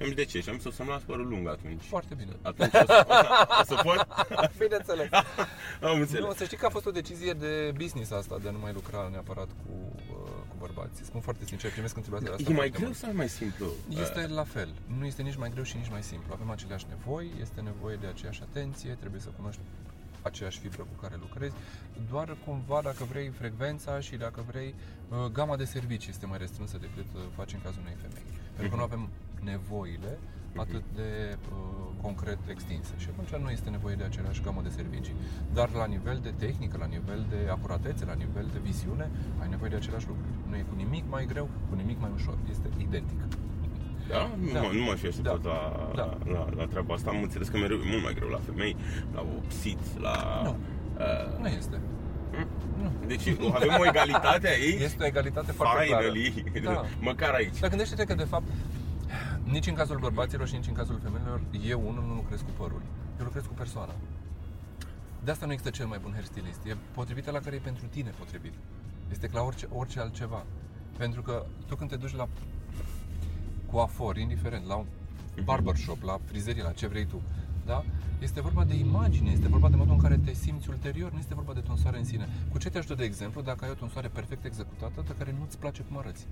Am 0.00 0.06
zis, 0.06 0.14
de 0.14 0.24
ce? 0.24 0.40
Și 0.40 0.48
am 0.48 0.54
zis, 0.56 0.64
o 0.64 0.70
să-mi 0.70 0.88
las 0.88 1.02
părul 1.02 1.28
lung 1.28 1.48
atunci. 1.48 1.82
Foarte 1.88 2.14
bine. 2.14 2.32
Atunci 2.42 2.74
o 2.74 2.84
să, 2.86 3.06
o 3.08 3.12
să, 3.12 3.46
o 3.60 3.64
să 3.64 3.74
pot? 3.82 4.06
Bineînțeles. 4.58 5.08
Am 5.80 6.00
înțeles. 6.00 6.24
Nu, 6.24 6.32
să 6.32 6.44
știi 6.44 6.56
că 6.56 6.66
a 6.66 6.68
fost 6.68 6.86
o 6.86 6.90
decizie 6.90 7.32
de 7.32 7.72
business 7.76 8.10
asta, 8.10 8.38
de 8.42 8.48
a 8.48 8.50
nu 8.50 8.58
mai 8.58 8.72
lucra 8.72 9.08
neapărat 9.12 9.46
cu, 9.46 9.72
uh, 10.10 10.28
cu 10.30 10.37
bărbați. 10.58 11.04
Spun 11.04 11.20
foarte 11.20 11.44
sincer, 11.44 11.70
primesc 11.70 11.96
întrebarea 11.96 12.32
asta 12.32 12.42
E 12.42 12.46
mai 12.46 12.54
foarte 12.54 12.76
greu 12.76 12.88
mult. 12.88 12.98
sau 12.98 13.10
e 13.10 13.12
mai 13.12 13.28
simplu? 13.28 13.66
Este 14.04 14.26
la 14.26 14.44
fel. 14.44 14.70
Nu 14.98 15.04
este 15.06 15.22
nici 15.22 15.36
mai 15.36 15.50
greu 15.50 15.62
și 15.70 15.76
nici 15.76 15.90
mai 15.90 16.02
simplu. 16.02 16.28
Avem 16.32 16.50
aceleași 16.50 16.86
nevoi, 16.88 17.26
este 17.40 17.60
nevoie 17.60 17.96
de 17.96 18.06
aceeași 18.06 18.42
atenție, 18.42 18.90
trebuie 19.02 19.20
să 19.20 19.28
cunoști 19.36 19.60
aceeași 20.22 20.58
fibră 20.58 20.82
cu 20.82 21.00
care 21.02 21.16
lucrezi, 21.20 21.54
doar 22.10 22.36
cumva 22.46 22.80
dacă 22.82 23.04
vrei 23.04 23.28
frecvența 23.28 24.00
și 24.00 24.16
dacă 24.16 24.44
vrei 24.50 24.74
uh, 25.08 25.16
gama 25.32 25.56
de 25.56 25.64
servicii 25.64 26.10
este 26.10 26.26
mai 26.26 26.38
restrânsă 26.38 26.76
decât 26.78 27.06
uh, 27.14 27.20
faci 27.36 27.52
în 27.52 27.60
cazul 27.62 27.80
unei 27.80 27.96
femei. 28.00 28.22
Pentru 28.56 28.68
că 28.70 28.76
nu 28.76 28.82
avem 28.82 29.08
nevoile 29.42 30.18
atât 30.56 30.82
de 30.94 31.36
uh, 31.52 31.56
concret 32.02 32.38
extinse 32.50 32.92
și 32.96 33.06
atunci 33.12 33.42
nu 33.42 33.50
este 33.50 33.70
nevoie 33.70 33.94
de 33.94 34.04
același 34.04 34.42
gamă 34.42 34.60
de 34.62 34.68
servicii. 34.68 35.14
Dar 35.52 35.68
la 35.72 35.86
nivel 35.86 36.18
de 36.22 36.32
tehnică, 36.38 36.76
la 36.80 36.86
nivel 36.86 37.26
de 37.28 37.50
acuratețe, 37.50 38.04
la 38.04 38.14
nivel 38.14 38.46
de 38.52 38.58
viziune, 38.62 39.10
ai 39.40 39.48
nevoie 39.48 39.70
de 39.70 39.76
același 39.76 40.06
lucruri. 40.06 40.28
Nu 40.48 40.56
e 40.56 40.64
cu 40.68 40.74
nimic 40.76 41.04
mai 41.10 41.26
greu, 41.26 41.48
cu 41.68 41.74
nimic 41.74 42.00
mai 42.00 42.10
ușor. 42.14 42.36
Este 42.50 42.68
identic. 42.78 43.20
Da? 44.08 44.30
Nu, 44.40 44.52
Da. 44.52 44.60
mă, 44.60 44.68
nu 44.72 44.82
m-aș 44.84 44.98
fi 44.98 45.06
așteptat 45.06 45.40
Da. 45.42 45.48
la, 45.50 45.92
Da. 45.94 46.32
la, 46.32 46.48
la, 46.56 46.64
treaba 46.66 46.94
asta. 46.94 47.10
Am 47.10 47.22
înțeles 47.22 47.48
că 47.48 47.56
mereu 47.56 47.76
e 47.76 47.88
mult 47.90 48.02
mai 48.02 48.14
greu 48.14 48.28
la 48.28 48.40
femei, 48.46 48.76
la 49.14 49.20
opsit, 49.38 49.78
la... 50.00 50.40
Nu. 50.44 50.56
Uh, 50.98 51.38
Nu 51.40 51.46
este. 51.46 51.80
Nu. 52.82 52.90
deci 53.06 53.28
avem 53.54 53.74
o 53.78 53.86
egalitate 53.86 54.48
aici? 54.48 54.80
Este 54.80 55.02
o 55.02 55.06
egalitate 55.06 55.52
foarte 55.52 55.86
clară. 55.86 56.02
Finally, 56.10 56.44
Da. 56.64 56.84
măcar 57.00 57.32
aici. 57.34 57.58
Dar 57.60 57.68
gândește-te 57.68 58.04
că, 58.04 58.14
de 58.14 58.24
fapt, 58.24 58.46
nici 59.44 59.66
în 59.66 59.74
cazul 59.74 59.98
bărbaților 59.98 60.46
și 60.46 60.54
nici 60.54 60.66
în 60.66 60.72
cazul 60.72 61.00
femeilor, 61.02 61.40
eu 61.66 61.88
unul 61.88 62.04
nu 62.06 62.14
lucrez 62.14 62.40
cu 62.40 62.50
părul. 62.56 62.82
Eu 63.18 63.24
lucrez 63.24 63.44
cu 63.46 63.52
persoana. 63.52 63.94
De 65.24 65.30
asta 65.30 65.46
nu 65.46 65.52
există 65.52 65.76
cel 65.76 65.86
mai 65.86 65.98
bun 66.02 66.12
hairstylist. 66.12 66.64
E 66.64 66.76
potrivit 66.94 67.30
la 67.30 67.38
care 67.38 67.56
e 67.56 67.58
pentru 67.58 67.86
tine 67.86 68.10
potrivit. 68.18 68.52
Este 69.10 69.26
ca 69.26 69.38
la 69.38 69.44
orice, 69.44 69.68
orice 69.72 70.00
altceva. 70.00 70.44
Pentru 70.96 71.22
că 71.22 71.46
tu 71.66 71.76
când 71.76 71.90
te 71.90 71.96
duci 71.96 72.14
la 72.14 72.28
coafor, 73.70 74.16
indiferent, 74.16 74.66
la 74.66 74.76
un 74.76 74.86
barbershop, 75.44 76.02
la 76.02 76.18
frizerie, 76.24 76.62
la 76.62 76.72
ce 76.72 76.86
vrei 76.86 77.06
tu, 77.06 77.22
da? 77.66 77.84
Este 78.18 78.40
vorba 78.40 78.64
de 78.64 78.74
imagine, 78.74 79.30
este 79.30 79.48
vorba 79.48 79.68
de 79.68 79.76
modul 79.76 79.92
în 79.92 80.00
care 80.00 80.18
te 80.24 80.32
simți 80.32 80.68
ulterior, 80.68 81.12
nu 81.12 81.18
este 81.18 81.34
vorba 81.34 81.52
de 81.52 81.60
tonsoare 81.60 81.98
în 81.98 82.04
sine. 82.04 82.28
Cu 82.50 82.58
ce 82.58 82.70
te 82.70 82.78
ajută, 82.78 82.94
de 82.94 83.04
exemplu, 83.04 83.40
dacă 83.40 83.64
ai 83.64 83.70
o 83.70 83.74
tonsoare 83.74 84.08
perfect 84.08 84.44
executată, 84.44 85.04
de 85.06 85.14
care 85.18 85.34
nu-ți 85.38 85.58
place 85.58 85.82
cum 85.82 85.98
arăți? 85.98 86.26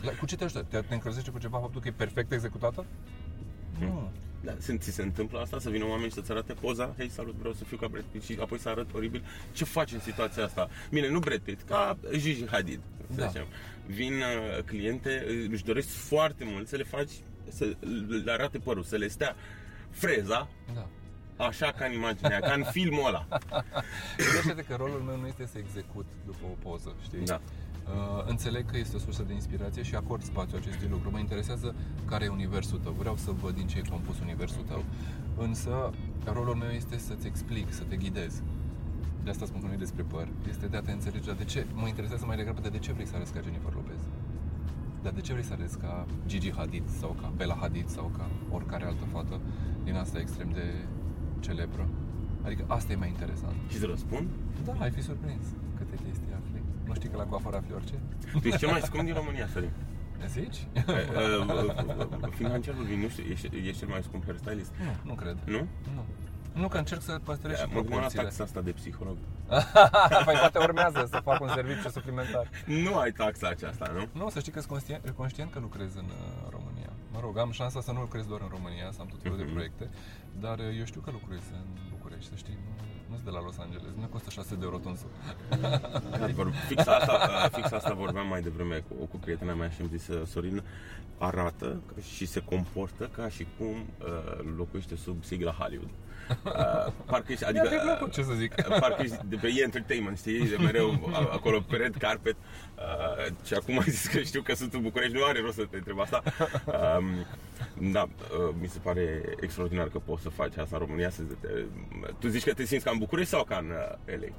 La, 0.00 0.10
cu 0.10 0.26
ce 0.26 0.36
te 0.36 0.44
ajută? 0.44 0.66
Te, 0.68 0.80
te 0.80 0.94
încălzește 0.94 1.30
cu 1.30 1.38
ceva 1.38 1.58
faptul 1.58 1.80
că 1.80 1.88
e 1.88 1.92
perfect 1.92 2.32
executată? 2.32 2.84
Nu. 3.78 4.10
Da, 4.44 4.54
se, 4.58 4.76
ți 4.76 4.90
se 4.90 5.02
întâmplă 5.02 5.40
asta? 5.40 5.58
Să 5.58 5.70
vină 5.70 5.84
oameni 5.84 6.08
și 6.08 6.14
să-ți 6.14 6.30
arate 6.30 6.52
poza? 6.52 6.94
Hei, 6.96 7.08
salut, 7.08 7.34
vreau 7.34 7.52
să 7.54 7.64
fiu 7.64 7.76
ca 7.76 7.86
Brad 7.88 8.04
Pitt 8.12 8.24
și 8.24 8.38
apoi 8.40 8.58
să 8.58 8.68
arăt 8.68 8.94
oribil. 8.94 9.24
Ce 9.52 9.64
faci 9.64 9.92
în 9.92 10.00
situația 10.00 10.44
asta? 10.44 10.68
Bine, 10.90 11.08
nu 11.08 11.18
Brad 11.18 11.38
Pitt, 11.38 11.62
ca 11.68 11.98
Gigi 12.16 12.46
Hadid. 12.46 12.80
Să 13.14 13.20
Da. 13.20 13.26
zicem. 13.26 13.46
Vin 13.86 14.12
uh, 14.12 14.62
cliente, 14.64 15.24
uh, 15.28 15.46
își 15.50 15.64
doresc 15.64 15.88
foarte 15.88 16.44
mult 16.46 16.68
să 16.68 16.76
le 16.76 16.82
faci, 16.82 17.10
să 17.48 17.76
le 18.24 18.32
arate 18.32 18.58
părul, 18.58 18.82
să 18.82 18.96
le 18.96 19.08
stea 19.08 19.36
freza, 19.90 20.48
Da. 20.74 20.88
așa 21.44 21.72
ca 21.72 21.84
în 21.84 21.92
imaginea, 21.92 22.40
ca 22.40 22.52
în 22.52 22.64
filmul 22.76 23.06
ăla. 23.06 23.26
Gândește-te 24.16 24.62
că 24.68 24.74
rolul 24.76 25.00
meu 25.00 25.16
nu 25.20 25.26
este 25.26 25.46
să 25.46 25.58
execut 25.58 26.06
după 26.26 26.38
o 26.44 26.68
poză, 26.68 26.96
știi? 27.02 27.24
Da. 27.24 27.40
Uh, 27.86 28.24
înțeleg 28.26 28.70
că 28.70 28.76
este 28.78 28.96
o 28.96 28.98
sursă 28.98 29.22
de 29.22 29.32
inspirație 29.32 29.82
și 29.82 29.94
acord 29.94 30.22
spațiu 30.22 30.56
acestui 30.60 30.88
lucru. 30.88 31.10
Mă 31.10 31.18
interesează 31.18 31.74
care 32.04 32.24
e 32.24 32.28
universul 32.28 32.78
tău. 32.78 32.92
Vreau 32.98 33.16
să 33.16 33.30
văd 33.30 33.54
din 33.54 33.66
ce 33.66 33.78
e 33.78 33.90
compus 33.90 34.20
universul 34.20 34.62
tău. 34.62 34.84
Însă, 35.36 35.90
rolul 36.24 36.54
meu 36.54 36.68
este 36.68 36.98
să-ți 36.98 37.26
explic, 37.26 37.72
să 37.72 37.82
te 37.88 37.96
ghidez. 37.96 38.42
De 39.24 39.30
asta 39.30 39.46
spun 39.46 39.60
că 39.60 39.66
nu 39.66 39.72
e 39.72 39.76
despre 39.76 40.02
păr. 40.02 40.28
Este 40.48 40.66
de 40.66 40.76
a 40.76 40.80
te 40.80 40.92
înțelege. 40.92 41.26
Dar 41.26 41.34
de 41.36 41.44
ce? 41.44 41.66
Mă 41.74 41.86
interesează 41.88 42.24
mai 42.26 42.36
degrabă 42.36 42.60
de, 42.60 42.68
de 42.68 42.78
ce 42.78 42.92
vrei 42.92 43.06
să 43.06 43.14
arăți 43.14 43.32
ca 43.32 43.40
Jennifer 43.40 43.72
Lopez. 43.74 44.00
Dar 45.02 45.12
de 45.12 45.20
ce 45.20 45.32
vrei 45.32 45.44
să 45.44 45.52
arăți 45.52 45.78
ca 45.78 46.06
Gigi 46.26 46.52
Hadid 46.52 46.88
sau 47.00 47.16
ca 47.20 47.32
Bella 47.36 47.56
Hadid 47.60 47.88
sau 47.88 48.10
ca 48.16 48.30
oricare 48.50 48.84
altă 48.84 49.04
fată 49.12 49.40
din 49.84 49.94
asta 49.94 50.18
extrem 50.18 50.50
de 50.50 50.64
celebră? 51.40 51.88
Adică 52.42 52.64
asta 52.66 52.92
e 52.92 52.96
mai 52.96 53.08
interesant. 53.08 53.56
Și 53.68 53.76
îți 53.76 53.86
răspund? 53.86 54.28
Da, 54.64 54.72
ai 54.78 54.90
fi 54.90 55.02
surprins 55.02 55.42
câte 55.42 55.42
chestii 55.42 55.56
afli. 55.56 55.61
Nu 56.92 56.98
știi 56.98 57.08
că 57.08 57.16
la 57.16 57.24
coafor 57.24 57.54
afli 57.54 57.74
orice? 57.74 57.94
Tu 58.40 58.46
ești 58.48 58.58
cel 58.58 58.70
mai 58.70 58.80
scump 58.80 59.04
din 59.04 59.14
România, 59.14 59.46
Sorin. 59.52 59.70
Zici? 60.28 60.66
Financiarul 62.30 62.84
vin, 62.84 63.00
nu 63.00 63.08
știu, 63.08 63.24
ești, 63.30 63.46
ești 63.56 63.78
cel 63.78 63.88
mai 63.88 64.02
scump 64.02 64.24
hairstylist? 64.24 64.72
Nu, 64.84 64.92
nu 65.10 65.14
cred. 65.14 65.36
Nu? 65.44 65.66
Nu. 65.94 66.04
Nu, 66.60 66.68
că 66.68 66.78
încerc 66.78 67.02
să 67.02 67.20
păstrez 67.24 67.56
și 67.58 67.62
Mă 67.62 67.66
gândeam 67.72 67.84
la 67.84 67.90
proporțiile. 67.90 68.24
taxa 68.24 68.42
asta 68.42 68.60
de 68.60 68.70
psiholog. 68.72 69.16
păi 70.26 70.34
poate 70.42 70.58
urmează 70.58 71.06
să 71.10 71.20
fac 71.24 71.40
un 71.40 71.48
serviciu 71.48 71.88
suplimentar. 71.88 72.48
Nu 72.66 72.96
ai 72.98 73.10
taxa 73.12 73.48
aceasta, 73.48 73.90
nu? 73.96 74.20
Nu, 74.20 74.30
să 74.30 74.38
știi 74.40 74.52
că 74.52 74.58
sunt 74.58 74.70
conștient, 74.70 75.10
conștient 75.16 75.50
că 75.52 75.58
lucrez 75.58 75.94
în 75.94 76.04
uh, 76.04 76.50
România. 76.50 76.90
Mă 77.12 77.18
rog, 77.22 77.38
am 77.38 77.50
șansa 77.50 77.80
să 77.80 77.92
nu 77.92 78.00
lucrez 78.00 78.24
doar 78.26 78.40
în 78.40 78.48
România, 78.50 78.88
să 78.90 78.98
am 79.00 79.06
tot 79.06 79.20
felul 79.22 79.36
de 79.36 79.42
Mhm. 79.42 79.52
proiecte, 79.52 79.90
dar 80.40 80.58
uh, 80.58 80.78
eu 80.78 80.84
știu 80.84 81.00
că 81.00 81.10
lucrez 81.10 81.42
în 81.52 81.66
București, 81.90 82.28
să 82.28 82.34
știi, 82.36 82.58
nu, 82.66 82.72
nu 83.12 83.18
sunt 83.18 83.24
de 83.24 83.30
la 83.38 83.42
Los 83.42 83.58
Angeles, 83.58 83.92
nu 84.00 84.06
costă 84.06 84.30
6 84.30 84.54
de 84.54 84.64
euro 84.64 84.78
tunsul. 84.78 85.08
Da, 86.18 86.26
vor- 86.34 86.52
fix, 86.68 86.86
asta, 86.86 87.48
fix 87.52 87.70
asta 87.72 87.94
vorbeam 87.94 88.26
mai 88.26 88.40
devreme 88.42 88.84
cu, 88.88 88.94
cu 89.04 89.16
prietena 89.16 89.54
mea 89.54 89.70
și 89.70 89.80
îmi 89.80 89.90
zis 89.96 90.08
Sorin 90.30 90.62
arată 91.18 91.80
și 92.14 92.26
se 92.26 92.40
comportă 92.40 93.04
ca 93.16 93.28
și 93.28 93.46
cum 93.58 93.66
uh, 93.74 94.54
locuiește 94.56 94.96
sub 94.96 95.24
sigla 95.24 95.50
Hollywood. 95.52 95.90
Uh, 96.44 96.92
parcă 97.06 97.32
ești, 97.32 97.44
Adică, 97.44 97.60
adică, 97.60 97.74
Mi-ar 97.74 97.80
fi 97.80 97.96
plăcut, 97.96 98.12
ce 98.12 98.22
să 98.22 98.32
zic. 98.32 98.54
uh, 98.58 98.78
parcă 98.80 99.02
ești 99.02 99.16
de 99.28 99.36
pe 99.40 99.46
E 99.46 99.62
Entertainment, 99.62 100.18
știi, 100.18 100.48
de 100.48 100.56
mereu 100.56 100.90
a- 101.12 101.28
acolo 101.32 101.60
pe 101.60 101.76
red 101.76 101.94
carpet 101.96 102.36
uh, 102.76 103.32
și 103.44 103.54
acum 103.54 103.78
ai 103.78 103.90
zis 103.96 104.06
că 104.06 104.20
știu 104.20 104.42
că 104.42 104.54
sunt 104.54 104.74
în 104.74 104.82
București, 104.82 105.16
nu 105.16 105.24
are 105.24 105.40
rost 105.40 105.54
să 105.56 105.64
te 105.70 105.76
întreb 105.76 106.00
asta. 106.00 106.22
Um, 106.66 107.04
da, 107.92 108.02
uh, 108.02 108.54
mi 108.60 108.66
se 108.68 108.78
pare 108.82 109.22
extraordinar 109.40 109.88
că 109.88 109.98
poți 109.98 110.22
să 110.22 110.28
faci 110.28 110.56
asta 110.56 110.76
în 110.76 110.78
România. 110.78 111.10
Să 111.10 111.22
te, 111.40 111.48
tu 112.18 112.28
zici 112.28 112.44
că 112.44 112.52
te 112.52 112.64
simți 112.64 112.84
ca 112.84 112.90
în 112.90 112.98
București 112.98 113.30
sau 113.30 113.44
ca 113.44 113.56
în 113.56 113.70
uh, 113.70 114.16
LA? 114.20 114.32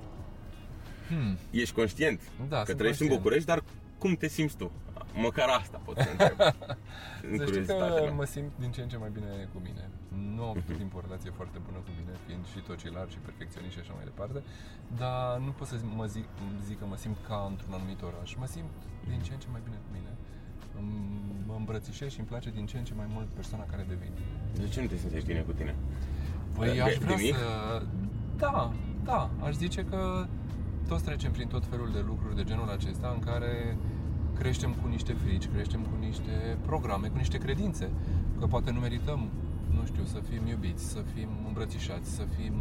Hmm. 1.07 1.37
Ești 1.51 1.73
conștient 1.75 2.21
Da, 2.49 2.57
că 2.57 2.63
sunt 2.65 2.77
trăiești 2.77 3.01
în 3.01 3.07
conștient. 3.07 3.21
București, 3.21 3.47
dar 3.47 3.63
cum 3.97 4.15
te 4.15 4.27
simți 4.27 4.55
tu? 4.57 4.71
Măcar 5.27 5.47
asta 5.61 5.77
pot 5.87 5.95
să 5.97 6.09
întreb. 6.11 6.37
în 7.31 7.37
Să 7.39 7.43
știi 7.43 7.45
curiozitatea 7.45 7.99
că 8.03 8.07
mea. 8.09 8.19
mă 8.21 8.25
simt 8.35 8.51
din 8.63 8.71
ce 8.75 8.81
în 8.81 8.89
ce 8.93 8.97
mai 9.03 9.11
bine 9.17 9.29
cu 9.53 9.59
mine. 9.67 9.83
Nu 10.35 10.41
am 10.43 10.49
avut 10.55 10.67
Mhm. 10.69 10.77
timp 10.79 10.91
o 10.97 10.99
relație 11.07 11.31
foarte 11.39 11.57
bună 11.65 11.79
cu 11.85 11.91
mine, 11.99 12.13
fiind 12.25 12.43
și 12.51 12.59
tocilar 12.69 13.05
și 13.13 13.19
perfecționist 13.27 13.73
și 13.75 13.81
așa 13.83 13.93
mai 13.99 14.05
departe, 14.11 14.39
dar 15.01 15.25
nu 15.45 15.51
pot 15.57 15.67
să 15.71 15.75
mă 15.99 16.05
zic, 16.15 16.27
zic 16.67 16.77
că 16.81 16.85
mă 16.91 16.97
simt 17.03 17.17
ca 17.29 17.37
într-un 17.51 17.73
anumit 17.77 17.99
oraș. 18.09 18.29
Mă 18.43 18.47
simt 18.55 18.73
din 19.09 19.19
ce 19.25 19.31
în 19.35 19.39
ce 19.43 19.47
mai 19.55 19.61
bine 19.67 19.77
cu 19.85 19.89
mine. 19.97 20.11
Îm- 20.79 21.21
Mă 21.47 21.55
îmbrățișez 21.57 22.09
și 22.13 22.19
îmi 22.19 22.27
place 22.27 22.49
din 22.57 22.65
ce 22.65 22.77
în 22.77 22.83
ce 22.89 22.93
mai 23.01 23.05
mult 23.15 23.27
persoana 23.39 23.65
care 23.71 23.83
devin. 23.93 24.11
De 24.61 24.67
ce 24.73 24.81
nu 24.81 24.87
te 24.87 24.97
simțești 24.97 25.27
bine 25.27 25.39
cu 25.49 25.51
tine? 25.51 25.75
Păi 26.57 26.73
De- 26.73 26.81
aș 26.81 26.97
de 26.97 27.05
vrea 27.05 27.15
mic? 27.15 27.35
să... 27.35 27.81
Da, 28.37 28.71
da, 29.03 29.29
aș 29.43 29.53
zice 29.53 29.81
că 29.85 30.25
toți 30.87 31.03
trecem 31.03 31.31
prin 31.31 31.47
tot 31.47 31.65
felul 31.65 31.91
de 31.91 31.99
lucruri 31.99 32.35
de 32.35 32.43
genul 32.43 32.69
acesta 32.69 33.07
în 33.15 33.19
care 33.19 33.77
creștem 34.39 34.73
cu 34.81 34.87
niște 34.87 35.13
frici, 35.13 35.49
creștem 35.53 35.81
cu 35.81 35.95
niște 35.99 36.57
programe, 36.65 37.07
cu 37.07 37.17
niște 37.17 37.37
credințe, 37.37 37.89
că 38.39 38.45
poate 38.45 38.71
nu 38.71 38.79
merităm, 38.79 39.29
nu 39.75 39.85
știu, 39.85 40.03
să 40.05 40.19
fim 40.29 40.47
iubiți, 40.47 40.89
să 40.89 41.01
fim 41.13 41.29
îmbrățișați, 41.47 42.09
să 42.15 42.23
fim 42.37 42.53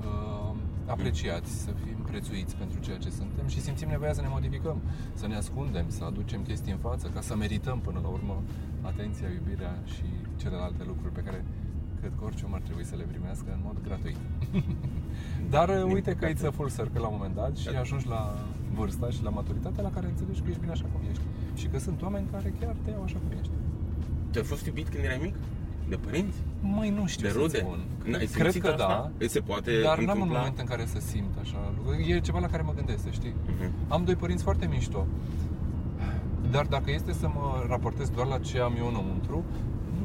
uh, 0.00 0.54
apreciați, 0.86 1.62
să 1.62 1.70
fim 1.84 1.96
prețuiți 1.96 2.56
pentru 2.56 2.80
ceea 2.80 2.96
ce 2.96 3.10
suntem 3.10 3.46
și 3.46 3.60
simțim 3.60 3.88
nevoia 3.88 4.12
să 4.12 4.20
ne 4.20 4.28
modificăm, 4.30 4.80
să 5.14 5.26
ne 5.26 5.36
ascundem, 5.36 5.84
să 5.88 6.04
aducem 6.04 6.42
chestii 6.42 6.72
în 6.72 6.78
față, 6.78 7.08
ca 7.14 7.20
să 7.20 7.36
merităm 7.36 7.78
până 7.80 8.00
la 8.02 8.08
urmă 8.08 8.42
atenția, 8.82 9.28
iubirea 9.28 9.82
și 9.84 10.04
celelalte 10.36 10.84
lucruri 10.86 11.12
pe 11.12 11.20
care 11.20 11.44
cred 12.06 12.18
că 12.18 12.24
orice 12.24 12.44
om 12.48 12.54
ar 12.54 12.64
trebui 12.68 12.84
să 12.90 12.94
le 13.00 13.06
primească 13.12 13.48
în 13.56 13.60
mod 13.68 13.76
gratuit. 13.86 14.16
Dar 15.54 15.68
uh, 15.68 15.92
uite 15.96 16.12
că 16.18 16.24
it's 16.32 16.44
a 16.46 16.50
full 16.58 16.70
circle 16.76 17.00
la 17.06 17.08
un 17.12 17.16
moment 17.18 17.34
dat 17.34 17.56
și 17.56 17.68
ajungi 17.68 18.06
la 18.14 18.22
vârsta 18.78 19.06
și 19.10 19.22
la 19.22 19.30
maturitatea 19.30 19.82
la 19.82 19.90
care 19.96 20.06
înțelegi 20.06 20.40
că 20.40 20.46
ești 20.48 20.60
bine 20.60 20.72
așa 20.72 20.86
cum 20.92 21.00
ești. 21.10 21.22
Și 21.54 21.66
că 21.66 21.78
sunt 21.78 22.02
oameni 22.02 22.26
care 22.34 22.54
chiar 22.60 22.74
te 22.84 22.90
iau 22.90 23.02
așa 23.02 23.18
cum 23.22 23.30
ești. 23.40 23.52
Tu 24.30 24.38
ai 24.38 24.44
fost 24.44 24.66
iubit 24.66 24.88
când 24.88 25.04
erai 25.04 25.18
mic? 25.22 25.34
De 25.88 25.96
părinți? 25.96 26.38
Măi, 26.60 26.90
nu 26.98 27.06
știu 27.06 27.26
De 27.26 27.32
să 27.32 27.38
rude? 27.38 27.58
spun. 27.58 27.78
N-ai 28.04 28.24
Cred 28.26 28.28
simțit 28.50 28.62
că 28.62 28.68
asta? 28.68 29.10
da, 29.18 29.26
Se 29.26 29.40
poate 29.40 29.70
dar 29.80 29.96
n-am 29.98 30.04
un 30.04 30.10
întâmpla? 30.12 30.38
moment 30.38 30.58
în 30.58 30.64
care 30.72 30.84
să 30.86 30.98
simt 31.00 31.34
așa 31.42 31.60
lucruri. 31.76 32.10
E 32.10 32.20
ceva 32.20 32.38
la 32.38 32.46
care 32.52 32.62
mă 32.62 32.72
gândesc, 32.76 33.02
să 33.02 33.10
știi. 33.10 33.34
Mhm. 33.46 33.70
Am 33.88 34.04
doi 34.04 34.14
părinți 34.14 34.42
foarte 34.42 34.66
mișto. 34.66 35.06
Dar 36.50 36.66
dacă 36.66 36.90
este 36.90 37.12
să 37.12 37.28
mă 37.28 37.64
raportez 37.68 38.08
doar 38.10 38.26
la 38.26 38.38
ce 38.38 38.58
am 38.60 38.74
eu 38.78 38.86
înăuntru, 38.86 39.34
nu 39.36 39.44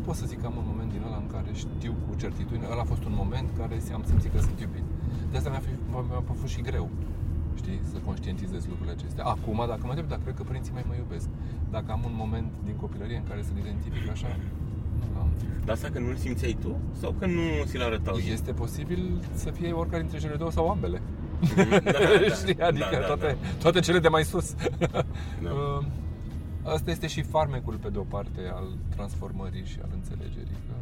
pot 0.05 0.15
să 0.15 0.25
zic 0.31 0.39
că 0.41 0.45
am 0.45 0.55
un 0.61 0.67
moment 0.71 0.89
din 0.91 1.01
ăla 1.07 1.19
în 1.23 1.29
care 1.35 1.49
știu 1.63 1.93
cu 2.05 2.11
certitudine. 2.21 2.65
Ăla 2.71 2.81
a 2.81 2.91
fost 2.93 3.03
un 3.09 3.15
moment 3.21 3.47
în 3.51 3.57
care 3.61 3.75
am 3.97 4.03
simțit 4.09 4.31
că 4.33 4.39
sunt 4.47 4.59
iubit. 4.65 4.85
De 5.31 5.37
asta 5.37 5.49
mi-a, 5.49 5.63
fi, 5.67 5.73
mi-a 5.91 6.35
fost 6.41 6.53
și 6.55 6.61
greu, 6.69 6.89
știi, 7.61 7.79
să 7.91 7.97
conștientizez 8.05 8.61
lucrurile 8.71 8.95
acestea. 8.97 9.23
Acum, 9.35 9.57
dacă 9.67 9.81
mă 9.83 9.91
întreb, 9.93 10.07
dacă 10.13 10.21
cred 10.23 10.35
că 10.35 10.43
părinții 10.43 10.73
mei 10.73 10.85
mă 10.87 10.95
iubesc, 10.95 11.27
dacă 11.75 11.91
am 11.91 12.01
un 12.09 12.15
moment 12.23 12.51
din 12.67 12.75
copilărie 12.83 13.17
în 13.17 13.27
care 13.29 13.41
să-l 13.47 13.57
identific 13.65 14.09
așa, 14.09 14.27
nu 14.99 15.05
l-am. 15.15 15.29
Dar 15.65 15.75
asta 15.75 15.89
că 15.93 15.99
nu-l 15.99 16.15
simțeai 16.15 16.57
tu? 16.63 16.71
Sau 17.01 17.11
că 17.19 17.25
nu 17.25 17.45
ți-l 17.63 17.81
arătau 17.81 18.17
ei? 18.17 18.31
Este 18.31 18.51
posibil 18.51 19.01
să 19.33 19.49
fie 19.51 19.71
oricare 19.71 20.01
dintre 20.01 20.19
cele 20.19 20.35
două 20.35 20.51
sau 20.51 20.69
ambele. 20.69 21.01
Da, 21.55 21.79
da, 21.79 21.91
Știi? 22.41 22.61
Adică 22.61 22.87
da, 22.91 22.99
da, 22.99 23.05
toate, 23.05 23.37
da. 23.41 23.47
toate 23.59 23.79
cele 23.79 23.99
de 23.99 24.07
mai 24.07 24.23
sus. 24.23 24.55
Da. 24.89 25.05
Uh, 26.63 26.71
Asta 26.71 26.91
este 26.91 27.07
și 27.07 27.21
farmecul, 27.21 27.75
pe 27.75 27.89
de-o 27.89 28.01
parte, 28.03 28.51
al 28.53 28.67
transformării 28.95 29.65
și 29.65 29.77
al 29.83 29.89
înțelegerii. 29.93 30.57
Că 30.67 30.73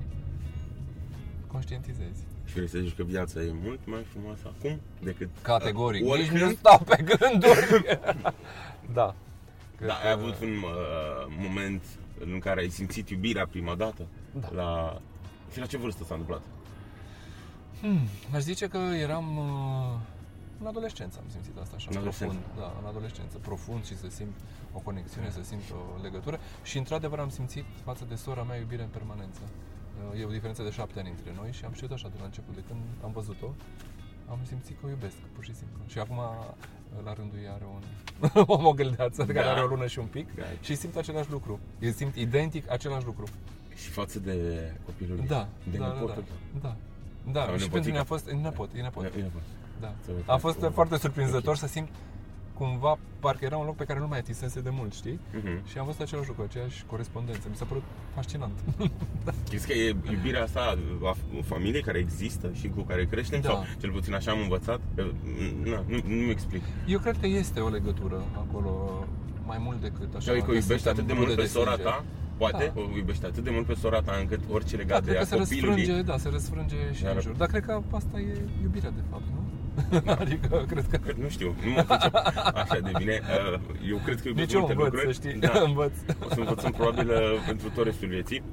conștientizezi. 1.47 2.21
Și 2.45 2.53
vrei 2.53 2.67
să 2.67 2.77
zici 2.79 2.95
că 2.95 3.03
viața 3.03 3.39
e 3.41 3.51
mult 3.63 3.79
mai 3.85 4.05
frumoasă 4.11 4.41
acum 4.57 4.79
decât 5.03 5.29
Categoric. 5.41 6.01
Nici 6.01 6.11
oricând? 6.11 6.41
nu 6.41 6.49
stau 6.51 6.79
pe 6.79 7.03
gânduri. 7.03 7.97
da. 8.99 9.15
Cred 9.75 9.87
Da, 9.87 9.93
că- 9.95 10.05
ai 10.07 10.11
avut 10.11 10.39
un 10.41 10.47
uh, 10.49 11.35
moment 11.47 11.81
în 12.33 12.39
care 12.39 12.59
ai 12.61 12.69
simțit 12.69 13.09
iubirea 13.09 13.47
prima 13.47 13.75
dată? 13.75 14.05
Da. 14.39 14.49
La... 14.55 15.01
Și 15.51 15.59
la 15.59 15.65
ce 15.65 15.77
vârstă 15.77 16.03
s-a 16.03 16.13
întâmplat? 16.15 16.41
Hmm, 17.81 17.99
aș 18.33 18.41
zice 18.41 18.67
că 18.67 18.77
eram 18.77 19.37
uh, 19.37 19.99
în 20.59 20.65
adolescență 20.67 21.19
am 21.23 21.29
simțit 21.35 21.57
asta 21.57 21.75
așa 21.75 21.87
În 21.91 21.97
adolescență. 21.97 22.35
profund, 22.35 22.57
da, 22.61 22.69
în 22.81 22.85
adolescență, 22.87 23.37
profund 23.37 23.83
și 23.85 23.95
să 23.97 24.07
simt 24.09 24.35
o 24.73 24.79
conexiune, 24.79 25.29
să 25.29 25.43
simt 25.43 25.63
o 25.97 26.01
legătură 26.01 26.39
și 26.63 26.77
într-adevăr 26.77 27.19
am 27.19 27.29
simțit 27.29 27.65
față 27.83 28.03
de 28.09 28.15
sora 28.15 28.43
mea 28.43 28.57
iubire 28.57 28.83
în 28.83 28.89
permanență. 28.97 29.41
Uh, 30.13 30.19
E 30.19 30.25
o 30.25 30.29
diferență 30.37 30.63
de 30.63 30.71
șapte 30.71 30.99
ani 30.99 31.09
între 31.09 31.31
noi 31.39 31.51
și 31.51 31.65
am 31.65 31.73
știut 31.73 31.91
așa 31.91 32.07
de 32.07 32.15
la 32.19 32.25
început, 32.25 32.55
de 32.55 32.63
când 32.67 32.79
am 33.03 33.11
văzut-o, 33.11 33.49
am 34.29 34.39
simțit 34.47 34.75
că 34.79 34.85
o 34.85 34.89
iubesc, 34.89 35.15
pur 35.35 35.43
și 35.43 35.53
simplu. 35.55 35.79
Și 35.87 35.99
acum, 35.99 36.19
la 37.03 37.13
rândul 37.13 37.39
ei 37.39 37.47
are 37.47 37.65
un, 37.75 37.81
o 38.55 38.57
mogâldeață 38.61 39.23
de 39.23 39.33
care 39.33 39.45
Da. 39.45 39.51
are 39.51 39.61
o 39.61 39.65
lună 39.67 39.87
și 39.87 39.99
un 39.99 40.05
pic 40.05 40.35
Da. 40.35 40.43
și 40.61 40.75
simt 40.75 40.95
același 40.95 41.29
lucru. 41.31 41.59
Eu 41.79 41.91
simt 41.91 42.15
identic 42.15 42.71
același 42.71 43.05
lucru. 43.05 43.25
Și 43.75 43.89
față 43.89 44.19
de 44.19 44.35
copilul 44.85 45.17
ei? 45.17 45.25
Da, 45.27 45.47
De 45.71 45.77
da, 45.77 45.87
da, 45.87 45.93
nepotul 45.93 46.23
da, 46.53 46.59
da. 46.61 46.75
Da, 47.31 47.43
Sau 47.45 47.57
și 47.57 47.63
nepoțica? 47.63 47.71
pentru 47.71 47.89
mine 47.89 48.01
a 48.01 48.03
fost, 48.03 48.27
e 48.27 48.31
nepot, 48.33 48.69
e 48.73 48.81
nepot. 48.81 49.11
tău? 49.11 49.19
E 49.19 49.23
nepot. 49.23 49.41
Da. 49.79 49.93
Să 50.05 50.11
vă 50.25 50.31
A 50.33 50.37
fost 50.37 50.59
faci 50.59 50.69
o- 50.69 50.71
foarte 50.73 50.97
surprinzător 50.97 51.55
să 51.55 51.67
simt 51.67 51.89
cumva, 52.53 52.97
parcă 53.19 53.45
era 53.45 53.57
un 53.57 53.65
loc 53.65 53.75
pe 53.75 53.83
care 53.83 53.99
nu 53.99 54.07
mai 54.07 54.17
atisese 54.17 54.59
de 54.61 54.69
mult, 54.71 54.93
știi? 54.93 55.19
Mhm. 55.37 55.67
Și 55.67 55.77
am 55.77 55.85
văzut 55.85 56.01
același 56.01 56.27
lucru, 56.27 56.43
aceeași 56.43 56.83
corespondență. 56.87 57.41
Mi 57.49 57.55
s-a 57.55 57.65
părut 57.65 57.83
fascinant. 58.15 58.51
Crezi 59.49 59.67
că 59.67 59.73
e 59.73 59.95
iubirea 60.11 60.43
asta 60.43 60.77
a 61.03 61.15
familiei 61.43 61.81
care 61.81 61.97
există 61.99 62.49
și 62.53 62.67
cu 62.75 62.81
care 62.81 63.05
creștem? 63.05 63.41
Da. 63.41 63.49
Sau 63.49 63.65
cel 63.79 63.91
puțin 63.91 64.13
așa 64.13 64.31
am 64.31 64.39
învățat? 64.39 64.79
Că, 64.95 65.05
Na, 65.63 65.83
nu, 65.87 65.99
nu-mi 66.07 66.29
explic. 66.31 66.61
Eu 66.87 66.99
cred 66.99 67.17
că 67.19 67.27
este 67.27 67.59
o 67.59 67.69
legătură 67.69 68.23
acolo, 68.37 69.05
mai 69.45 69.57
mult 69.61 69.81
decât 69.81 70.15
așa. 70.15 70.31
Adică 70.31 70.45
o 70.45 70.49
că 70.49 70.55
iubești 70.55 70.83
suntem 70.83 70.91
atât 70.91 71.05
de 71.07 71.13
rude 71.13 71.25
mult 71.25 71.39
pe 71.39 71.45
sora 71.45 71.71
sânge. 71.73 71.83
ta, 71.89 72.03
poate, 72.37 72.71
Da. 72.75 72.81
o 72.81 72.95
iubești 72.97 73.25
atât 73.25 73.43
de 73.43 73.49
mult 73.49 73.65
pe 73.65 73.73
sora 73.73 74.01
ta 74.01 74.15
încât 74.19 74.39
orice 74.51 74.75
Da, 74.75 74.81
legat 74.81 74.99
de 75.03 75.05
cred 75.05 75.15
ea 75.15 75.21
că 75.21 75.27
se 75.27 75.37
copilului 75.37 75.75
răsfrânge, 75.75 76.01
da, 76.11 76.17
se 76.17 76.29
răsfrânge 76.29 76.75
și 76.93 77.03
Dar- 77.03 77.15
în 77.15 77.21
jur. 77.21 77.33
Dar 77.35 77.47
cred 77.47 77.65
că 77.65 77.81
asta 77.91 78.19
e 78.19 78.41
iubirea, 78.63 78.89
de 78.89 79.03
fapt, 79.09 79.23
nu? 79.35 79.41
adică, 80.19 80.65
cred 80.67 80.85
că... 80.89 80.97
Cred- 80.97 81.15
Nu 81.21 81.29
știu, 81.29 81.55
nu 81.65 81.71
mă 81.71 81.81
pricep 81.87 82.15
așa 82.53 82.77
de 82.83 82.91
bine. 82.97 83.19
Uh, 83.53 83.59
Eu 83.89 83.97
cred 84.05 84.21
că 84.21 84.27
iubesc 84.27 84.47
Nici 84.47 84.53
eu 84.53 84.59
multe 84.59 84.73
învăț, 84.75 84.91
lucruri. 84.93 85.15
să 85.15 85.21
știi, 85.21 85.39
Da. 85.39 85.51
învăț. 85.69 85.91
O 86.25 86.27
să 86.33 86.39
învățăm 86.39 86.71
probabil 86.71 87.09
uh, 87.09 87.43
pentru 87.45 87.69
tot 87.75 87.85
restul 87.85 88.07
vieții. 88.07 88.43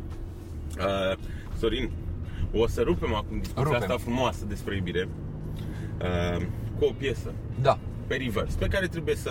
Uh, 0.78 1.16
Sorin, 1.58 1.90
o 2.52 2.66
să 2.66 2.82
rupem 2.82 3.14
acum 3.14 3.38
discuția 3.38 3.62
Rupem. 3.62 3.80
asta 3.80 3.96
frumoasă 3.96 4.44
despre 4.48 4.76
iubire 4.76 5.08
uh, 6.02 6.42
cu 6.78 6.84
o 6.84 6.90
piesă 6.98 7.32
Da. 7.62 7.78
pe 8.06 8.14
reverse, 8.14 8.56
pe 8.58 8.66
care 8.66 8.86
trebuie 8.86 9.14
să 9.14 9.30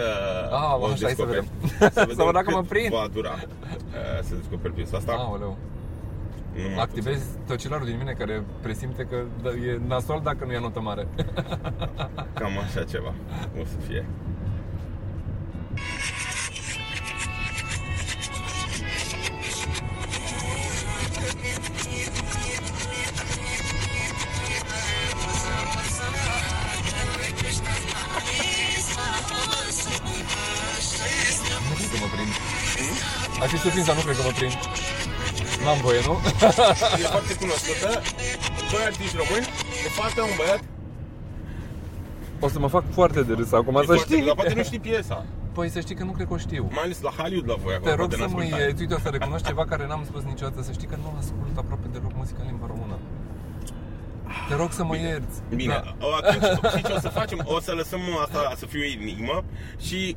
Ah, 0.51 0.75
o 0.79 0.85
așa, 0.85 0.87
hai 0.87 0.97
să 0.97 1.05
descoperi. 1.05 1.47
vedem. 1.79 1.91
Să 2.15 2.23
văd 2.23 2.33
dacă 2.33 2.51
mă 2.51 2.59
cât 2.59 2.67
prind. 2.67 2.89
va 2.91 3.07
dura 3.13 3.31
uh, 3.33 4.23
să 4.23 4.35
descoperi 4.35 4.73
piesa 4.73 4.97
asta. 4.97 5.11
Aoleu. 5.11 5.57
Nu 6.55 6.69
mă 6.75 6.81
Activezi 6.81 7.25
tocilarul 7.47 7.85
din 7.85 7.97
mine 7.97 8.11
care 8.11 8.43
presimte 8.61 9.03
că 9.03 9.23
da, 9.41 9.49
e 9.49 9.79
nasol 9.87 10.21
dacă 10.23 10.45
nu 10.45 10.51
ia 10.51 10.59
notă 10.59 10.81
mare. 10.81 11.07
Cam 12.39 12.57
așa 12.59 12.83
ceva 12.83 13.13
o 13.61 13.65
să 13.65 13.75
fie. 13.87 14.05
Nu 31.69 31.75
știu 31.75 31.87
să 31.87 31.97
mă 31.99 32.07
prind. 32.15 32.31
Ai 33.41 33.47
fi 33.47 33.57
surprins, 33.57 33.85
dar 33.85 33.95
nu 33.95 34.01
cred 34.01 34.15
că 34.15 34.21
mă 34.21 34.31
prind. 34.35 34.53
N-am 35.65 35.79
voie, 35.81 35.99
nu? 36.05 36.13
E 37.01 37.05
foarte 37.15 37.33
cunoscută. 37.41 37.89
Doi 38.71 38.83
artiști 38.89 39.15
români, 39.21 39.47
o 39.87 39.89
fată, 40.01 40.21
un 40.21 40.33
băiat. 40.39 40.61
O 42.39 42.47
să 42.47 42.59
mă 42.59 42.67
fac 42.67 42.83
foarte 42.97 43.21
de 43.23 43.33
râs 43.33 43.51
acum, 43.51 43.75
E 43.75 43.79
să 43.79 43.83
foarte- 43.85 44.03
știi. 44.13 44.25
Dar 44.25 44.35
poate 44.35 44.53
nu 44.53 44.63
știi 44.63 44.79
piesa. 44.79 45.25
Păi 45.53 45.69
să 45.69 45.79
știi 45.79 45.95
că 45.95 46.03
nu 46.03 46.11
cred 46.11 46.27
că 46.27 46.33
o 46.33 46.37
știu. 46.37 46.63
Mai 46.71 46.83
ales 46.83 47.01
la 47.01 47.09
Hollywood 47.17 47.49
la 47.49 47.55
voi 47.63 47.73
acolo. 47.73 47.89
Te 47.91 47.95
rog 48.01 48.07
poate 48.09 48.15
să 48.15 48.21
n-ați 48.21 48.33
mă 48.35 48.41
uitat. 48.41 48.59
iei, 48.59 48.73
uite, 48.79 48.93
o 48.93 48.99
să 49.05 49.09
recunoști 49.09 49.47
ceva 49.47 49.65
care 49.65 49.83
n-am 49.87 50.03
spus 50.05 50.23
niciodată, 50.23 50.61
să 50.67 50.71
știi 50.71 50.87
că 50.87 50.95
nu 51.03 51.09
ascult 51.19 51.57
aproape 51.57 51.87
deloc 51.91 52.11
muzica 52.15 52.39
în 52.41 52.47
limba 52.51 52.65
română. 52.73 52.97
Te 54.49 54.55
rog 54.55 54.71
să 54.71 54.83
mă 54.83 54.93
Bine. 54.95 55.07
ierți. 55.07 55.37
Bine, 55.55 55.81
Da. 55.83 56.05
o, 56.05 56.09
atunci, 56.19 56.43
știi 56.71 56.83
ce 56.83 56.91
o 56.91 56.99
să 56.99 57.09
facem? 57.09 57.39
O 57.55 57.59
să 57.59 57.71
lăsăm 57.71 58.01
asta 58.25 58.53
să 58.61 58.65
fie 58.65 58.79
o 58.85 59.01
enigmă 59.01 59.43
și 59.87 60.15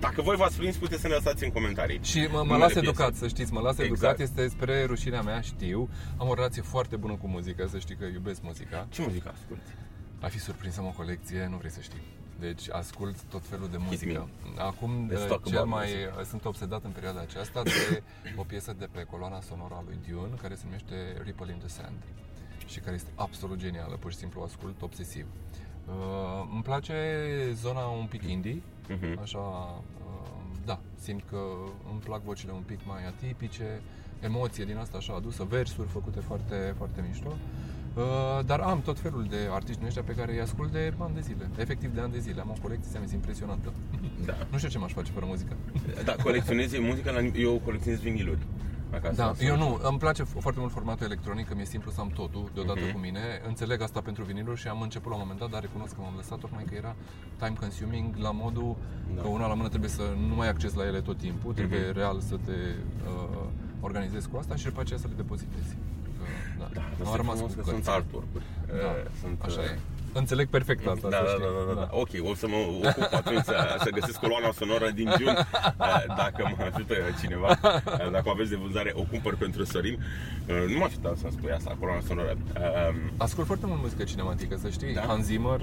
dacă 0.00 0.22
voi 0.22 0.36
v-ați 0.36 0.56
prins, 0.56 0.76
puteți 0.76 1.00
să 1.00 1.08
ne 1.08 1.14
lăsați 1.14 1.44
în 1.44 1.50
comentarii. 1.50 2.00
Și 2.02 2.18
mă, 2.20 2.26
mă 2.30 2.36
Numele 2.38 2.58
las 2.58 2.72
piesei. 2.72 2.88
educat, 2.88 3.14
să 3.14 3.28
știți, 3.28 3.52
mă 3.52 3.60
las 3.60 3.78
Exact. 3.78 3.90
educat, 3.90 4.18
este 4.20 4.48
spre 4.48 4.84
rușinea 4.84 5.22
mea, 5.22 5.40
știu. 5.40 5.88
Am 6.16 6.28
o 6.28 6.34
relație 6.34 6.62
foarte 6.62 6.96
bună 6.96 7.14
cu 7.14 7.26
muzica, 7.26 7.66
să 7.66 7.78
știi 7.78 7.96
că 7.96 8.04
iubesc 8.04 8.42
muzica. 8.42 8.86
Ce 8.90 9.02
muzică 9.02 9.32
asculti? 9.34 9.70
Ai 10.20 10.30
fi 10.30 10.38
surprins 10.38 10.76
am 10.78 10.86
o 10.86 10.94
colecție, 10.96 11.46
nu 11.50 11.56
vrei 11.56 11.70
să 11.70 11.80
știi. 11.80 12.02
Deci 12.40 12.70
ascult 12.70 13.16
tot 13.22 13.42
felul 13.46 13.68
de 13.70 13.76
muzică. 13.78 14.28
Acum 14.58 15.10
Let's 15.12 15.22
uh, 15.22 15.26
talk 15.28 15.44
cel 15.44 15.56
about 15.56 15.70
mai 15.70 15.86
music. 16.14 16.28
sunt 16.28 16.44
obsedat 16.44 16.84
în 16.84 16.90
perioada 16.90 17.20
aceasta 17.20 17.62
de 17.62 18.02
o 18.36 18.42
piesă 18.42 18.74
de 18.78 18.88
pe 18.92 19.02
coloana 19.10 19.40
sonoră 19.40 19.74
a 19.74 19.82
lui 19.86 19.98
Dune 20.08 20.34
care 20.42 20.54
se 20.54 20.60
numește 20.64 20.94
Ripple 21.24 21.52
in 21.52 21.58
the 21.58 21.68
Sand 21.68 22.02
și 22.66 22.78
care 22.78 22.94
este 22.94 23.10
absolut 23.14 23.58
genială, 23.58 23.96
pur 23.96 24.10
și 24.10 24.16
simplu 24.16 24.40
o 24.40 24.44
ascult 24.44 24.82
obsesiv. 24.82 25.26
Uh, 25.86 26.48
îmi 26.52 26.62
place 26.62 26.94
zona 27.54 27.80
un 27.80 28.06
pic 28.06 28.22
indie, 28.22 28.62
Mhm. 28.94 29.18
așa, 29.20 29.38
uh, 29.38 30.40
da, 30.64 30.80
simt 31.00 31.22
că 31.30 31.40
îmi 31.90 32.00
plac 32.04 32.22
vocile 32.22 32.52
un 32.52 32.62
pic 32.66 32.78
mai 32.86 33.06
atipice, 33.06 33.80
emoție 34.20 34.64
din 34.64 34.76
asta 34.76 34.96
așa 34.96 35.14
adusă, 35.14 35.44
versuri 35.48 35.88
făcute 35.88 36.20
foarte, 36.20 36.74
foarte 36.76 37.04
mișto. 37.08 37.32
Uh, 37.94 38.44
dar 38.46 38.60
am 38.60 38.80
tot 38.82 38.98
felul 38.98 39.26
de 39.28 39.36
artiști 39.50 39.78
din 39.78 39.86
ăștia 39.86 40.02
pe 40.02 40.14
care 40.14 40.32
îi 40.32 40.40
ascult 40.40 40.72
de 40.72 40.94
ani 40.98 41.14
de 41.14 41.20
zile, 41.20 41.50
efectiv 41.56 41.94
de 41.94 42.00
ani 42.00 42.12
de 42.12 42.18
zile. 42.18 42.40
Am 42.40 42.54
o 42.56 42.60
colecție, 42.62 42.90
ți-am 42.90 43.04
zis, 43.04 43.12
impresionantă. 43.12 43.72
Da. 44.24 44.36
Nu 44.50 44.56
știu 44.56 44.70
ce 44.70 44.78
m-aș 44.78 44.92
face 44.92 45.12
fără 45.12 45.26
muzică. 45.28 45.56
Da, 46.04 46.14
colecționezi 46.22 46.80
muzică, 46.90 47.10
la, 47.10 47.20
eu 47.20 47.60
colecționez 47.64 48.00
viniluri. 48.00 48.46
Acasă. 48.94 49.14
Da, 49.14 49.32
eu 49.44 49.56
nu, 49.56 49.80
îmi 49.82 49.98
place 49.98 50.22
foarte 50.22 50.60
mult 50.60 50.72
formatul 50.72 51.06
electronic, 51.06 51.48
că 51.48 51.54
mi-e 51.54 51.64
simplu 51.64 51.90
să 51.90 52.00
am 52.00 52.08
totul 52.08 52.50
deodată 52.54 52.80
Mhm. 52.80 52.92
cu 52.92 52.98
mine. 52.98 53.20
Înțeleg 53.46 53.80
asta 53.82 54.00
pentru 54.00 54.22
viniluri 54.24 54.60
și 54.60 54.68
am 54.68 54.80
început 54.80 55.10
la 55.10 55.14
un 55.16 55.20
moment 55.22 55.40
dat, 55.40 55.50
dar 55.50 55.60
recunosc 55.60 55.94
că 55.94 56.00
m-am 56.00 56.12
lăsat 56.16 56.38
tocmai 56.38 56.64
că 56.68 56.74
era 56.74 56.94
time 57.36 57.56
consuming 57.60 58.16
la 58.16 58.30
modul 58.30 58.76
Da. 59.14 59.20
că 59.22 59.28
una 59.28 59.46
la 59.46 59.54
mână 59.54 59.68
trebuie 59.68 59.90
să 59.90 60.02
nu 60.28 60.40
ai 60.40 60.48
acces 60.48 60.74
la 60.74 60.84
ele 60.86 61.00
tot 61.00 61.18
timpul, 61.18 61.52
trebuie 61.54 61.80
Mhm. 61.88 61.92
real 61.96 62.20
să 62.20 62.36
te 62.44 62.52
uh, 62.52 63.46
organizezi 63.80 64.28
cu 64.28 64.36
asta 64.36 64.54
și 64.56 64.64
după 64.64 64.80
aceea 64.80 64.98
să 64.98 65.06
le 65.08 65.14
depozitezi. 65.16 65.76
Că, 66.18 66.24
da, 66.58 66.68
Da, 66.74 66.80
am 66.80 66.90
dar 67.04 67.16
rămas 67.16 67.34
frumos 67.34 67.52
cu 67.54 67.58
că 67.58 67.62
sunt 67.62 67.74
cărțile. 67.74 67.92
artwork-uri. 67.94 68.44
Da, 68.66 68.74
Eh, 68.74 69.06
sunt, 69.20 69.42
așa 69.42 69.62
eh, 69.62 69.70
e. 69.70 69.78
Înțeleg 70.12 70.48
perfect 70.48 70.86
asta, 70.86 71.08
Da, 71.08 71.16
să 71.16 71.22
da, 71.24 71.28
știi. 71.30 71.42
da, 71.44 71.50
da, 71.58 71.72
da, 71.74 71.80
da. 71.80 71.88
Ok, 71.90 72.08
o 72.30 72.34
să 72.34 72.46
mă 72.48 72.56
ocup 72.56 73.08
atunci 73.14 73.42
să, 73.44 73.76
să 73.82 73.90
găsesc 73.90 74.18
coloana 74.20 74.50
sonoră 74.52 74.90
din 74.90 75.12
Dune 75.18 75.30
Eh, 75.30 76.04
Dacă 76.22 76.54
mă 76.56 76.64
ajută 76.74 76.94
cineva 77.20 77.48
eh, 77.50 78.10
Dacă 78.10 78.22
o 78.28 78.30
aveți 78.30 78.50
de 78.50 78.56
vânzare, 78.56 78.92
o 78.94 79.02
cumpăr 79.02 79.34
pentru 79.36 79.64
Sorin 79.64 79.98
Eh, 80.46 80.64
Nu 80.72 80.78
m-a 80.78 80.84
ajutat 80.84 81.16
să-mi 81.16 81.32
spui 81.32 81.50
asta, 81.52 81.76
coloana 81.78 82.00
sonoră 82.06 82.36
Eh, 82.56 82.94
Ascult 83.16 83.46
foarte 83.46 83.66
mult 83.66 83.80
muzică 83.80 84.02
cinematică, 84.04 84.56
să 84.62 84.68
știi. 84.68 84.94
Da? 84.94 85.00
Hans 85.00 85.24
Zimmer 85.24 85.60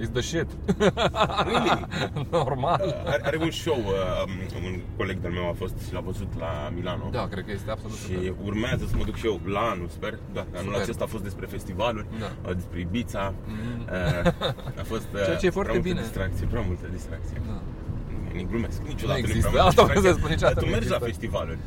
is 0.00 0.08
the 0.12 0.20
shit. 0.20 0.46
Really? 1.50 1.86
Normal. 2.30 2.80
Are, 3.06 3.20
are 3.24 3.36
un 3.40 3.50
show, 3.50 3.78
uh, 3.78 4.62
un 4.64 4.80
coleg 4.96 5.16
de-al 5.18 5.32
meu 5.32 5.48
a 5.48 5.52
fost 5.52 5.74
și 5.86 5.92
l-a 5.92 6.00
văzut 6.00 6.32
la 6.38 6.72
Milano 6.74 7.08
Da, 7.12 7.28
cred 7.30 7.44
că 7.44 7.52
este 7.52 7.70
absolut 7.70 7.96
Și 7.96 8.14
super. 8.14 8.34
urmează 8.44 8.84
să 8.90 8.94
mă 8.96 9.04
duc 9.04 9.16
și 9.16 9.26
eu 9.26 9.40
la 9.44 9.60
anul, 9.60 9.88
sper. 9.88 10.18
Da, 10.32 10.40
anul 10.54 10.64
Super. 10.72 10.80
acesta 10.80 11.04
a 11.04 11.06
fost 11.06 11.22
despre 11.22 11.46
festivaluri, 11.46 12.06
Da. 12.18 12.30
uh, 12.48 12.54
despre 12.54 12.80
Ibiza. 12.80 13.34
Mhm. 13.46 13.80
Uh, 13.80 14.80
A 14.82 14.84
fost 14.92 15.06
uh, 15.14 15.22
Ceea 15.26 15.36
ce 15.36 15.46
e 15.46 15.50
foarte 15.50 15.70
prea 15.70 15.80
multă 15.82 15.88
bine. 15.88 16.00
distracție, 16.00 16.46
prea 16.46 16.64
multă 16.66 16.86
distracție. 16.92 17.40
Da. 17.46 17.60
Nu 18.34 18.42
glumesc, 18.50 18.78
niciodată 18.92 19.18
Nu 19.20 19.26
nu-i 19.26 19.30
există. 19.36 19.48
prea 19.50 19.62
multă 19.62 19.80
Asta 19.80 19.82
vreau 19.90 20.02
să 20.02 20.08
distracție. 20.12 20.20
spun, 20.20 20.30
niciodată 20.34 20.54
Dar 20.58 20.62
Tu 20.64 20.68
nu 20.70 20.74
mergi 20.76 20.88
la 20.94 20.96
există. 20.96 21.10
festivaluri. 21.12 21.58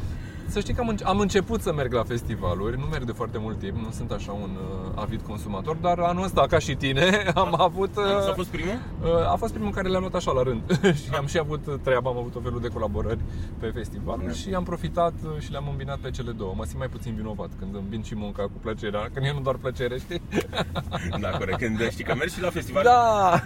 Să 0.54 0.60
știi 0.60 0.74
că 0.74 0.82
am, 0.82 0.88
înce- 0.88 1.04
am 1.04 1.20
început 1.20 1.62
să 1.62 1.74
merg 1.74 1.94
la 1.94 2.04
festivaluri, 2.04 2.78
nu 2.80 2.86
merg 2.86 3.04
de 3.04 3.12
foarte 3.12 3.38
mult 3.38 3.60
timp, 3.60 3.76
nu 3.78 3.92
sunt 3.92 4.12
așa 4.12 4.32
un 4.32 4.50
uh, 4.62 4.92
avid 4.96 5.22
consumator, 5.22 5.76
dar 5.76 6.00
anul 6.00 6.24
ăsta, 6.24 6.46
ca 6.50 6.60
și 6.60 6.76
tine, 6.76 7.24
am 7.36 7.56
avut... 7.62 7.96
Uh, 7.98 8.04
S-a 8.26 8.34
fost 8.36 8.48
primul? 8.50 8.78
uh, 9.04 9.32
a 9.32 9.36
fost 9.36 9.54
primul 9.54 9.72
care 9.72 9.88
le-am 9.90 10.02
luat 10.02 10.14
așa 10.16 10.32
la 10.32 10.44
rând 10.44 10.62
și 11.04 11.10
am 11.18 11.26
și 11.26 11.38
avut 11.38 11.80
treaba, 11.84 12.10
am 12.10 12.18
avut 12.18 12.36
o 12.36 12.40
felul 12.40 12.60
de 12.62 12.68
colaborări 12.68 13.20
pe 13.60 13.68
festivaluri 13.68 14.26
Da. 14.28 14.34
și 14.34 14.54
am 14.54 14.64
profitat 14.64 15.14
uh, 15.24 15.30
și 15.42 15.52
le-am 15.52 15.68
îmbinat 15.70 15.98
pe 15.98 16.10
cele 16.12 16.32
două. 16.32 16.54
Mă 16.58 16.64
simt 16.66 16.78
mai 16.78 16.88
puțin 16.88 17.14
vinovat 17.16 17.50
când 17.60 17.76
îmbin 17.76 18.04
și 18.04 18.16
munca 18.16 18.44
cu 18.44 18.58
plăcerea, 18.62 19.10
când 19.14 19.26
e 19.26 19.32
nu 19.34 19.40
doar 19.42 19.56
plăcere, 19.56 19.98
știi? 20.00 20.22
Da, 21.22 21.30
corect. 21.30 21.58
Când 21.58 21.90
știi 21.90 22.04
că 22.04 22.16
mergi 22.16 22.34
și 22.34 22.42
la 22.42 22.50
festival 22.50 22.84
Da! 22.84 23.44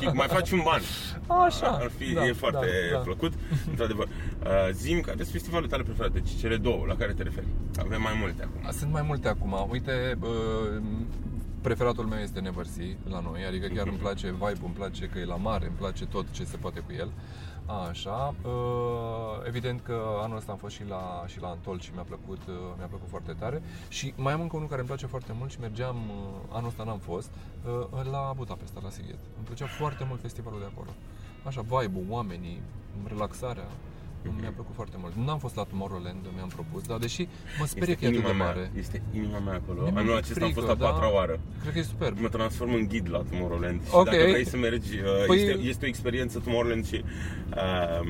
și 0.00 0.06
mai 0.12 0.26
faci 0.30 0.50
un 0.50 0.60
ban. 0.64 0.80
Așa. 1.46 1.66
Ar 1.66 1.90
fi, 1.98 2.12
da, 2.12 2.26
e 2.26 2.32
foarte 2.32 2.66
da, 2.90 2.96
da. 2.96 3.02
plăcut, 3.02 3.32
într-adevăr. 3.70 4.06
Uh, 4.42 4.50
Zim, 4.72 5.00
care 5.00 5.16
sunt 5.16 5.28
festivalurile 5.28 5.70
tale 5.70 5.82
preferate? 5.82 6.18
Deci 6.18 6.25
cele 6.34 6.56
două, 6.56 6.84
la 6.86 6.96
care 6.96 7.12
te 7.12 7.22
referi? 7.22 7.46
Avem 7.78 8.02
mai 8.02 8.16
multe 8.20 8.42
acum. 8.42 8.70
Sunt 8.70 8.92
mai 8.92 9.02
multe 9.02 9.28
acum. 9.28 9.66
Uite, 9.70 10.16
bă, 10.18 10.28
preferatul 11.60 12.04
meu 12.04 12.18
este 12.18 12.40
Neversea 12.40 12.84
la 13.08 13.20
noi, 13.20 13.44
adică 13.44 13.66
chiar 13.66 13.86
îmi 13.86 13.96
place 13.96 14.30
vibe 14.30 14.64
îmi 14.64 14.74
place 14.74 15.06
că 15.06 15.18
e 15.18 15.24
la 15.24 15.36
mare, 15.36 15.66
îmi 15.66 15.76
place 15.76 16.06
tot 16.06 16.30
ce 16.30 16.44
se 16.44 16.56
poate 16.56 16.80
cu 16.80 16.92
el. 16.92 17.10
Așa, 17.88 18.34
uh, 18.44 19.46
evident 19.46 19.80
că 19.80 20.00
anul 20.22 20.36
ăsta 20.36 20.52
am 20.52 20.58
fost 20.58 20.74
și 20.74 20.84
la, 20.88 21.24
și 21.26 21.40
la 21.40 21.48
Antol 21.48 21.80
și 21.80 21.90
mi-a 21.94 22.02
plăcut, 22.02 22.40
uh, 22.48 22.54
mi-a 22.76 22.86
plăcut 22.86 23.08
foarte 23.08 23.32
tare 23.32 23.62
și 23.88 24.12
mai 24.16 24.32
am 24.32 24.40
încă 24.40 24.56
unul 24.56 24.68
care 24.68 24.80
îmi 24.80 24.88
place 24.88 25.06
foarte 25.06 25.32
mult 25.38 25.50
și 25.50 25.60
mergeam, 25.60 25.96
uh, 25.96 26.56
anul 26.56 26.68
ăsta 26.68 26.84
n-am 26.84 26.98
fost, 26.98 27.30
uh, 27.92 28.04
la 28.10 28.32
Budapesta, 28.36 28.80
la 28.82 28.90
Sighet. 28.90 29.18
Îmi 29.36 29.44
plăcea 29.44 29.66
foarte 29.66 30.04
mult 30.08 30.20
festivalul 30.20 30.58
de 30.58 30.68
acolo. 30.72 30.90
Așa, 31.44 31.60
vibe-ul, 31.60 32.04
oamenii, 32.08 32.60
relaxarea, 33.06 33.68
mi-a 34.40 34.50
plăcut 34.58 34.74
foarte 34.74 34.96
mult. 34.98 35.12
N-am 35.26 35.38
fost 35.38 35.54
la 35.56 35.62
Tomorrowland, 35.62 36.22
mi-am 36.34 36.48
propus, 36.48 36.82
dar 36.82 36.98
deși 36.98 37.28
mă 37.58 37.66
sperie 37.66 37.94
că 37.94 38.04
e 38.04 38.08
atât 38.08 38.20
de 38.22 38.28
inima 38.28 38.44
mare. 38.44 38.58
mea, 38.58 38.70
este 38.78 39.02
inima 39.14 39.38
mea 39.38 39.54
acolo. 39.54 39.80
Mi-e 39.80 39.90
Anul 40.00 40.00
un 40.00 40.16
pic 40.16 40.24
acesta 40.24 40.44
am 40.44 40.50
fost 40.52 40.66
frică, 40.66 40.84
a 40.84 40.88
patra 40.90 41.06
da. 41.08 41.14
oară. 41.14 41.40
Cred 41.60 41.72
că 41.72 41.78
e 41.78 41.82
superb. 41.82 42.18
Mă 42.18 42.28
transform 42.28 42.72
în 42.72 42.86
ghid 42.86 43.06
la 43.10 43.22
Tomorrowland 43.30 43.80
și 43.84 43.90
Ok. 43.92 44.04
dacă 44.04 44.24
vrei 44.30 44.46
să 44.46 44.56
mergi, 44.56 44.92
uh, 44.98 45.24
Păi- 45.26 45.36
este, 45.38 45.52
este 45.72 45.84
o 45.84 45.88
experiență 45.88 46.38
Tomorrowland 46.38 46.86
și 46.86 47.04
uh, 47.54 48.08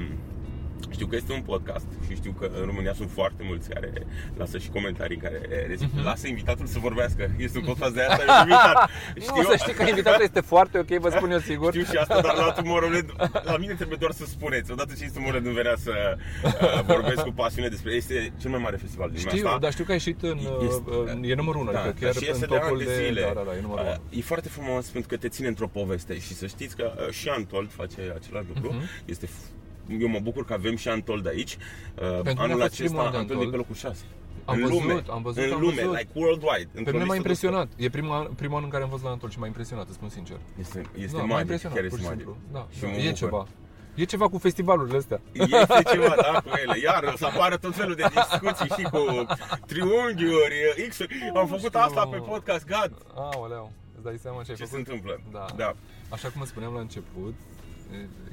știu 0.90 1.06
că 1.06 1.16
este 1.16 1.32
un 1.32 1.40
podcast 1.40 1.86
și 2.08 2.14
știu 2.14 2.32
că 2.32 2.50
în 2.60 2.64
România 2.66 2.92
sunt 2.94 3.10
foarte 3.10 3.42
mulți 3.46 3.68
care 3.68 3.92
lasă 4.36 4.58
și 4.58 4.68
comentarii 4.68 5.16
în 5.16 5.22
care 5.22 5.40
uh, 5.70 5.88
Mhm. 5.92 6.04
lasă 6.04 6.28
invitatul 6.28 6.66
să 6.66 6.78
vorbească. 6.78 7.30
Este 7.38 7.58
un 7.58 7.64
podcast 7.64 7.94
de 7.94 8.02
asta, 8.02 8.22
e 8.22 8.38
invitat. 8.40 8.90
Nu, 9.36 9.42
să 9.50 9.56
știi 9.56 9.72
că 9.72 9.82
invitatul 9.82 10.22
este 10.22 10.40
foarte 10.40 10.78
ok, 10.78 10.88
vă 10.88 11.10
spun 11.10 11.30
eu 11.30 11.38
sigur. 11.38 11.72
Știu 11.72 11.84
și 11.84 11.96
asta, 11.96 12.20
dar 12.20 12.34
la 12.34 12.52
Tomorrowland, 12.58 13.12
la 13.44 13.56
mine 13.56 13.72
trebuie 13.74 13.96
doar 14.00 14.12
să 14.12 14.24
spuneți. 14.26 14.70
Odată 14.72 14.92
ce 14.98 15.04
este 15.04 15.14
Tomorrowland, 15.18 15.46
nu 15.46 15.52
venea 15.62 15.74
să 15.76 16.16
uh, 16.44 16.82
vorbesc 16.86 17.22
cu 17.22 17.30
pasiune 17.32 17.68
despre... 17.68 17.92
Este 17.92 18.32
cel 18.40 18.50
mai 18.50 18.60
mare 18.62 18.76
festival 18.76 19.08
din 19.10 19.18
lumea 19.18 19.34
Știu, 19.34 19.46
asta. 19.46 19.58
dar 19.58 19.72
știu 19.72 19.84
că 19.84 19.90
ai 19.90 19.96
ieșit 20.04 20.22
în... 20.22 20.38
Este- 20.68 20.90
uh, 21.20 21.30
e 21.30 21.34
numărul 21.34 21.60
1, 21.60 21.70
Da, 21.72 21.82
adică 21.82 22.04
dar 22.04 22.12
chiar 22.12 22.22
și 22.22 22.28
în 22.28 22.34
este 22.34 22.46
de 22.46 22.54
ani 22.54 22.62
topul 22.62 22.78
de 22.78 22.84
de... 22.84 23.04
zile. 23.06 23.20
Da, 23.20 23.32
da, 23.34 23.42
da, 23.46 23.56
e 23.56 23.60
numărul 23.60 23.84
1. 23.84 23.92
Uh, 23.92 24.18
E 24.18 24.22
foarte 24.22 24.48
frumos 24.48 24.86
pentru 24.86 25.08
că 25.10 25.16
te 25.16 25.28
ține 25.28 25.48
într-o 25.48 25.66
poveste 25.66 26.18
și 26.18 26.34
să 26.34 26.46
știți 26.46 26.76
că 26.76 26.92
uh, 26.96 27.10
și 27.10 27.28
Antold 27.28 27.70
face 27.72 28.00
același 28.20 28.46
lucru. 28.54 28.72
Mhm. 28.72 28.82
Este 29.04 29.26
f- 29.26 29.54
eu 30.00 30.08
mă 30.08 30.18
bucur 30.22 30.44
că 30.44 30.52
avem 30.52 30.76
și 30.76 30.88
Antold 30.88 31.26
aici. 31.26 31.56
Uh, 31.94 32.02
mine 32.02 32.34
a 32.38 32.42
Anul 32.42 32.60
fost 32.60 32.74
primul 32.76 32.98
acesta 32.98 33.00
an 33.02 33.10
de 33.10 33.16
Antold 33.16 33.30
e 33.30 33.32
Antold. 33.32 33.50
pe 33.50 33.56
locul 33.56 33.74
6. 33.74 34.04
Am 34.44 34.54
în 34.54 34.60
văzut, 34.62 34.80
lume, 34.82 35.02
am 35.10 35.22
văzut, 35.22 35.44
în 35.44 35.52
am 35.52 35.60
lume, 35.60 35.74
văzut. 35.82 35.96
like 35.98 36.10
worldwide. 36.14 36.68
Pe 36.72 36.78
într-o 36.78 36.92
mine 36.92 37.04
m-a 37.04 37.12
listă 37.12 37.12
de 37.12 37.16
impresionat. 37.16 37.68
E 37.76 37.88
primul 37.88 38.14
an, 38.16 38.26
primul 38.26 38.56
an 38.56 38.62
în 38.64 38.70
care 38.70 38.82
am 38.82 38.88
fost 38.88 39.02
la 39.02 39.10
Antol 39.10 39.30
și 39.30 39.38
m-a 39.38 39.46
impresionat, 39.46 39.86
îți 39.86 39.94
spun 39.94 40.08
sincer. 40.08 40.36
asta. 40.36 40.50
Este, 40.60 40.80
este 41.04 41.16
da, 41.16 41.22
m-a 41.22 41.26
magic, 41.28 41.40
impresionat, 41.40 41.76
chiar 41.78 41.88
pur 41.88 41.98
este 41.98 42.06
și 42.06 42.14
magic. 42.14 42.26
simplu. 42.26 42.36
Da, 42.52 42.66
Și 42.74 42.80
da, 42.80 42.86
mă 42.88 42.92
e 42.94 42.98
bucur. 43.02 43.12
ceva. 43.18 43.46
E 43.94 44.04
ceva 44.04 44.28
cu 44.28 44.38
festivalurile 44.38 44.96
astea. 44.96 45.20
Este 45.32 45.82
ceva, 45.92 46.14
da, 46.26 46.40
cu 46.44 46.50
ele. 46.64 46.78
Iar 46.88 47.02
o 47.12 47.16
să 47.16 47.26
apară 47.26 47.56
tot 47.56 47.74
felul 47.74 47.94
de 47.94 48.04
discuții 48.14 48.68
și 48.78 48.82
cu 48.94 49.26
triunghiuri, 49.66 50.86
x 50.88 51.00
Am 51.34 51.46
făcut 51.46 51.64
știu. 51.64 51.80
asta 51.80 52.06
pe 52.06 52.16
podcast, 52.16 52.64
gad. 52.66 52.92
Aoleu, 53.14 53.72
îți 53.94 54.04
dai 54.04 54.16
seama 54.22 54.42
ce 54.42 54.50
ai 54.50 54.56
Ce 54.56 54.64
se 54.64 54.70
făcut? 54.70 54.86
întâmplă? 54.86 55.20
Da. 55.32 55.44
da. 55.56 55.74
Așa 56.08 56.28
cum 56.28 56.40
îți 56.40 56.50
spuneam 56.50 56.72
la 56.74 56.80
început, 56.80 57.34
e, 57.34 57.55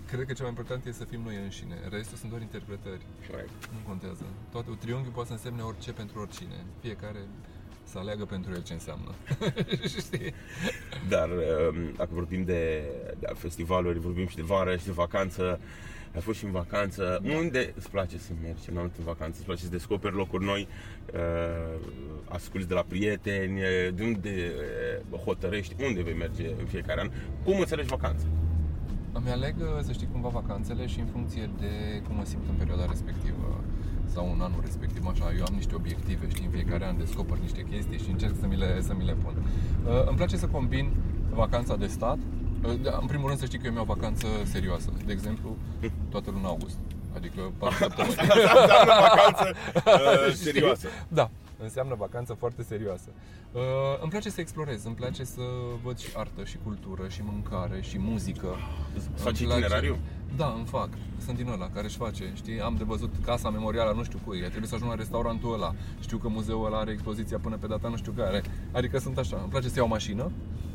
cred 0.08 0.26
că 0.26 0.34
cel 0.34 0.46
mai 0.46 0.54
important 0.56 0.86
este 0.86 1.04
să 1.04 1.10
fim 1.10 1.22
noi 1.22 1.36
înșine. 1.44 1.76
Restul 1.90 2.18
sunt 2.18 2.30
doar 2.30 2.42
interpretări. 2.42 3.02
Corect. 3.30 3.50
Nu 3.74 3.80
contează. 3.88 4.26
Toate 4.52 4.70
triunghiul 4.80 5.14
poate 5.14 5.28
să 5.28 5.34
însemne 5.34 5.62
orice 5.62 5.92
pentru 5.92 6.20
oricine. 6.20 6.58
Fiecare 6.82 7.22
să 7.84 7.98
aleagă 7.98 8.26
pentru 8.26 8.52
el 8.52 8.64
ce 8.64 8.74
înseamnă. 8.74 9.12
Știi? 10.06 10.34
Dar 11.10 11.30
um, 11.30 11.94
dacă 11.96 12.10
vorbim 12.14 12.44
de, 12.44 12.84
de 13.20 13.28
festivaluri, 13.34 14.00
vorbim 14.00 14.28
și 14.28 14.36
de 14.36 14.42
vară 14.42 14.76
și 14.78 14.86
de 14.86 14.92
vacanță. 14.92 15.60
Ai 16.16 16.22
fost 16.22 16.38
și 16.38 16.46
în 16.46 16.52
vacanță. 16.52 17.22
Unde 17.24 17.74
îți 17.76 17.90
place 17.90 18.18
să 18.18 18.32
mergi 18.42 18.70
în 18.70 18.78
în 18.78 19.04
vacanță? 19.04 19.36
Îți 19.38 19.46
place 19.46 19.64
să 19.64 19.70
descoperi 19.70 20.16
locuri 20.16 20.44
noi? 20.44 20.68
Uh, 21.14 21.80
asculti 22.28 22.68
de 22.68 22.74
la 22.74 22.86
prieteni? 22.88 23.60
De 23.96 24.04
unde 24.04 24.52
uh, 25.12 25.20
hotărăști? 25.20 25.76
Unde 25.84 26.02
vei 26.02 26.14
merge 26.14 26.48
în 26.60 26.66
fiecare 26.66 27.02
an? 27.02 27.12
Cum 27.44 27.60
înțelegi 27.60 27.88
vacanță? 27.88 28.26
Îmi 29.14 29.30
aleg, 29.30 29.56
uh, 29.60 29.84
să 29.84 29.92
știi, 29.92 30.08
cumva 30.12 30.28
vacanțele 30.28 30.88
și 30.88 31.00
în 31.00 31.06
funcție 31.06 31.50
de 31.60 32.02
cum 32.08 32.16
mă 32.16 32.26
simt 32.26 32.44
în 32.50 32.56
perioada 32.56 32.86
respectivă 32.86 33.64
sau 34.14 34.32
în 34.36 34.42
anul 34.42 34.60
respectiv, 34.62 35.06
așa, 35.08 35.26
eu 35.38 35.44
am 35.48 35.54
niște 35.56 35.76
obiective, 35.76 36.30
știi, 36.30 36.46
în 36.46 36.52
fiecare 36.52 36.86
an 36.86 36.98
descoper 36.98 37.38
niște 37.38 37.62
chestii 37.72 38.00
și 38.00 38.10
încerc 38.10 38.36
să 38.40 38.48
mi 38.48 38.58
le, 38.58 38.82
să 38.82 38.94
mi 38.94 39.06
le 39.06 39.16
pun. 39.24 39.34
Uh, 39.38 40.08
îmi 40.08 40.16
place 40.16 40.38
să 40.38 40.48
combin 40.48 40.92
vacanța 41.30 41.76
de 41.76 41.88
stat, 41.88 42.18
uh, 42.64 42.74
da, 42.82 42.98
în 43.02 43.08
primul 43.08 43.28
rând 43.28 43.40
să 43.40 43.46
știi 43.46 43.60
că 43.60 43.66
eu 43.66 43.72
mi-au 43.72 43.86
vacanță 43.86 44.28
serioasă, 44.44 44.90
de 45.06 45.12
exemplu, 45.12 45.56
toată 46.10 46.32
luna 46.32 46.48
august, 46.48 46.78
adică 47.16 47.42
4 47.58 47.76
săptămâni. 47.78 48.16
Înseamnă 48.20 48.94
vacanță 49.10 49.56
uh, 49.86 50.34
serioasă. 50.46 50.88
Da, 51.08 51.30
înseamnă 51.64 51.96
vacanță 51.96 52.34
foarte 52.34 52.64
serioasă. 52.64 53.10
Uh, 53.52 53.62
îmi 54.02 54.10
place 54.12 54.30
să 54.30 54.42
explorez, 54.42 54.84
îmi 54.86 54.96
place 54.96 55.24
să 55.24 55.42
văd 55.84 55.98
și 55.98 56.10
artă, 56.16 56.44
și 56.44 56.58
cultură, 56.64 57.08
și 57.08 57.22
mâncare, 57.24 57.82
și 57.82 57.98
muzică. 58.00 58.48
Faci 59.16 59.40
Îmi 59.40 59.48
place- 59.48 59.60
itinerariu? 59.60 59.98
Da, 60.36 60.54
îmi 60.58 60.66
fac. 60.66 60.90
Sunt 61.26 61.38
din 61.38 61.48
ăla 61.48 61.70
care 61.70 61.86
își 61.86 61.98
face, 61.98 62.32
știi? 62.36 62.62
Am 62.62 62.76
de 62.76 62.84
văzut 62.84 63.14
casa 63.26 63.50
memorială, 63.50 63.94
nu 63.96 64.04
știu 64.04 64.20
cui, 64.26 64.40
trebuie 64.40 64.68
să 64.68 64.76
ajung 64.76 64.90
la 64.90 64.96
restaurantul 64.96 65.54
ăla. 65.54 65.74
Știu 66.00 66.18
că 66.18 66.28
muzeul 66.28 66.66
ăla 66.66 66.78
are 66.78 66.92
expoziția 66.92 67.38
până 67.38 67.58
pe 67.58 67.68
data 67.68 67.88
nu 67.88 67.96
știu 67.98 68.12
care. 68.12 68.44
Adică 68.72 68.98
sunt 68.98 69.18
așa, 69.18 69.38
îmi 69.42 69.50
place 69.50 69.68
să 69.70 69.74
iau 69.80 69.88
mașină, 69.88 70.32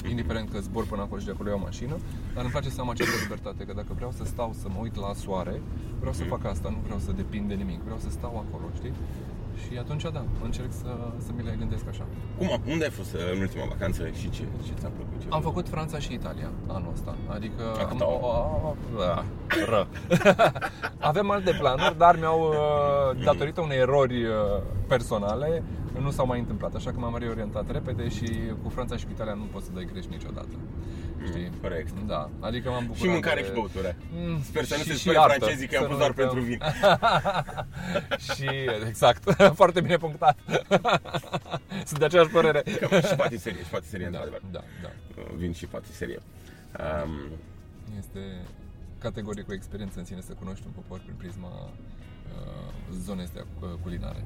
indiferent 0.09 0.51
că 0.51 0.59
zbor 0.61 0.87
până 0.87 1.03
acolo 1.03 1.21
și 1.21 1.27
de 1.27 1.33
acolo 1.33 1.49
iau 1.49 1.59
mașină, 1.59 1.97
dar 2.35 2.43
îmi 2.43 2.53
place 2.53 2.69
să 2.71 2.81
am 2.81 2.89
această 2.89 3.15
libertate, 3.23 3.65
că 3.65 3.73
dacă 3.73 3.93
vreau 3.95 4.13
să 4.13 4.25
stau 4.25 4.55
să 4.61 4.69
mă 4.69 4.79
uit 4.81 4.97
la 4.97 5.13
soare, 5.15 5.61
vreau 5.99 6.13
să 6.15 6.25
fac 6.25 6.45
asta, 6.45 6.69
nu 6.69 6.79
vreau 6.85 6.99
să 6.99 7.13
depind 7.13 7.49
de 7.49 7.55
nimic, 7.55 7.81
vreau 7.81 7.99
să 7.99 8.11
stau 8.11 8.45
acolo, 8.47 8.65
știi? 8.75 8.93
Și 9.65 9.79
atunci, 9.79 10.03
da, 10.03 10.25
încerc 10.43 10.73
să, 10.73 10.91
să 11.19 11.31
mi 11.37 11.43
le 11.43 11.57
gândesc 11.59 11.85
așa. 11.89 12.07
Cum, 12.39 12.49
unde 12.67 12.85
ai 12.85 12.91
fost 12.91 13.15
uh, 13.15 13.21
în 13.35 13.41
ultima 13.41 13.65
vacanță 13.69 14.09
și 14.09 14.31
ce, 14.31 14.43
ce 14.67 14.73
ți-a 14.79 14.89
plăcut? 14.89 15.21
Ce 15.21 15.27
Am 15.31 15.43
făcut 15.43 15.69
Franța 15.69 15.99
și 15.99 16.13
Italia 16.13 16.51
anul 16.67 16.91
ăsta. 16.93 17.15
Adică 17.27 17.63
A, 17.79 17.85
cât 17.85 18.01
am, 18.01 18.09
au? 18.09 18.21
o, 18.23 18.69
o, 18.69 18.75
da, 18.99 19.25
ră. 19.69 19.87
Avem 21.11 21.31
alte 21.31 21.53
planuri, 21.59 21.99
dar 21.99 22.19
mi-au 22.19 22.41
uh, 22.49 23.25
datorită 23.25 23.61
unei 23.61 23.79
erori 23.79 24.25
uh, 24.25 24.33
personale 24.87 25.63
nu 26.01 26.11
s-au 26.11 26.27
mai 26.27 26.39
întâmplat, 26.39 26.75
așa 26.75 26.91
că 26.91 26.99
m-am 26.99 27.17
reorientat 27.19 27.71
repede 27.71 28.09
și 28.09 28.29
cu 28.63 28.69
Franța 28.69 28.97
și 28.97 29.05
cu 29.05 29.11
Italia 29.15 29.35
nu 29.35 29.49
poți 29.53 29.65
să 29.65 29.71
dai 29.75 29.89
greș 29.93 30.05
niciodată. 30.07 30.55
Știi? 31.27 31.51
corect. 31.61 31.93
Da, 32.07 32.31
adică 32.41 32.71
m-am 32.71 32.81
bucurat 32.87 33.03
Și 33.05 33.09
mâncare 33.09 33.41
de- 33.41 33.47
și 33.47 33.53
băutură. 33.53 33.97
Mm, 34.13 34.43
Sper 34.43 34.65
să 34.65 34.75
nu 34.77 34.83
și- 34.83 34.87
se 34.89 34.93
și 34.95 34.99
spune 34.99 35.17
artă. 35.19 35.35
francezii 35.39 35.67
că 35.67 35.75
Să 35.77 35.81
am 35.83 35.87
pus 35.87 35.93
nu 35.93 35.99
doar 35.99 36.11
uităm. 36.11 36.25
pentru 36.25 36.45
vin. 36.49 36.61
și, 38.35 38.49
exact, 38.89 39.23
foarte 39.61 39.81
bine 39.81 39.97
punctat. 39.97 40.39
Sunt 41.89 41.99
de 41.99 42.05
aceeași 42.05 42.29
părere. 42.31 42.63
Că 42.63 43.01
și 43.01 43.15
patiserie, 43.15 43.63
și 43.65 43.71
patiserie, 43.71 44.09
Da, 44.11 44.19
într-adevăr. 44.19 44.43
da, 44.51 44.63
da. 44.83 44.89
Uh, 45.23 45.27
Vin 45.37 45.53
și 45.53 45.67
patiserie. 45.67 46.21
Um, 47.05 47.11
Este 47.99 48.21
categoric 48.99 49.49
o 49.49 49.53
experiență 49.53 49.99
în 49.99 50.05
sine 50.05 50.21
să 50.21 50.33
cunoști 50.33 50.65
un 50.67 50.73
popor 50.75 50.99
prin 51.05 51.15
prisma 51.19 51.49
uh, 51.59 52.73
zonei 53.01 53.25
astea 53.25 53.45
uh, 53.61 53.69
culinare. 53.83 54.25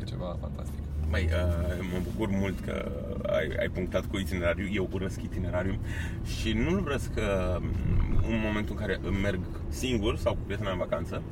E 0.00 0.04
ceva 0.04 0.36
fantastic. 0.40 0.78
Mai, 1.08 1.24
uh, 1.24 1.88
mă 1.92 1.98
bucur 2.02 2.28
mult 2.30 2.60
că 2.60 2.90
ai, 3.26 3.48
ai 3.60 3.68
punctat 3.68 4.06
cu 4.06 4.18
itinerariu. 4.18 4.68
Eu 4.72 4.88
urăsc 4.92 5.22
itinerariu 5.22 5.78
și 6.24 6.52
nu-l 6.52 6.78
urăsc 6.78 7.10
uh, 7.16 7.62
în 8.28 8.40
momentul 8.44 8.76
în 8.78 8.86
care 8.86 9.00
merg 9.22 9.40
singur 9.68 10.16
sau 10.16 10.32
cu 10.32 10.40
prietena 10.44 10.70
în 10.70 10.78
vacanță. 10.78 11.22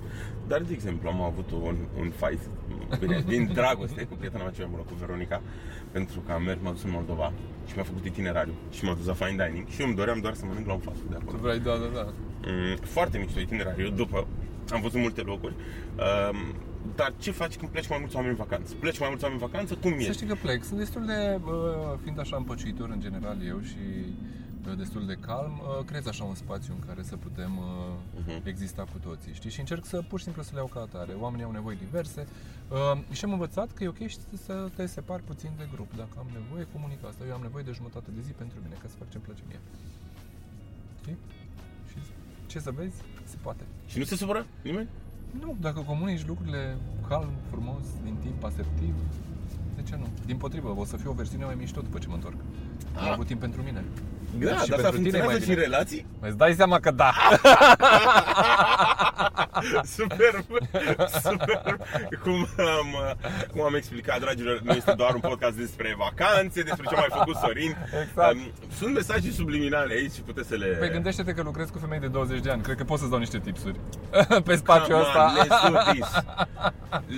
Dar, 0.46 0.60
de 0.60 0.72
exemplu, 0.72 1.08
am 1.08 1.22
avut 1.22 1.50
un, 1.50 1.76
un 1.98 2.12
fight 2.20 2.40
bine, 2.98 3.24
din 3.32 3.50
dragoste 3.52 4.02
cu 4.04 4.14
prietena 4.14 4.42
mea 4.42 4.52
cea 4.52 4.62
mai 4.62 4.70
bună, 4.70 4.82
cu 4.88 4.94
Veronica, 4.94 5.42
pentru 5.90 6.20
că 6.20 6.32
am 6.32 6.42
mers, 6.42 6.58
m-am 6.62 6.72
dus 6.72 6.82
în 6.82 6.90
Moldova 6.90 7.32
și 7.66 7.72
mi-a 7.74 7.84
făcut 7.84 8.04
itinerariu 8.04 8.54
și 8.70 8.84
m-a 8.84 8.94
dus 8.94 9.06
la 9.06 9.12
fine 9.12 9.46
dining 9.46 9.68
și 9.68 9.80
eu 9.80 9.86
îmi 9.86 9.96
doream 9.96 10.20
doar 10.20 10.34
să 10.34 10.44
mănânc 10.44 10.66
la 10.66 10.72
un 10.72 10.78
fast 10.78 10.96
food 10.96 11.10
de 11.10 11.16
acolo. 11.20 11.36
Tu 11.36 11.42
vrei, 11.42 11.58
da, 11.58 11.76
da, 11.76 11.88
da. 11.94 12.12
Mm, 12.46 12.76
foarte 12.76 13.18
mișto 13.18 13.40
itinerariu, 13.40 13.90
după 13.90 14.26
am 14.70 14.80
văzut 14.80 15.00
multe 15.00 15.20
locuri. 15.20 15.54
Um, 15.54 16.54
dar 16.96 17.14
ce 17.18 17.30
faci 17.30 17.56
când 17.56 17.70
pleci 17.70 17.88
mai 17.88 17.98
mulți 18.00 18.14
oameni 18.16 18.32
în 18.38 18.44
vacanță? 18.44 18.74
Pleci 18.74 18.98
mai 18.98 19.08
mulți 19.08 19.24
oameni 19.24 19.40
în 19.42 19.48
vacanță? 19.48 19.74
Cum 19.74 19.90
Să 20.00 20.08
e? 20.08 20.12
știi 20.12 20.26
că 20.26 20.34
plec. 20.42 20.64
Sunt 20.64 20.78
destul 20.78 21.06
de, 21.06 21.38
bă, 21.44 21.96
fiind 22.02 22.18
așa 22.18 22.36
împăciuitor 22.36 22.88
în 22.90 23.00
general 23.00 23.36
eu 23.46 23.60
și 23.60 23.76
bă, 24.62 24.70
destul 24.74 25.06
de 25.06 25.16
calm, 25.20 25.52
uh, 25.78 25.84
creez 25.84 26.06
așa 26.06 26.24
un 26.24 26.34
spațiu 26.34 26.72
în 26.80 26.86
care 26.88 27.02
să 27.02 27.16
putem 27.16 27.52
uh, 27.58 27.64
Mhm. 28.26 28.40
exista 28.48 28.82
cu 28.82 28.98
toții, 28.98 29.32
știi? 29.34 29.50
Și 29.50 29.60
încerc 29.60 29.84
să 29.84 30.02
pur 30.08 30.18
și 30.18 30.24
simplu 30.24 30.42
să 30.42 30.50
le 30.52 30.58
iau 30.58 30.66
ca 30.74 30.80
atare. 30.80 31.12
Oamenii 31.12 31.44
au 31.44 31.50
nevoi 31.50 31.76
diverse 31.86 32.26
uh, 32.68 32.98
și 33.10 33.24
am 33.24 33.32
învățat 33.32 33.72
că 33.72 33.84
e 33.84 33.88
ok 33.88 34.06
și 34.06 34.16
să 34.44 34.68
te 34.76 34.86
separi 34.86 35.22
puțin 35.22 35.50
de 35.58 35.68
grup. 35.72 35.90
Dacă 35.96 36.14
am 36.18 36.26
nevoie, 36.32 36.66
comunic 36.72 37.04
asta. 37.08 37.24
Eu 37.28 37.34
am 37.34 37.42
nevoie 37.42 37.64
de 37.64 37.72
jumătate 37.72 38.08
de 38.14 38.20
zi 38.26 38.30
pentru 38.32 38.56
mine, 38.62 38.74
ca 38.82 38.86
să 38.88 38.94
fac 38.98 39.10
ce-mi 39.10 39.24
place 39.24 39.42
mie. 39.48 39.60
Știi? 41.00 41.16
Și 41.90 41.96
ce 42.46 42.58
să 42.58 42.70
vezi, 42.70 42.96
se 43.24 43.36
poate. 43.42 43.64
Și 43.86 43.98
nu 43.98 44.04
se 44.04 44.16
supără 44.16 44.46
nimeni? 44.62 44.88
Nu, 45.40 45.56
dacă 45.60 45.80
comunici 45.80 46.26
lucrurile 46.26 46.76
calm, 47.08 47.28
frumos, 47.50 47.82
din 48.04 48.14
timp, 48.20 48.44
asertiv, 48.44 48.94
de 49.76 49.82
ce 49.82 49.96
nu? 49.96 50.06
Din 50.26 50.36
potrivă, 50.36 50.74
o 50.76 50.84
să 50.84 50.96
fie 50.96 51.08
o 51.10 51.12
versiune 51.12 51.44
mai 51.44 51.54
mișto 51.58 51.80
după 51.80 51.98
ce 51.98 52.08
mă 52.08 52.14
întorc. 52.14 52.36
Am 52.96 53.04
Ah. 53.06 53.12
avut 53.12 53.26
timp 53.26 53.40
pentru 53.40 53.62
mine. 53.62 53.84
Da, 54.38 54.56
Și 54.58 54.68
dar 54.68 54.78
asta 54.78 54.90
pentru 54.90 55.02
tine 55.10 55.18
e 55.18 55.22
mai 55.22 55.34
funcționează 55.34 55.44
și 55.44 55.48
în 55.48 55.54
bine. 55.54 55.66
relații? 55.66 56.06
Îți 56.20 56.36
dai 56.36 56.52
seama 56.54 56.78
că 56.80 56.90
da! 56.90 57.12
Superb! 59.96 60.44
Superb! 61.22 61.80
Cum 62.22 62.48
am, 62.58 63.16
cum 63.52 63.62
am 63.62 63.74
explicat, 63.74 64.20
dragilor, 64.20 64.60
nu 64.62 64.72
este 64.72 64.92
doar 64.96 65.14
un 65.14 65.20
podcast 65.20 65.56
despre 65.56 65.94
vacanțe, 65.98 66.62
despre 66.62 66.86
ce 66.88 66.94
a 66.94 66.98
mai 66.98 67.08
făcut 67.10 67.36
Sorin. 67.36 67.76
Exact. 68.08 68.34
Um, 68.34 68.52
Sunt 68.78 68.94
mesaje 68.94 69.30
subliminale 69.30 69.92
aici 69.94 70.12
și 70.12 70.20
puteți 70.20 70.48
să 70.48 70.54
le... 70.54 70.66
Păi 70.66 70.90
gândește-te 70.90 71.32
că 71.32 71.42
lucrezi 71.42 71.72
cu 71.72 71.78
femei 71.78 71.98
de 71.98 72.06
20 72.06 72.40
de 72.40 72.50
ani. 72.50 72.62
Cred 72.62 72.76
că 72.76 72.84
pot 72.84 72.98
să-ți 72.98 73.10
dau 73.10 73.18
niște 73.18 73.38
tipsuri 73.38 73.78
pe 74.48 74.56
spațiul 74.56 74.98
Come 74.98 75.00
ăsta. 75.08 75.24
on, 75.24 75.44
let's 75.46 75.72
do 75.72 75.92
this. 75.92 76.08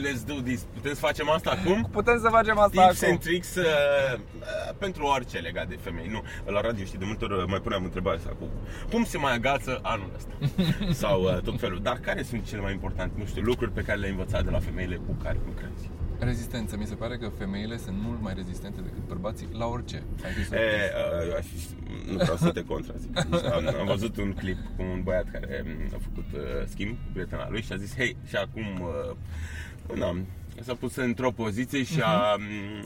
Let's 0.04 0.24
do 0.26 0.34
this. 0.44 0.60
Putem 0.74 0.92
să 0.94 1.00
facem 1.00 1.30
asta 1.30 1.50
acum? 1.50 1.88
Putem 1.92 2.18
să 2.22 2.28
facem 2.28 2.58
asta 2.58 2.86
Tips 2.86 3.02
acum. 3.02 3.12
and 3.12 3.20
tricks 3.22 3.54
uh, 3.54 3.64
uh, 3.64 4.74
pentru 4.78 5.04
orice 5.04 5.38
legat 5.38 5.66
de 5.66 5.78
femei. 5.82 6.08
Nu, 6.12 6.22
la 6.52 6.60
radio 6.60 6.84
știi, 6.84 6.98
de 7.04 7.10
multe 7.10 7.24
ori 7.24 7.48
mai 7.48 7.60
puneam 7.60 7.84
întrebarea 7.84 8.18
asta 8.18 8.36
cu 8.38 8.46
cum 8.90 9.04
se 9.04 9.18
mai 9.18 9.34
agață 9.34 9.78
anul 9.82 10.10
ăsta? 10.16 10.32
Sau 11.02 11.22
uh, 11.22 11.38
tot 11.40 11.58
felul. 11.60 11.80
Dar 11.82 11.96
care 11.98 12.22
sunt 12.22 12.46
cele 12.46 12.60
mai 12.60 12.72
importante, 12.72 13.14
nu 13.18 13.24
știu, 13.24 13.42
lucruri 13.42 13.72
pe 13.72 13.82
care 13.82 13.98
le-ai 13.98 14.10
învățat 14.10 14.44
de 14.44 14.50
la 14.50 14.58
femeile 14.58 14.96
cu 14.96 15.12
care 15.22 15.38
lucrezi? 15.46 15.90
Rezistență. 16.18 16.76
Mi 16.76 16.86
se 16.86 16.94
pare 16.94 17.16
că 17.16 17.28
femeile 17.38 17.76
sunt 17.78 17.96
mult 17.98 18.20
mai 18.22 18.32
rezistente 18.36 18.80
decât 18.80 19.06
bărbații 19.06 19.48
la 19.52 19.66
orice. 19.66 20.02
Ai 20.24 20.32
fi 20.32 20.40
E, 20.40 20.44
surprins. 20.44 20.72
uh, 21.22 21.28
eu 21.30 21.36
aș 21.36 21.44
fi, 21.44 22.10
nu 22.10 22.16
vreau 22.16 22.36
să 22.36 22.50
te 22.50 22.64
contrazic. 22.64 23.18
Am, 23.54 23.74
am 23.80 23.86
văzut 23.86 24.16
un 24.16 24.32
clip 24.32 24.58
cu 24.76 24.82
un 24.82 25.00
băiat 25.02 25.30
care 25.32 25.64
um, 25.66 25.90
a 25.94 25.98
făcut 26.08 26.24
uh, 26.34 26.40
schimb 26.66 26.90
cu 26.90 27.10
prietena 27.12 27.48
lui 27.50 27.62
și 27.62 27.72
a 27.72 27.76
zis, 27.76 27.96
hei, 27.96 28.16
și 28.28 28.36
acum, 28.36 28.62
uh, 28.80 29.96
na, 29.98 30.16
s-a 30.62 30.74
pus 30.74 30.96
într-o 30.96 31.30
poziție 31.30 31.82
și 31.82 32.00
a 32.00 32.34
um, 32.34 32.44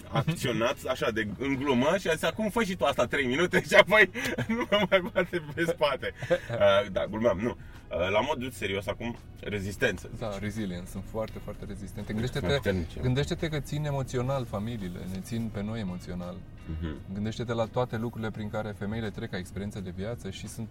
acționat 0.08 0.76
așa 0.88 1.10
de 1.10 1.28
în 1.38 1.54
glumă 1.54 1.96
și 1.98 2.08
a 2.08 2.12
zis, 2.12 2.22
acum 2.22 2.48
fă 2.50 2.62
și 2.62 2.76
tu 2.76 2.84
asta 2.84 3.06
3 3.06 3.26
minute 3.26 3.62
și 3.62 3.74
apoi 3.74 4.10
nu 4.56 4.66
mă 4.70 4.86
mai 4.90 5.10
bate 5.12 5.42
pe 5.54 5.64
spate. 5.64 6.12
Uh, 6.48 6.90
da, 6.92 7.06
glumeam, 7.06 7.38
nu. 7.38 7.48
Uh, 7.48 8.10
la 8.10 8.20
modul 8.20 8.50
serios 8.50 8.86
acum, 8.86 9.16
rezistență. 9.40 10.10
Da, 10.18 10.38
resilience, 10.38 10.90
sunt 10.90 11.04
foarte, 11.10 11.38
foarte 11.44 11.64
rezistente. 11.68 12.12
Gândește-te, 12.12 12.46
puternice. 12.46 13.00
gândește-te 13.00 13.48
că 13.48 13.60
țin 13.60 13.84
emoțional 13.84 14.44
familiile, 14.44 14.98
ne 15.12 15.20
țin 15.20 15.50
pe 15.52 15.62
noi 15.62 15.80
emoțional. 15.80 16.36
Mhm. 16.78 16.96
Gândește-te 17.12 17.52
la 17.52 17.64
toate 17.64 17.96
lucrurile 17.96 18.30
prin 18.30 18.50
care 18.50 18.74
femeile 18.78 19.10
trec 19.10 19.30
ca 19.30 19.36
experiență 19.36 19.80
de 19.80 19.92
viață 19.96 20.30
și 20.30 20.48
sunt 20.48 20.68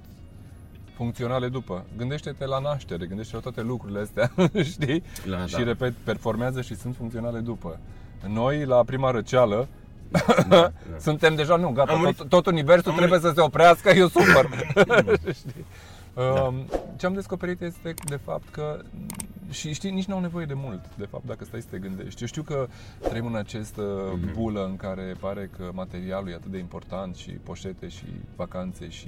funcționale 0.97 1.47
după. 1.47 1.85
Gândește-te 1.97 2.45
la 2.45 2.59
naștere, 2.59 3.05
gândește-te 3.05 3.35
la 3.37 3.41
toate 3.51 3.61
lucrurile 3.61 3.99
astea, 3.99 4.31
știi? 4.73 5.03
La- 5.25 5.45
și 5.45 5.55
da. 5.55 5.63
repet, 5.63 5.93
performează 6.03 6.61
și 6.61 6.75
sunt 6.75 6.95
funcționale 6.95 7.39
după. 7.39 7.79
Noi, 8.27 8.65
la 8.65 8.83
prima 8.83 9.11
răceală, 9.11 9.67
suntem 11.07 11.35
deja, 11.35 11.55
nu, 11.55 11.69
gata, 11.69 11.91
Am 11.91 11.99
murit. 11.99 12.15
tot, 12.17 12.29
tot 12.29 12.45
universul 12.45 12.91
Am 12.91 12.97
trebuie 12.97 13.19
să 13.19 13.31
se 13.35 13.41
oprească, 13.41 13.89
eu 13.89 14.07
sufăr. 14.07 14.49
Știi? 15.39 15.65
Um, 16.13 16.65
Ce 16.95 17.05
am 17.05 17.13
descoperit 17.13 17.61
este 17.61 17.93
de 18.05 18.19
fapt 18.23 18.49
că 18.51 18.79
și 19.49 19.73
știi, 19.73 19.91
nici 19.91 20.05
n-au 20.05 20.19
nevoie 20.19 20.45
de 20.45 20.53
mult, 20.53 20.81
de 20.95 21.05
fapt, 21.11 21.25
dacă 21.25 21.43
stai 21.45 21.61
să 21.61 21.67
te 21.71 21.77
gândești. 21.77 22.21
Eu 22.21 22.27
știu 22.27 22.41
că 22.41 22.67
trăim 23.09 23.25
în 23.25 23.35
această 23.35 23.81
bulă 24.33 24.65
în 24.65 24.75
care 24.75 25.15
pare 25.19 25.49
că 25.57 25.69
materialul 25.73 26.29
e 26.29 26.33
atât 26.33 26.51
de 26.51 26.57
important 26.57 27.15
și 27.15 27.29
poșete 27.31 27.87
și 27.87 28.05
vacanțe 28.35 28.89
și 28.89 29.07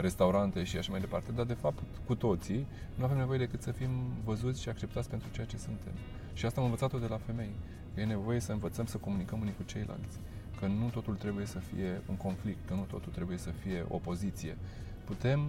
restaurante 0.00 0.64
și 0.64 0.76
așa 0.76 0.90
mai 0.90 1.00
departe, 1.00 1.30
dar 1.36 1.44
de 1.44 1.52
fapt 1.60 1.78
cu 2.06 2.14
toții 2.14 2.66
nu 2.94 3.04
avem 3.04 3.16
nevoie 3.16 3.38
decât 3.38 3.62
să 3.62 3.70
fim 3.70 3.90
văzuți 4.24 4.62
și 4.62 4.68
acceptați 4.68 5.08
pentru 5.08 5.28
ceea 5.32 5.46
ce 5.46 5.56
suntem. 5.56 5.92
Și 6.32 6.46
asta 6.46 6.58
am 6.60 6.66
învățat-o 6.66 6.98
de 6.98 7.06
la 7.06 7.18
femei, 7.26 7.50
că 7.94 8.00
e 8.00 8.04
nevoie 8.04 8.40
să 8.40 8.52
învățăm 8.52 8.86
să 8.86 8.96
comunicăm 8.96 9.40
unii 9.40 9.54
cu 9.56 9.62
ceilalți, 9.62 10.16
că 10.60 10.66
nu 10.66 10.88
totul 10.92 11.14
trebuie 11.14 11.46
să 11.46 11.58
fie 11.58 12.00
un 12.08 12.16
conflict, 12.16 12.58
că 12.68 12.74
nu 12.74 12.86
totul 12.90 13.12
trebuie 13.12 13.38
să 13.38 13.50
fie 13.62 13.84
opoziție. 13.88 14.56
Putem 15.04 15.40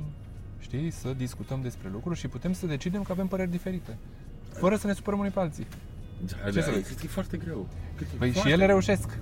știi, 0.59 0.89
să 0.91 1.13
discutăm 1.13 1.61
despre 1.61 1.89
lucruri 1.89 2.19
și 2.19 2.27
putem 2.27 2.53
să 2.53 2.65
decidem 2.65 3.03
că 3.03 3.11
avem 3.11 3.27
păreri 3.27 3.49
diferite. 3.51 3.97
Fără 4.53 4.75
să 4.75 4.87
ne 4.87 4.93
supărăm 4.93 5.19
unii 5.19 5.31
pe 5.31 5.39
alții. 5.39 5.67
Da, 6.25 6.49
Ce 6.49 6.59
da, 6.59 6.61
să 6.65 6.71
vezi? 6.71 6.83
cred 6.83 6.97
că 6.97 7.03
e 7.05 7.07
foarte 7.07 7.37
greu. 7.37 7.67
Cred 7.95 8.07
că 8.07 8.13
e 8.15 8.17
Păi 8.17 8.27
și 8.27 8.33
foarte 8.33 8.49
ele 8.51 8.63
greu. 8.63 8.67
reușesc. 8.67 9.17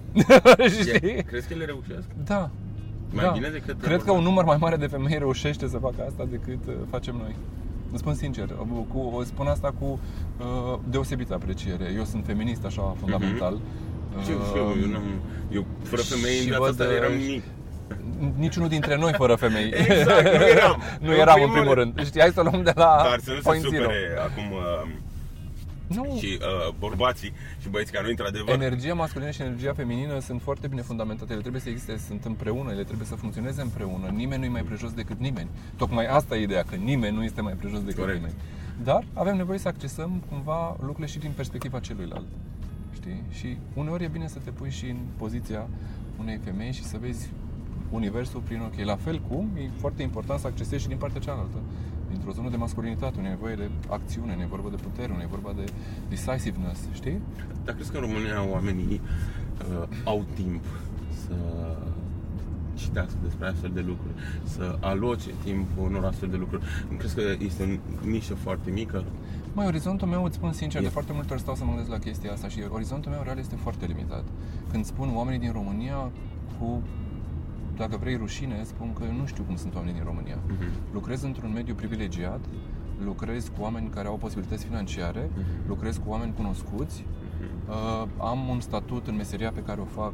E- 0.58 0.70
știi? 0.96 1.24
Crezi 1.24 1.48
că 1.48 1.54
ele 1.54 1.66
reușesc? 1.66 2.08
Da. 2.24 2.52
Mai 3.12 3.24
da. 3.26 3.32
bine 3.32 3.48
decât 3.50 3.66
Cred 3.82 3.82
că 3.82 3.88
bărbați. 3.98 4.18
un 4.18 4.24
număr 4.24 4.44
mai 4.44 4.58
mare 4.60 4.76
de 4.76 4.88
femei 4.88 5.18
reușește 5.18 5.68
să 5.68 5.78
facă 5.78 6.04
asta 6.08 6.28
decât 6.30 6.68
uh, 6.68 6.74
facem 6.90 7.16
noi. 7.16 7.36
Îți 7.92 8.00
spun 8.02 8.14
sincer, 8.14 8.50
uh, 8.50 8.68
cu, 8.94 9.00
o 9.16 9.24
spun 9.24 9.48
asta 9.48 9.74
cu 9.80 10.00
uh, 10.40 10.80
deosebită 10.90 11.34
apreciere. 11.34 11.92
Eu 11.96 12.04
sunt 12.04 12.26
feminist 12.26 12.66
așa 12.66 12.96
fundamental. 13.00 13.54
Mhm. 13.54 14.24
Și 14.24 14.32
eu, 14.32 14.38
și 14.38 14.58
eu, 14.58 14.74
eu, 14.84 14.90
n-am, 14.92 15.04
eu 15.52 15.66
fără 15.84 16.02
femei 16.02 16.32
Și 16.34 16.40
în 16.42 16.46
viața 16.46 16.60
văd, 16.64 16.70
asta 16.70 16.94
eram 16.94 17.12
uh, 17.14 17.18
nimic. 17.20 17.44
Niciunul 18.38 18.70
dintre 18.70 18.98
noi 18.98 19.14
fără 19.18 19.36
femei. 19.36 19.70
Exact, 19.88 20.24
nu 20.38 20.48
eram. 20.48 20.82
nu 21.06 21.12
În 21.12 21.20
eram 21.20 21.34
în 21.34 21.40
primul 21.40 21.58
primul 21.58 21.74
rând. 21.74 21.94
rând. 21.96 22.08
Știi, 22.08 22.22
hai 22.22 22.30
să 22.30 22.40
o 22.40 22.44
luăm 22.44 22.64
de 22.64 22.72
la 22.76 23.00
Dar 23.10 23.20
să 23.24 23.30
nu 23.32 23.36
se 23.36 23.42
point 23.50 23.62
zero. 23.62 23.84
supere 23.84 24.18
acum 24.28 24.52
uh, 24.52 24.88
Nu, 25.88 26.18
și 26.20 26.40
uh, 26.42 26.74
bărbații 26.80 27.34
și 27.62 27.70
băieții 27.70 27.94
care 27.94 28.06
nu 28.06 28.10
într-adevăr 28.10 28.54
Energia 28.54 28.94
masculină 28.94 29.32
și 29.32 29.42
energia 29.42 29.74
feminină 29.74 30.20
sunt 30.20 30.42
foarte 30.42 30.68
bine 30.68 30.82
fundamentate, 30.82 31.32
ele 31.32 31.42
trebuie 31.42 31.62
să 31.62 31.70
existe, 31.70 31.98
sunt 31.98 32.26
împreună, 32.26 32.72
ele 32.72 32.84
trebuie 32.84 33.08
să 33.08 33.16
funcționeze 33.16 33.62
împreună. 33.62 34.08
Nimeni 34.08 34.40
nu 34.40 34.46
e 34.46 34.50
mai 34.50 34.62
prejos 34.62 34.92
decât 34.94 35.20
nimeni. 35.20 35.50
Tocmai 35.76 36.06
asta 36.06 36.36
e 36.38 36.42
ideea, 36.42 36.64
că 36.64 36.76
nimeni 36.76 37.16
nu 37.16 37.24
este 37.24 37.42
mai 37.42 37.54
prejos 37.54 37.80
decât 37.80 38.00
Corect. 38.00 38.18
nimeni. 38.18 38.36
Dar 38.84 39.04
avem 39.14 39.36
nevoie 39.36 39.58
să 39.58 39.68
accesăm 39.68 40.24
cumva 40.30 40.76
lucrurile 40.80 41.06
și 41.06 41.20
din 41.20 41.32
perspectiva 41.36 41.80
celuilalt. 41.80 42.26
Știi? 42.94 43.24
Și 43.30 43.58
uneori 43.74 44.04
e 44.04 44.08
bine 44.08 44.28
să 44.28 44.40
te 44.44 44.50
pui 44.50 44.70
și 44.70 44.86
în 44.86 44.98
poziția 45.18 45.68
unei 46.20 46.40
femei 46.44 46.72
și 46.72 46.84
să 46.84 46.98
vezi 47.02 47.30
universul 47.90 48.40
prin 48.40 48.62
ochii. 48.62 48.84
La 48.84 48.96
fel 48.96 49.22
cum 49.30 49.50
e 49.58 49.70
foarte 49.80 50.02
important 50.02 50.40
să 50.40 50.48
accesezi 50.48 50.82
și 50.82 50.88
din 50.88 50.98
partea 50.98 51.22
cealaltă. 51.22 51.58
Dintr-o 52.10 52.32
zonă 52.32 52.50
de 52.50 52.56
masculinitate, 52.58 53.14
unde 53.18 53.28
e 53.30 53.32
nevoie 53.32 53.56
de 53.56 53.70
acțiune, 53.90 54.32
unde 54.32 54.44
e 54.44 54.48
vorba 54.48 54.70
de 54.70 54.76
putere, 54.76 55.12
unde 55.12 55.24
e 55.24 55.36
vorba 55.38 55.54
de 55.56 55.66
decisiveness, 56.10 56.80
știi? 56.94 57.20
Dar 57.66 57.76
crezi 57.76 57.92
că 57.92 57.98
în 57.98 58.04
România 58.04 58.50
oamenii 58.52 59.02
uh, 59.82 59.88
au 60.04 60.26
timp 60.36 60.64
să 61.26 61.36
citească 62.74 63.18
despre 63.24 63.48
astfel 63.48 63.72
de 63.74 63.80
lucruri, 63.80 64.14
să 64.44 64.78
aloce 64.80 65.30
timp 65.44 65.68
unor 65.82 66.06
astfel 66.06 66.30
de 66.30 66.38
lucruri? 66.38 66.64
Nu 66.90 66.96
crezi 66.98 67.16
că 67.16 67.22
este 67.40 67.80
o 68.04 68.08
nișă 68.10 68.36
foarte 68.36 68.72
mică? 68.72 69.04
Mai 69.54 69.66
orizontul 69.66 70.08
meu, 70.08 70.24
îți 70.24 70.36
spun 70.36 70.52
sincer, 70.52 70.82
E- 70.82 70.84
de 70.84 70.90
foarte 70.90 71.14
multe 71.14 71.34
ori 71.34 71.42
stau 71.42 71.56
să 71.56 71.64
mă 71.64 71.70
gândesc 71.70 71.90
la 71.92 72.00
chestia 72.00 72.32
asta 72.32 72.48
și 72.48 72.60
orizontul 72.70 73.12
meu 73.12 73.22
real 73.24 73.38
este 73.38 73.56
foarte 73.56 73.86
limitat. 73.86 74.24
Când 74.72 74.86
spun 74.86 75.10
oamenii 75.16 75.40
din 75.40 75.52
România 75.52 76.12
cu, 76.60 76.82
dacă 77.78 77.98
vrei, 77.98 78.16
rușine, 78.16 78.64
spun 78.64 78.94
că 78.94 79.04
nu 79.20 79.26
știu 79.26 79.44
cum 79.44 79.56
sunt 79.56 79.76
oamenii 79.76 79.96
din 79.96 80.04
România. 80.06 80.38
Mhm. 80.48 80.64
Lucrez 80.94 81.22
într-un 81.22 81.52
mediu 81.54 81.74
privilegiat, 81.76 82.40
lucrez 83.06 83.48
cu 83.58 83.62
oameni 83.62 83.90
care 83.90 84.08
au 84.08 84.16
posibilități 84.16 84.66
financiare, 84.66 85.30
Mhm. 85.34 85.46
lucrez 85.68 85.98
cu 85.98 86.10
oameni 86.10 86.34
cunoscuți, 86.34 87.06
uh, 87.70 88.08
am 88.18 88.48
un 88.48 88.60
statut 88.60 89.08
în 89.08 89.16
meseria 89.16 89.52
pe 89.52 89.62
care 89.62 89.82
o 89.82 89.86
fac 89.86 90.14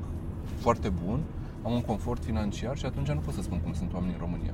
foarte 0.58 0.90
bun, 1.06 1.20
am 1.64 1.72
un 1.72 1.82
confort 1.82 2.24
financiar 2.24 2.78
și 2.78 2.86
atunci 2.86 3.08
nu 3.12 3.20
pot 3.20 3.34
să 3.34 3.42
spun 3.42 3.60
cum 3.60 3.74
sunt 3.74 3.94
oamenii 3.94 4.14
în 4.20 4.26
România. 4.26 4.54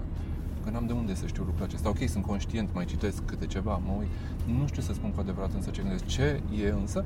Că 0.64 0.70
n-am 0.70 0.86
de 0.86 0.94
unde 0.94 1.14
să 1.16 1.28
știu 1.28 1.44
lucrul 1.44 1.66
acesta. 1.66 1.90
Ok, 1.90 1.98
sunt 2.08 2.26
conștient, 2.26 2.74
mai 2.74 2.86
citesc 2.86 3.26
câte 3.26 3.46
ceva, 3.46 3.82
mă 3.86 3.94
uit. 4.00 4.08
Nu 4.60 4.68
știu 4.68 4.82
să 4.82 4.94
spun 4.94 5.10
cu 5.12 5.20
adevărat 5.20 5.54
însă 5.54 5.70
ce 5.70 5.82
gândesc. 5.82 6.06
Ce 6.06 6.42
e 6.64 6.70
însă 6.70 7.06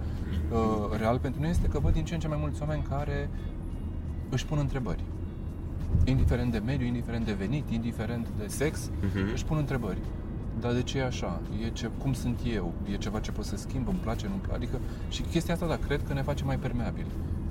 uh, 0.52 0.98
real 0.98 1.20
pentru 1.20 1.42
noi 1.42 1.50
este 1.50 1.68
că 1.68 1.80
văd 1.80 1.94
din 1.94 2.04
ce 2.06 2.14
în 2.14 2.20
ce 2.20 2.28
mai 2.28 2.38
mulți 2.40 2.62
oameni 2.62 2.82
care 2.90 3.30
își 4.30 4.46
pun 4.46 4.58
întrebări. 4.58 5.04
Indiferent 6.06 6.52
de 6.52 6.58
mediu, 6.66 6.86
indiferent 6.86 7.26
de 7.26 7.34
venit, 7.34 7.70
indiferent 7.70 8.28
de 8.38 8.48
sex, 8.48 8.90
Mhm. 9.02 9.32
își 9.34 9.46
pun 9.46 9.58
întrebări. 9.58 9.98
Dar 10.60 10.74
de 10.74 10.82
ce 10.84 10.98
e 10.98 11.04
așa? 11.04 11.42
E 11.66 11.70
ce, 11.70 11.90
cum 12.02 12.14
sunt 12.14 12.40
eu? 12.54 12.74
E 12.92 12.96
ceva 12.98 13.20
ce 13.20 13.32
pot 13.32 13.46
să 13.46 13.58
schimb? 13.58 13.88
Îmi 13.88 13.98
place? 13.98 14.28
Nu-mi 14.28 14.40
place? 14.40 14.56
Adică, 14.58 14.80
și 15.10 15.22
chestia 15.22 15.54
asta, 15.54 15.68
da, 15.68 15.76
cred 15.78 16.04
că 16.08 16.14
ne 16.14 16.22
face 16.22 16.44
mai 16.44 16.58
permeabili. 16.58 17.08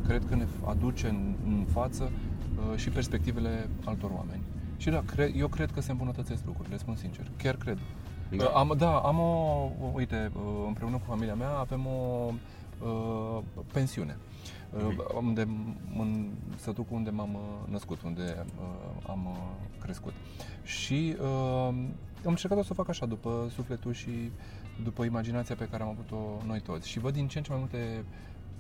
Cred 0.07 0.25
că 0.29 0.35
ne 0.35 0.47
aduce 0.65 1.09
în, 1.09 1.35
în 1.47 1.65
față 1.73 2.11
uh, 2.73 2.77
și 2.79 2.89
perspectivele 2.89 3.69
altor 3.85 4.11
oameni. 4.17 4.43
Și 4.77 4.91
da, 4.91 5.03
cred, 5.07 5.33
eu 5.37 5.49
cred 5.49 5.71
că 5.71 5.81
se 5.81 5.91
îmbunătățesc 5.91 6.43
lucrurile, 6.47 6.77
spun 6.79 6.97
sincer. 6.97 7.31
Chiar 7.43 7.55
cred. 7.57 7.79
Da. 8.37 8.45
Uh, 8.45 8.55
Am, 8.55 8.75
da, 8.79 8.97
am 8.97 9.19
o, 9.19 9.69
uite, 9.93 10.31
uh, 10.37 10.43
împreună 10.67 10.97
cu 10.97 11.03
familia 11.07 11.35
mea 11.35 11.49
avem 11.51 11.87
o 11.87 12.31
uh, 12.85 13.39
pensiune. 13.73 14.17
Uh, 14.71 14.97
unde, 15.23 15.49
în 15.99 16.31
sătul 16.57 16.87
unde 16.91 17.11
m-am 17.11 17.35
uh, 17.35 17.71
născut, 17.71 18.03
unde 18.03 18.47
uh, 18.61 19.03
am 19.07 19.27
uh, 19.27 19.81
crescut. 19.81 20.13
Și 20.63 21.17
uh, 21.21 21.27
am 22.25 22.31
încercat 22.31 22.65
să 22.65 22.69
o 22.71 22.75
fac 22.75 22.89
așa, 22.89 23.07
după 23.07 23.49
sufletul 23.55 23.93
și 23.93 24.31
după 24.83 25.05
imaginația 25.05 25.55
pe 25.55 25.69
care 25.71 25.83
am 25.83 25.89
avut-o 25.89 26.47
noi 26.47 26.61
toți. 26.61 26.89
Și 26.89 26.99
văd 26.99 27.13
din 27.13 27.29
ce 27.29 27.39
în 27.39 27.45
ce 27.45 27.51
mai 27.51 27.61
multe 27.61 28.05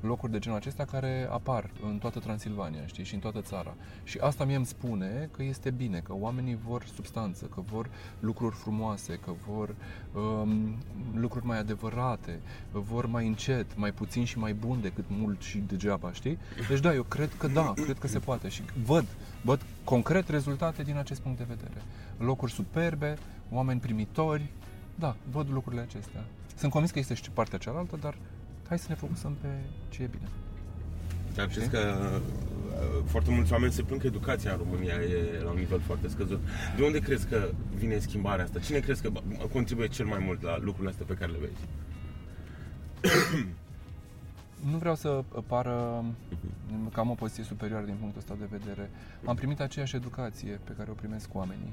locuri 0.02 0.32
de 0.32 0.38
genul 0.38 0.58
acesta 0.58 0.84
care 0.84 1.28
apar 1.30 1.70
în 1.82 1.98
toată 1.98 2.18
Transilvania, 2.18 2.86
știi, 2.86 3.04
și 3.04 3.14
în 3.14 3.20
toată 3.20 3.40
țara. 3.40 3.74
Și 4.04 4.18
asta 4.18 4.44
mie 4.44 4.56
îmi 4.56 4.66
spune 4.66 5.28
că 5.30 5.42
este 5.42 5.70
bine, 5.70 5.98
că 5.98 6.14
oamenii 6.14 6.58
vor 6.66 6.84
substanță, 6.94 7.44
că 7.44 7.60
vor 7.60 7.88
lucruri 8.20 8.54
frumoase, 8.54 9.18
că 9.24 9.32
vor 9.48 9.74
um, 10.12 10.76
lucruri 11.14 11.46
mai 11.46 11.58
adevărate, 11.58 12.40
vor 12.70 13.06
mai 13.06 13.26
încet, 13.26 13.76
mai 13.76 13.92
puțin 13.92 14.24
și 14.24 14.38
mai 14.38 14.52
bun 14.52 14.80
decât 14.80 15.04
mult 15.08 15.40
și 15.40 15.58
degeaba, 15.58 16.12
știi? 16.12 16.38
Deci 16.68 16.80
da, 16.80 16.94
eu 16.94 17.02
cred 17.02 17.34
că 17.38 17.46
da, 17.46 17.72
cred 17.74 17.98
că 17.98 18.06
se 18.06 18.18
poate 18.18 18.48
și 18.48 18.62
văd, 18.84 19.06
văd 19.42 19.60
concret 19.84 20.28
rezultate 20.28 20.82
din 20.82 20.96
acest 20.96 21.20
punct 21.20 21.38
de 21.38 21.44
vedere. 21.48 21.82
Locuri 22.18 22.52
superbe, 22.52 23.18
oameni 23.50 23.80
primitori, 23.80 24.50
da, 24.94 25.16
văd 25.30 25.50
lucrurile 25.50 25.82
acestea. 25.82 26.24
Sunt 26.56 26.70
convins 26.70 26.92
că 26.92 26.98
este 26.98 27.14
și 27.14 27.30
partea 27.30 27.58
cealaltă, 27.58 27.96
dar 28.00 28.14
hai 28.72 28.80
să 28.80 28.86
ne 28.88 28.94
focusăm 28.94 29.36
pe 29.40 29.48
ce 29.88 30.02
e 30.02 30.06
bine. 30.06 30.28
Dar 31.34 31.46
crezi 31.46 31.68
că 31.68 31.78
uh, 31.78 33.02
foarte 33.04 33.30
mulți 33.30 33.52
oameni 33.52 33.72
se 33.72 33.82
plâng 33.82 34.00
că 34.00 34.06
educația 34.06 34.52
în 34.52 34.58
România 34.58 34.94
e 34.94 35.42
la 35.42 35.50
un 35.50 35.58
nivel 35.58 35.80
foarte 35.80 36.08
scăzut. 36.08 36.40
De 36.76 36.84
unde 36.84 36.98
crezi 36.98 37.26
că 37.26 37.48
vine 37.74 37.98
schimbarea 37.98 38.44
asta? 38.44 38.58
Cine 38.58 38.78
crezi 38.78 39.02
că 39.02 39.10
contribuie 39.52 39.88
cel 39.88 40.06
mai 40.06 40.18
mult 40.24 40.42
la 40.42 40.58
lucrurile 40.58 40.90
astea 40.90 41.06
pe 41.06 41.14
care 41.14 41.32
le 41.32 41.38
vezi? 41.38 41.60
Nu 44.70 44.76
vreau 44.76 44.94
să 44.94 45.24
pară 45.46 46.04
că 46.92 47.00
am 47.00 47.10
o 47.10 47.14
poziție 47.14 47.44
superioară 47.44 47.84
din 47.84 47.96
punctul 48.00 48.20
ăsta 48.20 48.36
de 48.38 48.56
vedere. 48.58 48.90
Am 49.24 49.36
primit 49.36 49.60
aceeași 49.60 49.96
educație 49.96 50.60
pe 50.64 50.72
care 50.76 50.90
o 50.90 50.94
primesc 50.94 51.34
oamenii 51.34 51.72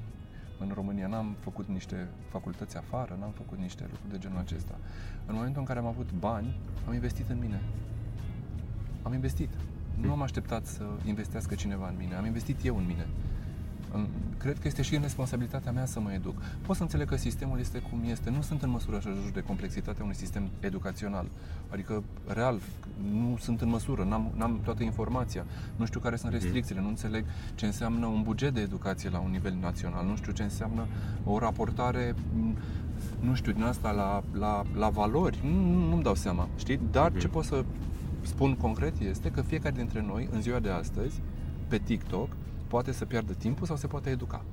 în 0.60 0.70
România. 0.74 1.06
N-am 1.06 1.36
făcut 1.40 1.68
niște 1.68 2.08
facultăți 2.28 2.76
afară, 2.76 3.16
n-am 3.20 3.30
făcut 3.30 3.58
niște 3.58 3.82
lucruri 3.90 4.10
de 4.10 4.18
genul 4.18 4.38
acesta. 4.38 4.78
În 5.26 5.34
momentul 5.34 5.60
în 5.60 5.66
care 5.66 5.78
am 5.78 5.86
avut 5.86 6.12
bani, 6.18 6.58
am 6.86 6.94
investit 6.94 7.28
în 7.28 7.38
mine. 7.38 7.62
Am 9.02 9.12
investit. 9.12 9.50
Nu 10.00 10.12
am 10.12 10.22
așteptat 10.22 10.66
să 10.66 10.84
investească 11.04 11.54
cineva 11.54 11.88
în 11.88 11.94
mine, 11.98 12.14
am 12.14 12.24
investit 12.24 12.64
eu 12.64 12.76
în 12.76 12.86
mine. 12.86 13.06
În- 13.92 14.06
Cred 14.38 14.58
că 14.58 14.66
este 14.68 14.82
și 14.82 14.94
în 14.94 15.02
responsabilitatea 15.02 15.72
mea 15.72 15.86
să 15.86 16.00
mă 16.00 16.12
educ. 16.12 16.34
Pot 16.66 16.76
să 16.76 16.82
înțeleg 16.82 17.08
că 17.08 17.16
sistemul 17.16 17.58
este 17.58 17.78
cum 17.78 18.00
este. 18.10 18.30
Nu 18.30 18.42
sunt 18.42 18.62
în 18.62 18.70
măsură 18.70 18.98
să 19.02 19.08
ajung 19.08 19.32
de 19.32 19.40
complexitatea 19.40 20.02
unui 20.04 20.14
sistem 20.14 20.48
educațional. 20.60 21.26
Adică, 21.72 22.02
real, 22.26 22.58
nu 23.12 23.36
sunt 23.40 23.60
în 23.60 23.68
măsură, 23.68 24.04
n-am, 24.04 24.30
n-am 24.36 24.60
toată 24.64 24.82
informația. 24.82 25.44
Nu 25.76 25.84
știu 25.86 26.00
care 26.00 26.16
sunt 26.16 26.32
restricțiile, 26.32 26.80
nu 26.80 26.88
înțeleg 26.88 27.24
ce 27.54 27.66
înseamnă 27.66 28.06
un 28.06 28.22
buget 28.22 28.54
de 28.54 28.60
educație 28.60 29.08
la 29.10 29.18
un 29.18 29.30
nivel 29.30 29.54
național, 29.60 30.06
nu 30.06 30.16
știu 30.16 30.32
ce 30.32 30.42
înseamnă 30.42 30.86
o 31.24 31.38
raportare 31.38 32.14
m, 32.36 32.56
nu 33.20 33.34
știu, 33.34 33.52
din 33.52 33.62
asta 33.62 33.90
la, 33.90 34.22
la, 34.38 34.62
la 34.76 34.88
valori, 34.88 35.38
nu, 35.44 35.50
nu, 35.70 35.88
nu-mi 35.88 36.02
dau 36.02 36.14
seama, 36.14 36.48
știi? 36.56 36.80
Dar 36.90 37.12
ce 37.18 37.28
pot 37.28 37.44
să 37.44 37.64
spun 38.22 38.54
concret 38.54 39.00
este 39.00 39.30
că 39.30 39.42
fiecare 39.42 39.74
dintre 39.76 40.04
noi, 40.06 40.28
în 40.32 40.40
ziua 40.42 40.58
de 40.58 40.70
astăzi, 40.70 41.20
pe 41.68 41.78
TikTok, 41.78 42.28
poate 42.70 42.92
să 42.92 43.04
piardă 43.04 43.32
timpul 43.32 43.66
sau 43.66 43.76
se 43.76 43.86
poate 43.86 44.10
educa. 44.10 44.44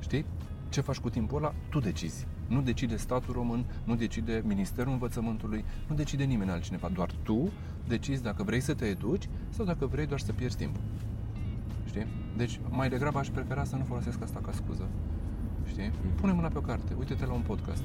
Știi? 0.00 0.24
Ce 0.68 0.80
faci 0.80 0.98
cu 0.98 1.10
timpul 1.10 1.36
ăla, 1.38 1.54
tu 1.68 1.78
decizi. 1.78 2.26
Nu 2.46 2.60
decide 2.60 2.96
statul 2.96 3.34
român, 3.34 3.64
nu 3.84 3.94
decide 3.94 4.42
Ministerul 4.44 4.92
Învățământului, 4.92 5.64
nu 5.88 5.94
decide 5.94 6.24
nimeni 6.24 6.50
altcineva. 6.50 6.88
Doar 6.88 7.10
tu 7.22 7.50
decizi 7.88 8.22
dacă 8.22 8.42
vrei 8.42 8.60
să 8.60 8.74
te 8.74 8.84
educi 8.84 9.28
sau 9.48 9.64
dacă 9.64 9.86
vrei 9.86 10.06
doar 10.06 10.20
să 10.20 10.32
pierzi 10.32 10.56
timpul. 10.56 10.82
Știi? 11.86 12.06
Deci, 12.36 12.60
mai 12.70 12.88
degrabă 12.88 13.18
aș 13.18 13.28
prefera 13.28 13.64
să 13.64 13.76
nu 13.76 13.84
folosesc 13.84 14.22
asta 14.22 14.40
ca 14.40 14.52
scuză. 14.52 14.88
Știi? 15.66 15.90
Pune 16.14 16.32
mâna 16.32 16.48
pe 16.48 16.58
o 16.58 16.60
carte, 16.60 16.94
uite-te 16.98 17.26
la 17.26 17.32
un 17.32 17.42
podcast. 17.42 17.82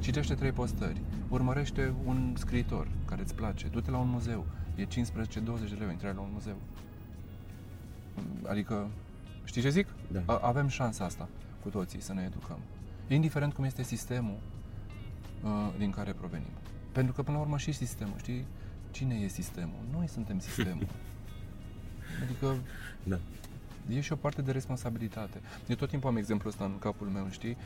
Citește 0.00 0.34
trei 0.34 0.52
postări, 0.52 1.00
urmărește 1.28 1.94
un 2.04 2.34
scriitor 2.36 2.88
care 3.04 3.22
îți 3.22 3.34
place, 3.34 3.66
du-te 3.66 3.90
la 3.90 3.98
un 3.98 4.08
muzeu, 4.08 4.46
e 4.74 4.84
15-20 4.84 4.86
de 5.68 5.76
lei 5.78 5.88
intrare 5.90 6.14
la 6.14 6.20
un 6.20 6.30
muzeu. 6.32 6.56
Adică, 8.48 8.88
știi 9.44 9.62
ce 9.62 9.68
zic? 9.70 9.86
Da. 10.12 10.22
A- 10.26 10.38
Avem 10.42 10.68
șansa 10.68 11.04
asta 11.04 11.28
cu 11.62 11.68
toții 11.68 12.00
să 12.00 12.12
ne 12.12 12.22
educăm. 12.22 12.58
Indiferent 13.08 13.52
cum 13.52 13.64
este 13.64 13.82
sistemul 13.82 14.36
uh, 15.44 15.50
din 15.78 15.90
care 15.90 16.12
provenim. 16.12 16.50
Pentru 16.92 17.12
că, 17.12 17.22
până 17.22 17.36
la 17.36 17.42
urmă, 17.42 17.58
și 17.58 17.72
sistemul, 17.72 18.14
știi? 18.18 18.44
Cine 18.90 19.14
e 19.14 19.28
sistemul? 19.28 19.78
Noi 19.92 20.08
suntem 20.08 20.38
sistemul. 20.38 20.86
Adică 22.24 22.56
Da. 23.02 23.18
e 23.88 24.00
și 24.00 24.12
o 24.12 24.16
parte 24.16 24.42
de 24.42 24.52
responsabilitate. 24.52 25.40
Eu 25.66 25.76
tot 25.76 25.88
timpul 25.88 26.08
am 26.10 26.16
exemplul 26.16 26.50
ăsta 26.50 26.64
în 26.64 26.78
capul 26.78 27.06
meu, 27.06 27.26
știi? 27.30 27.56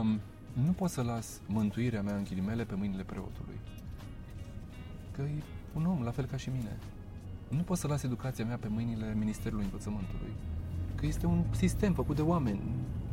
Um, 0.00 0.20
nu 0.64 0.70
pot 0.72 0.90
să 0.90 1.02
las 1.02 1.40
mântuirea 1.46 2.02
mea 2.02 2.16
în 2.16 2.24
ghilimele 2.24 2.64
pe 2.64 2.74
mâinile 2.74 3.02
preotului. 3.02 3.58
Că 5.12 5.22
e 5.22 5.42
un 5.74 5.86
om, 5.86 6.02
la 6.02 6.10
fel 6.10 6.24
ca 6.24 6.36
și 6.36 6.48
mine. 6.50 6.78
Nu 7.50 7.62
pot 7.62 7.76
să 7.76 7.86
las 7.86 8.02
educația 8.02 8.44
mea 8.44 8.56
pe 8.56 8.68
mâinile 8.68 9.14
Ministerului 9.18 9.64
Învățământului. 9.64 10.32
Că 10.94 11.06
este 11.06 11.26
un 11.26 11.44
sistem 11.50 11.92
făcut 11.92 12.16
de 12.16 12.22
oameni, 12.22 12.60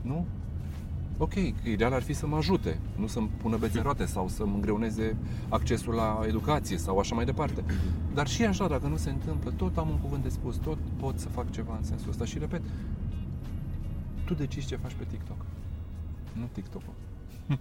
nu? 0.01 0.25
Ok, 1.17 1.33
ideal 1.63 1.93
ar 1.93 2.01
fi 2.01 2.13
să 2.13 2.27
mă 2.27 2.35
ajute, 2.35 2.79
nu 2.95 3.07
să-mi 3.07 3.27
pună 3.27 3.57
bețe 3.57 3.77
în 3.77 3.83
roate 3.83 4.05
sau 4.05 4.27
să-mi 4.27 4.53
îngreuneze 4.53 5.15
accesul 5.49 5.93
la 5.93 6.19
educație 6.27 6.77
sau 6.77 6.97
așa 6.99 7.15
mai 7.15 7.25
departe. 7.25 7.63
Dar 8.13 8.27
și 8.27 8.45
așa, 8.45 8.67
dacă 8.67 8.87
nu 8.87 8.95
se 8.95 9.09
întâmplă, 9.09 9.51
tot 9.51 9.77
am 9.77 9.89
un 9.89 9.97
cuvânt 9.97 10.23
de 10.23 10.29
spus, 10.29 10.55
tot 10.55 10.77
pot 10.99 11.19
să 11.19 11.27
fac 11.27 11.51
ceva 11.51 11.75
în 11.77 11.83
sensul 11.83 12.09
ăsta. 12.09 12.25
Și 12.25 12.39
repet, 12.39 12.61
tu 14.25 14.33
decizi 14.33 14.67
ce 14.67 14.75
faci 14.75 14.93
pe 14.93 15.03
TikTok, 15.03 15.45
nu 16.33 16.49
TikTok-ul. 16.51 16.93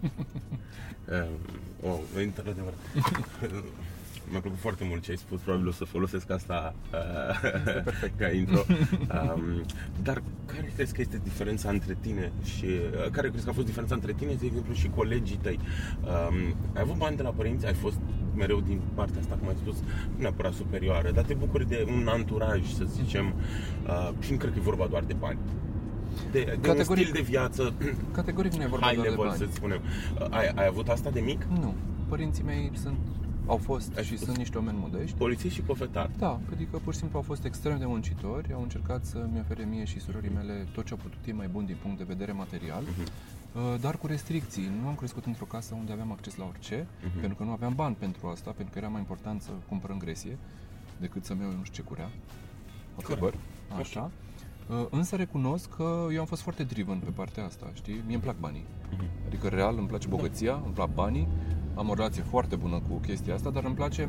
Um, 1.13 1.91
oh, 1.91 1.99
într-adevăr. 2.15 2.73
Mi-a 4.31 4.41
plăcut 4.41 4.59
foarte 4.59 4.85
mult 4.89 5.03
ce 5.03 5.11
ai 5.11 5.17
spus, 5.17 5.41
probabil 5.41 5.69
o 5.69 5.73
să 5.73 5.85
folosesc 5.85 6.31
asta 6.31 6.75
uh, 6.93 8.09
ca 8.19 8.31
intro. 8.31 8.65
Um, 8.69 9.65
dar 10.03 10.23
care 10.47 10.73
crezi 10.75 10.95
că 10.95 11.01
este 11.01 11.21
diferența 11.23 11.69
între 11.69 11.97
tine 12.01 12.33
și 12.45 12.65
uh, 12.65 13.11
care 13.11 13.29
crezi 13.29 13.45
că 13.45 13.51
a 13.51 13.53
fost 13.53 13.67
diferența 13.67 13.95
între 13.95 14.13
tine, 14.13 14.35
de 14.35 14.47
exemplu, 14.47 14.75
și 14.75 14.89
colegii 14.89 15.37
tăi? 15.37 15.59
Um, 16.03 16.57
ai 16.75 16.81
avut 16.81 16.97
bani 16.97 17.17
de 17.17 17.23
la 17.23 17.31
părinți, 17.31 17.67
ai 17.67 17.75
fost 17.75 17.99
mereu 18.35 18.61
din 18.61 18.81
partea 18.95 19.21
asta, 19.21 19.35
cum 19.35 19.49
ai 19.49 19.57
spus, 19.57 19.77
nu 19.77 20.21
neapărat 20.21 20.53
superioară, 20.53 21.11
dar 21.11 21.25
te 21.25 21.35
bucuri 21.35 21.69
de 21.69 21.87
un 21.89 22.07
anturaj, 22.09 22.73
să 22.73 22.85
zicem, 22.85 23.35
uh, 23.87 24.11
și 24.21 24.31
nu 24.31 24.37
cred 24.37 24.53
că 24.53 24.59
e 24.59 24.63
vorba 24.63 24.87
doar 24.87 25.03
de 25.03 25.15
bani. 25.15 25.39
De, 26.31 26.59
de 26.61 26.71
un 26.71 26.85
stil 26.85 27.11
de 27.13 27.21
viață 27.21 27.75
Categoric 28.19 28.53
nu 28.53 28.63
e 28.63 28.67
vorba 28.67 28.87
high 28.87 28.95
doar 28.97 29.07
de 29.09 29.15
level, 29.15 29.27
bani. 29.27 29.39
să 29.39 29.47
spunem. 29.53 29.81
Uh, 30.21 30.27
Ai, 30.31 30.47
ai 30.55 30.67
avut 30.67 30.89
asta 30.89 31.11
de 31.11 31.21
mic? 31.21 31.45
Nu. 31.45 31.75
Părinții 32.09 32.45
mei 32.45 32.71
sunt, 32.83 32.97
au 33.47 33.57
fost 33.57 33.97
Ai 33.97 34.05
și 34.05 34.11
fost 34.11 34.25
sunt 34.25 34.37
niște 34.37 34.57
oameni 34.59 34.79
modești. 34.81 35.17
Polițist 35.17 35.55
și 35.55 35.63
cofetar. 35.63 36.11
Da, 36.19 36.41
adică 36.53 36.81
pur 36.85 36.93
și 36.93 36.99
simplu 36.99 37.19
au 37.19 37.25
fost 37.25 37.45
extrem 37.45 37.79
de 37.79 37.87
muncitori, 37.87 38.53
au 38.53 38.63
încercat 38.63 39.05
să-mi 39.05 39.41
ofere 39.41 39.65
mie 39.65 39.85
și 39.85 40.01
surorii 40.01 40.31
mele 40.35 40.67
tot 40.73 40.85
ce 40.85 40.93
au 40.93 40.99
putut 41.03 41.27
ei 41.27 41.33
mai 41.33 41.49
bun 41.49 41.65
din 41.65 41.77
punct 41.83 41.99
de 41.99 42.05
vedere 42.07 42.33
material, 42.33 42.83
uh, 42.83 43.81
dar 43.81 43.97
cu 43.97 44.07
restricții. 44.07 44.71
Nu 44.83 44.89
am 44.89 44.95
crescut 44.95 45.27
într-o 45.27 45.45
casă 45.45 45.75
unde 45.79 45.93
aveam 45.93 46.13
acces 46.13 46.37
la 46.37 46.45
orice, 46.45 46.87
pentru 47.21 47.37
că 47.37 47.45
nu 47.45 47.51
aveam 47.51 47.75
bani 47.75 47.95
pentru 47.95 48.27
asta, 48.27 48.51
pentru 48.51 48.73
că 48.73 48.79
era 48.79 48.89
mai 48.89 49.01
important 49.01 49.43
să 49.43 49.51
cumpărăm 49.69 49.99
gresie 49.99 50.39
decât 51.01 51.25
să-mi 51.25 51.41
iau 51.41 51.51
eu 51.51 51.57
nu 51.57 51.65
știu 51.65 51.83
ce 51.83 51.89
curea. 51.89 52.11
October, 52.97 53.35
așa. 53.79 54.01
Uh, 54.01 54.26
Însă 54.91 55.17
recunosc 55.17 55.69
că 55.69 56.07
eu 56.13 56.21
am 56.21 56.27
fost 56.27 56.43
foarte 56.43 56.63
driven 56.63 56.99
pe 56.99 57.11
partea 57.11 57.45
asta, 57.45 57.71
știi? 57.73 58.03
Mie 58.07 58.15
îmi 58.15 58.23
plac 58.23 58.37
banii. 58.41 58.65
Adică 59.27 59.49
real 59.49 59.75
îmi 59.79 59.87
place 59.87 60.09
bogăția, 60.09 60.61
îmi 60.65 60.75
plac 60.75 60.95
banii, 60.95 61.29
am 61.75 61.89
o 61.89 61.95
relație 61.95 62.23
foarte 62.23 62.57
bună 62.57 62.83
cu 62.89 62.97
chestia 63.07 63.35
asta, 63.35 63.51
dar 63.51 63.65
îmi 63.65 63.75
place 63.75 64.09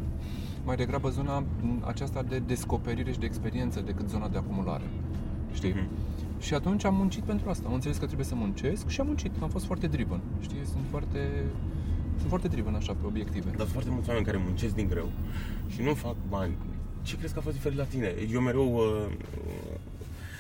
mai 0.66 0.76
degrabă 0.76 1.10
zona 1.10 1.40
m, 1.40 1.84
aceasta 1.86 2.22
de 2.24 2.40
descoperire 2.40 3.12
și 3.12 3.20
de 3.20 3.26
experiență 3.26 3.80
decât 3.80 4.10
zona 4.10 4.28
de 4.28 4.38
acumulare. 4.38 4.84
Știi? 5.54 5.70
Mhm. 5.74 5.88
Și 6.40 6.54
atunci 6.54 6.84
am 6.84 6.96
muncit 6.96 7.24
pentru 7.24 7.50
asta. 7.50 7.68
Am 7.68 7.74
înțeles 7.74 7.98
că 7.98 8.06
trebuie 8.06 8.26
să 8.26 8.36
muncesc 8.36 8.88
și 8.88 9.00
am 9.00 9.06
muncit. 9.08 9.32
Am 9.42 9.50
fost 9.50 9.66
foarte 9.66 9.88
driven. 9.88 10.22
Știi? 10.42 10.66
Sunt 10.66 10.84
foarte 10.90 11.44
sunt 12.18 12.30
foarte 12.30 12.48
driven 12.48 12.76
așa 12.76 12.94
pe 12.94 13.06
obiective. 13.06 13.46
Dar 13.50 13.58
sunt 13.58 13.70
foarte 13.70 13.90
mulți 13.90 14.08
oameni 14.08 14.26
care 14.26 14.38
muncesc 14.46 14.76
din 14.76 14.88
greu 14.88 15.10
și 15.68 15.82
nu 15.82 15.94
fac 15.94 16.16
bani. 16.30 16.54
Ce 17.02 17.18
crezi 17.18 17.34
că 17.34 17.40
a 17.40 17.42
fost 17.42 17.56
diferit 17.56 17.78
la 17.78 17.84
tine? 17.84 18.14
Eu 18.32 18.42
mereu 18.42 18.76
uh, 18.76 18.82
uh, 18.82 19.67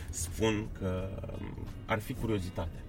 spun 0.10 0.68
că 0.80 1.10
um, 1.39 1.68
ar 1.86 1.99
fi 1.99 2.14
curiozitate. 2.14 2.84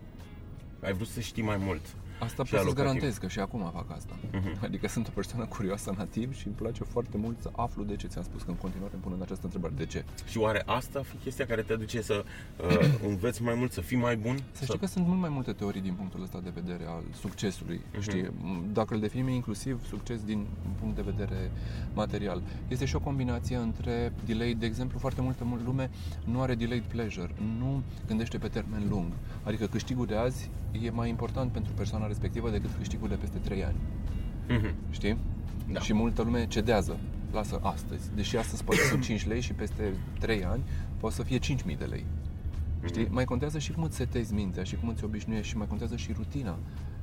Ai 0.82 0.92
vrut 0.92 1.08
să 1.08 1.20
știi 1.20 1.42
mai 1.42 1.56
mult. 1.56 1.86
Asta 2.20 2.26
Și 2.28 2.36
pot 2.36 2.46
să-ți 2.46 2.56
alocativ. 2.60 2.84
garantez 2.84 3.16
că 3.16 3.28
și 3.28 3.38
acum 3.38 3.70
fac 3.74 3.92
asta. 3.92 4.12
Mhm. 4.32 4.58
Adică 4.64 4.88
sunt 4.88 5.06
o 5.06 5.10
persoană 5.14 5.46
curioasă 5.46 5.94
nativ 5.96 6.34
și 6.36 6.46
îmi 6.46 6.56
place 6.56 6.84
foarte 6.84 7.16
mult 7.16 7.40
să 7.40 7.50
aflu 7.56 7.82
de 7.84 7.96
ce 7.96 8.06
ți-am 8.06 8.22
spus 8.24 8.42
că 8.42 8.50
în 8.50 8.56
continuare 8.56 8.92
îmi 8.94 9.02
pun 9.02 9.12
în 9.16 9.22
această 9.22 9.44
întrebare. 9.44 9.74
De 9.76 9.86
ce? 9.86 10.04
Și 10.28 10.38
oare 10.38 10.62
asta 10.66 11.02
fi 11.02 11.16
chestia 11.16 11.46
care 11.46 11.62
te 11.62 11.74
duce 11.74 12.00
să 12.02 12.24
uh, 12.64 12.88
înveți 13.08 13.42
mai 13.42 13.54
mult, 13.54 13.72
să 13.72 13.80
fii 13.80 13.96
mai 13.96 14.16
bun? 14.16 14.36
Să 14.52 14.64
știi 14.64 14.78
că 14.78 14.86
sunt 14.86 15.06
mult 15.06 15.20
mai 15.20 15.28
multe 15.28 15.52
teorii 15.52 15.80
din 15.80 15.92
punctul 15.94 16.22
ăsta 16.22 16.40
de 16.44 16.50
vedere 16.54 16.84
al 16.86 17.02
succesului. 17.20 17.80
Mhm. 17.92 18.00
Știi, 18.00 18.30
dacă 18.72 18.94
îl 18.94 19.00
definim 19.00 19.28
inclusiv 19.28 19.86
succes 19.86 20.22
din 20.24 20.46
punct 20.80 20.94
de 20.96 21.02
vedere 21.02 21.50
material. 21.94 22.42
Este 22.68 22.84
și 22.84 22.96
o 22.96 23.00
combinație 23.00 23.56
între 23.56 24.12
delay, 24.24 24.54
de 24.54 24.66
exemplu, 24.66 24.98
foarte 24.98 25.20
multă 25.20 25.44
mul- 25.44 25.60
lume 25.64 25.90
nu 26.24 26.40
are 26.40 26.54
delayed 26.54 26.82
pleasure, 26.82 27.34
nu 27.58 27.82
gândește 28.06 28.38
pe 28.38 28.48
termen 28.48 28.86
lung. 28.88 29.12
Adică 29.42 29.66
câștigul 29.66 30.06
de 30.06 30.14
azi 30.16 30.50
e 30.72 30.90
mai 30.90 31.08
important 31.08 31.52
pentru 31.52 31.72
persoana 31.72 32.06
respectivă 32.06 32.50
decât 32.50 32.70
câștigul 32.78 33.08
de 33.08 33.14
peste 33.14 33.38
3 33.38 33.64
ani. 33.64 33.76
Mhm. 34.48 34.74
Știi? 34.90 35.16
Da. 35.72 35.80
Și 35.80 35.92
multă 35.92 36.22
lume 36.22 36.46
cedează. 36.46 36.96
Lasă 37.32 37.58
astăzi. 37.62 38.10
Deși 38.14 38.36
astăzi 38.36 38.64
poate 38.64 38.80
să 38.80 38.96
5 38.96 39.26
lei 39.26 39.40
și 39.40 39.52
peste 39.52 39.92
3 40.18 40.44
ani 40.44 40.62
poate 40.96 41.14
să 41.14 41.22
fie 41.22 41.38
5.000 41.38 41.78
de 41.78 41.84
lei. 41.84 42.04
Știi? 42.84 43.02
Mhm. 43.02 43.14
Mai 43.14 43.24
contează 43.24 43.58
și 43.58 43.72
cum 43.72 43.82
îți 43.82 43.96
setezi 43.96 44.34
mintea 44.34 44.62
și 44.62 44.76
cum 44.76 44.88
îți 44.88 45.04
obișnuiești 45.04 45.48
și 45.48 45.56
mai 45.56 45.66
contează 45.66 45.96
și 45.96 46.12
rutina. 46.12 46.58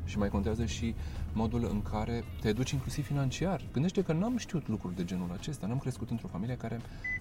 Și 0.05 0.17
mai 0.17 0.29
contează 0.29 0.65
și 0.65 0.95
modul 1.33 1.67
în 1.71 1.81
care 1.81 2.23
te 2.41 2.47
educi 2.47 2.71
inclusiv 2.71 3.05
financiar. 3.05 3.61
Gândește 3.71 4.01
că 4.01 4.13
n-am 4.13 4.37
știut 4.37 4.67
lucruri 4.67 4.95
de 4.95 5.03
genul 5.03 5.29
acesta. 5.37 5.67
N-am 5.67 5.77
crescut 5.77 6.09
într-o 6.09 6.27
familie 6.27 6.55
care 6.57 6.79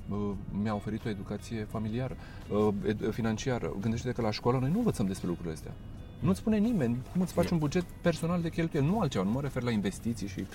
uh, 0.09 0.31
mi-a 0.63 0.75
oferit 0.75 1.05
o 1.05 1.09
educație 1.09 1.65
familiară, 1.65 2.17
uh, 2.51 2.69
ed- 2.89 3.11
financiară. 3.11 3.73
Gândește 3.81 4.13
că 4.13 4.23
la 4.23 4.31
școală 4.31 4.59
noi 4.59 4.71
nu 4.71 4.79
învățăm 4.79 5.07
despre 5.07 5.27
lucrurile 5.29 5.55
astea. 5.55 5.73
Nu-ți 6.19 6.39
spune 6.39 6.57
nimeni 6.59 6.97
cum 7.13 7.21
îți 7.21 7.33
faci 7.33 7.45
Nu. 7.45 7.51
un 7.53 7.59
buget 7.59 7.85
personal 8.01 8.41
de 8.41 8.49
cheltuieli. 8.49 8.89
Nu 8.89 9.01
altceva, 9.01 9.25
nu 9.25 9.31
mă 9.31 9.41
refer 9.41 9.63
la 9.63 9.71
investiții 9.71 10.27
și 10.29 10.47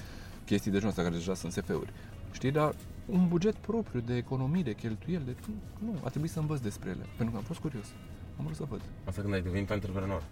chestii 0.45 0.71
de 0.71 0.77
genul 0.77 0.89
ăsta 0.91 1.01
care 1.03 1.15
deja 1.15 1.33
sunt 1.33 1.51
SF-uri. 1.51 1.93
Știi, 2.31 2.51
dar 2.51 2.73
un 3.05 3.27
buget 3.27 3.55
propriu 3.55 3.99
de 4.05 4.15
economii, 4.15 4.63
de 4.63 4.73
cheltuieli, 4.73 5.23
de... 5.25 5.35
nu, 5.85 5.93
a 6.03 6.09
trebuit 6.09 6.31
să 6.31 6.39
învăț 6.39 6.59
despre 6.59 6.89
ele, 6.89 7.05
pentru 7.15 7.31
că 7.31 7.37
am 7.37 7.43
fost 7.47 7.59
curios. 7.59 7.85
Am 8.37 8.43
vrut 8.45 8.55
să 8.57 8.63
văd. 8.69 8.81
Asta 9.05 9.21
când 9.21 9.33
ai 9.33 9.41
devenit 9.41 9.71
antreprenor. 9.71 10.23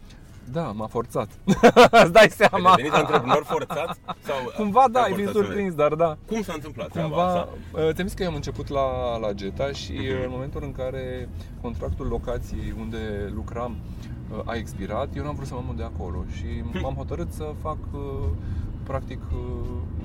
Da, 0.51 0.71
m-a 0.71 0.87
forțat. 0.87 1.29
Îți 2.03 2.11
dai 2.11 2.21
Ai 2.23 2.29
seama. 2.29 2.75
devenit 2.75 2.93
antreprenor 2.97 3.43
forțat? 3.45 3.97
Sau 4.21 4.35
Cumva 4.55 4.85
da, 4.91 4.99
te-a 4.99 5.01
ai 5.01 5.13
fi 5.13 5.23
forțat 5.23 5.33
să 5.41 5.47
surprins, 5.47 5.73
dar 5.75 5.93
da. 5.93 6.07
vezi? 6.07 6.19
Cum 6.27 6.41
s-a 6.41 6.53
întâmplat 6.53 6.87
treaba 6.91 7.09
Cumva, 7.09 7.27
asta? 7.27 7.49
uh, 7.73 7.89
ți-am 7.93 8.07
zis 8.07 8.15
că 8.15 8.23
eu 8.23 8.29
am 8.29 8.35
început 8.35 8.67
la, 8.67 9.17
la 9.17 9.31
Geta 9.33 9.71
și 9.71 9.91
Mhm. 9.91 10.01
uh, 10.01 10.23
în 10.23 10.29
momentul 10.29 10.63
în 10.63 10.71
care 10.71 11.29
contractul 11.61 12.07
locației 12.07 12.73
unde 12.79 13.31
lucram 13.35 13.71
uh, 13.71 13.96
a 14.45 14.53
expirat, 14.55 15.15
eu 15.15 15.23
n-am 15.23 15.35
vrut 15.35 15.47
să 15.47 15.53
mă 15.53 15.61
mut 15.65 15.75
de 15.75 15.83
acolo 15.83 16.23
și 16.35 16.45
m-am 16.81 16.93
hotărât 16.93 17.31
să 17.31 17.53
fac 17.61 17.77
uh, 17.93 17.99
practic 18.83 19.19
uh, 19.31 19.39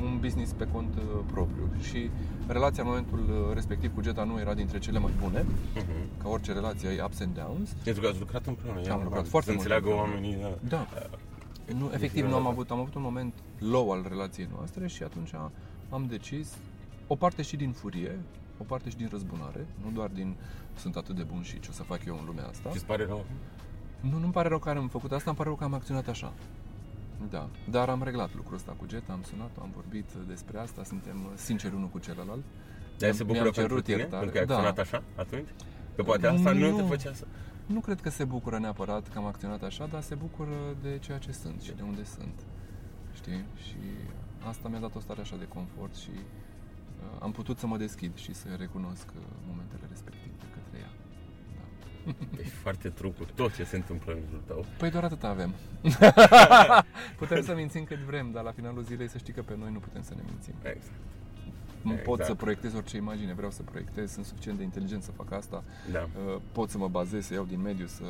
un 0.02 0.18
business 0.20 0.52
pe 0.52 0.68
cont 0.72 0.94
uh, 0.96 1.02
propriu 1.32 1.68
și 1.82 2.10
relația 2.46 2.82
în 2.82 2.88
momentul 2.88 3.18
uh, 3.18 3.54
respectiv 3.54 3.94
cu 3.94 4.00
Geta 4.00 4.24
nu 4.24 4.38
era 4.40 4.54
dintre 4.54 4.78
cele 4.78 4.98
mai 4.98 5.12
bune, 5.22 5.44
Mhm. 5.74 6.22
ca 6.22 6.28
orice 6.28 6.52
relație 6.52 6.88
ai 6.88 7.00
ups 7.04 7.20
and 7.20 7.34
downs. 7.34 7.70
Pentru 7.84 8.02
că 8.02 8.08
ați 8.08 8.18
lucrat 8.18 8.46
împreună. 8.46 8.78
e 8.78 8.82
Am 8.82 8.86
normal. 8.88 9.04
lucrat 9.04 9.26
foarte 9.28 9.50
să 9.50 9.56
mult 9.56 9.70
înțeleagă 9.70 10.00
împreună. 10.00 10.36
oamenii. 10.42 10.58
Da. 10.68 10.76
Da. 10.78 10.86
Nu, 11.78 11.90
efectiv, 11.94 12.26
nu 12.28 12.34
am 12.34 12.46
avut, 12.46 12.70
am 12.70 12.78
avut 12.78 12.94
un 12.94 13.02
moment 13.02 13.34
low 13.58 13.90
al 13.92 14.04
relației 14.08 14.48
noastre 14.56 14.86
și 14.86 15.02
atunci 15.02 15.30
am 15.90 16.06
decis, 16.08 16.48
o 17.06 17.14
parte 17.14 17.42
și 17.42 17.56
din 17.56 17.70
furie, 17.72 18.18
o 18.58 18.64
parte 18.64 18.90
și 18.90 18.96
din 18.96 19.08
răzbunare, 19.10 19.66
nu 19.84 19.90
doar 19.94 20.08
din 20.14 20.34
sunt 20.76 20.96
atât 20.96 21.16
de 21.16 21.22
bun 21.32 21.42
și 21.42 21.60
ce 21.60 21.68
o 21.70 21.72
să 21.72 21.82
fac 21.82 22.04
eu 22.06 22.14
în 22.20 22.24
lumea 22.26 22.46
asta. 22.46 22.70
Ți-ți 22.70 22.84
pare 22.84 23.04
rău? 23.06 23.24
Nu, 24.10 24.18
nu-mi 24.18 24.32
pare 24.32 24.48
rău 24.48 24.58
că 24.58 24.68
am 24.70 24.88
făcut 24.88 25.12
asta, 25.12 25.24
îmi 25.30 25.36
pare 25.38 25.48
rău 25.48 25.58
că 25.58 25.64
am 25.64 25.74
acționat 25.74 26.08
așa. 26.08 26.32
Da, 27.30 27.48
dar 27.70 27.88
am 27.88 28.02
reglat 28.02 28.34
lucrul 28.34 28.54
ăsta 28.56 28.72
cu 28.78 28.84
Jet, 28.88 29.10
am 29.10 29.22
sunat, 29.22 29.50
am 29.60 29.70
vorbit 29.74 30.08
despre 30.28 30.58
asta, 30.58 30.84
suntem 30.84 31.16
sinceri 31.34 31.74
unul 31.74 31.88
cu 31.88 31.98
celălalt. 31.98 32.42
Dar 32.98 33.12
se 33.12 33.24
Mi-am 33.24 33.26
bucură 33.26 33.42
pentru 33.50 33.60
cerut 33.62 33.84
tine? 33.84 33.96
iertare. 33.96 34.24
Pentru 34.28 34.32
că 34.32 34.38
ai 34.38 34.46
Da. 34.46 34.68
acționat 34.68 34.78
așa 34.86 35.02
atunci? 35.22 35.48
Că 35.96 36.02
poate 36.02 36.26
asta 36.26 36.52
nu, 36.52 36.70
Nu. 36.70 36.76
te 36.76 36.82
făcea 36.82 37.12
să... 37.12 37.26
Nu 37.66 37.80
cred 37.80 38.00
că 38.00 38.10
se 38.10 38.24
bucură 38.24 38.58
neapărat 38.58 39.08
că 39.08 39.18
am 39.18 39.24
acționat 39.26 39.62
așa, 39.62 39.86
dar 39.86 40.02
se 40.02 40.14
bucură 40.14 40.56
de 40.82 40.98
ceea 41.00 41.18
ce 41.18 41.32
sunt 41.32 41.60
și 41.60 41.72
de 41.72 41.82
unde 41.82 42.04
sunt. 42.04 42.36
Știi? 43.14 43.44
Și 43.66 43.76
asta 44.48 44.68
mi-a 44.68 44.80
dat 44.80 44.94
o 44.94 45.00
stare 45.00 45.20
așa 45.20 45.36
de 45.36 45.48
confort 45.48 45.94
și 45.94 46.10
uh, 46.12 47.18
am 47.20 47.32
putut 47.32 47.58
să 47.58 47.66
mă 47.66 47.76
deschid 47.76 48.16
și 48.16 48.34
să 48.34 48.46
recunosc 48.58 49.06
uh, 49.16 49.22
momentele 49.48 49.82
respective 49.88 50.44
către 50.54 50.78
ea. 50.84 50.90
Da. 52.04 52.12
Ești 52.40 52.50
foarte 52.52 52.88
true 52.88 53.10
cu 53.10 53.24
tot 53.34 53.54
ce 53.54 53.64
se 53.64 53.76
întâmplă 53.76 54.12
în 54.12 54.18
jurul 54.28 54.42
tău. 54.46 54.64
Păi 54.78 54.90
doar 54.90 55.04
atât 55.04 55.22
avem. 55.24 55.54
putem 57.18 57.42
să 57.42 57.54
mințim 57.54 57.84
cât 57.84 57.98
vrem, 57.98 58.30
dar 58.32 58.42
la 58.44 58.50
finalul 58.52 58.82
zilei 58.82 59.08
să 59.08 59.18
știi 59.18 59.32
că 59.32 59.42
pe 59.42 59.54
noi 59.58 59.70
nu 59.72 59.78
putem 59.78 60.02
să 60.02 60.12
ne 60.16 60.22
mințim. 60.28 60.54
Exact. 60.62 60.76
Exact. 61.84 62.02
Pot 62.02 62.18
Exact. 62.18 62.24
să 62.24 62.34
proiectez 62.34 62.74
orice 62.74 62.96
imagine, 62.96 63.34
vreau 63.34 63.50
să 63.50 63.62
proiectez, 63.62 64.12
sunt 64.12 64.24
suficient 64.24 64.58
de 64.58 64.64
inteligent 64.64 65.02
să 65.02 65.10
fac 65.10 65.32
asta, 65.32 65.64
Da. 65.92 66.08
uh, 66.26 66.40
pot 66.52 66.70
să 66.70 66.78
mă 66.78 66.88
bazez, 66.88 67.26
să 67.26 67.34
iau 67.34 67.44
din 67.44 67.60
mediu, 67.60 67.86
să... 67.86 68.04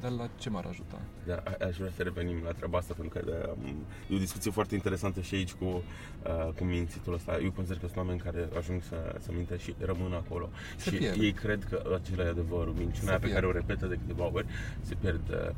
Dar 0.00 0.10
la 0.10 0.28
ce 0.38 0.50
m-ar 0.50 0.64
ajuta? 0.68 0.98
Dar 1.26 1.42
a- 1.44 1.64
aș 1.66 1.76
vrea 1.76 1.90
să 1.96 2.02
revenim 2.02 2.40
la 2.44 2.50
treaba 2.50 2.78
asta 2.78 2.94
pentru 2.96 3.18
că 3.18 3.54
uh, 3.62 3.68
e 4.10 4.14
o 4.14 4.18
discuție 4.18 4.50
foarte 4.50 4.74
interesantă 4.74 5.20
și 5.20 5.34
aici 5.34 5.52
cu, 5.52 5.64
uh, 5.64 6.48
cu 6.56 6.64
mințitul 6.64 7.14
ăsta. 7.14 7.38
Eu 7.42 7.50
consider 7.50 7.78
că 7.78 7.86
sunt 7.86 7.98
oameni 7.98 8.18
care 8.20 8.48
ajung 8.58 8.82
să, 8.88 9.14
să 9.20 9.30
mintă 9.34 9.56
și 9.56 9.74
rămân 9.78 10.12
acolo. 10.12 10.48
Se 10.76 10.90
și 10.90 10.96
pierd. 10.96 11.20
ei 11.22 11.32
cred 11.32 11.64
că 11.70 11.98
acela 12.02 12.24
e 12.24 12.28
adevărul. 12.28 12.74
Minciuna 12.78 13.10
Se 13.12 13.12
pe 13.12 13.18
pierd. 13.18 13.34
care 13.34 13.46
o 13.46 13.52
repetă 13.52 13.86
de 13.86 13.94
câteva 14.06 14.30
ori 14.32 14.46
se 14.80 14.94
pierd. 14.94 15.28
Uh, 15.30 15.50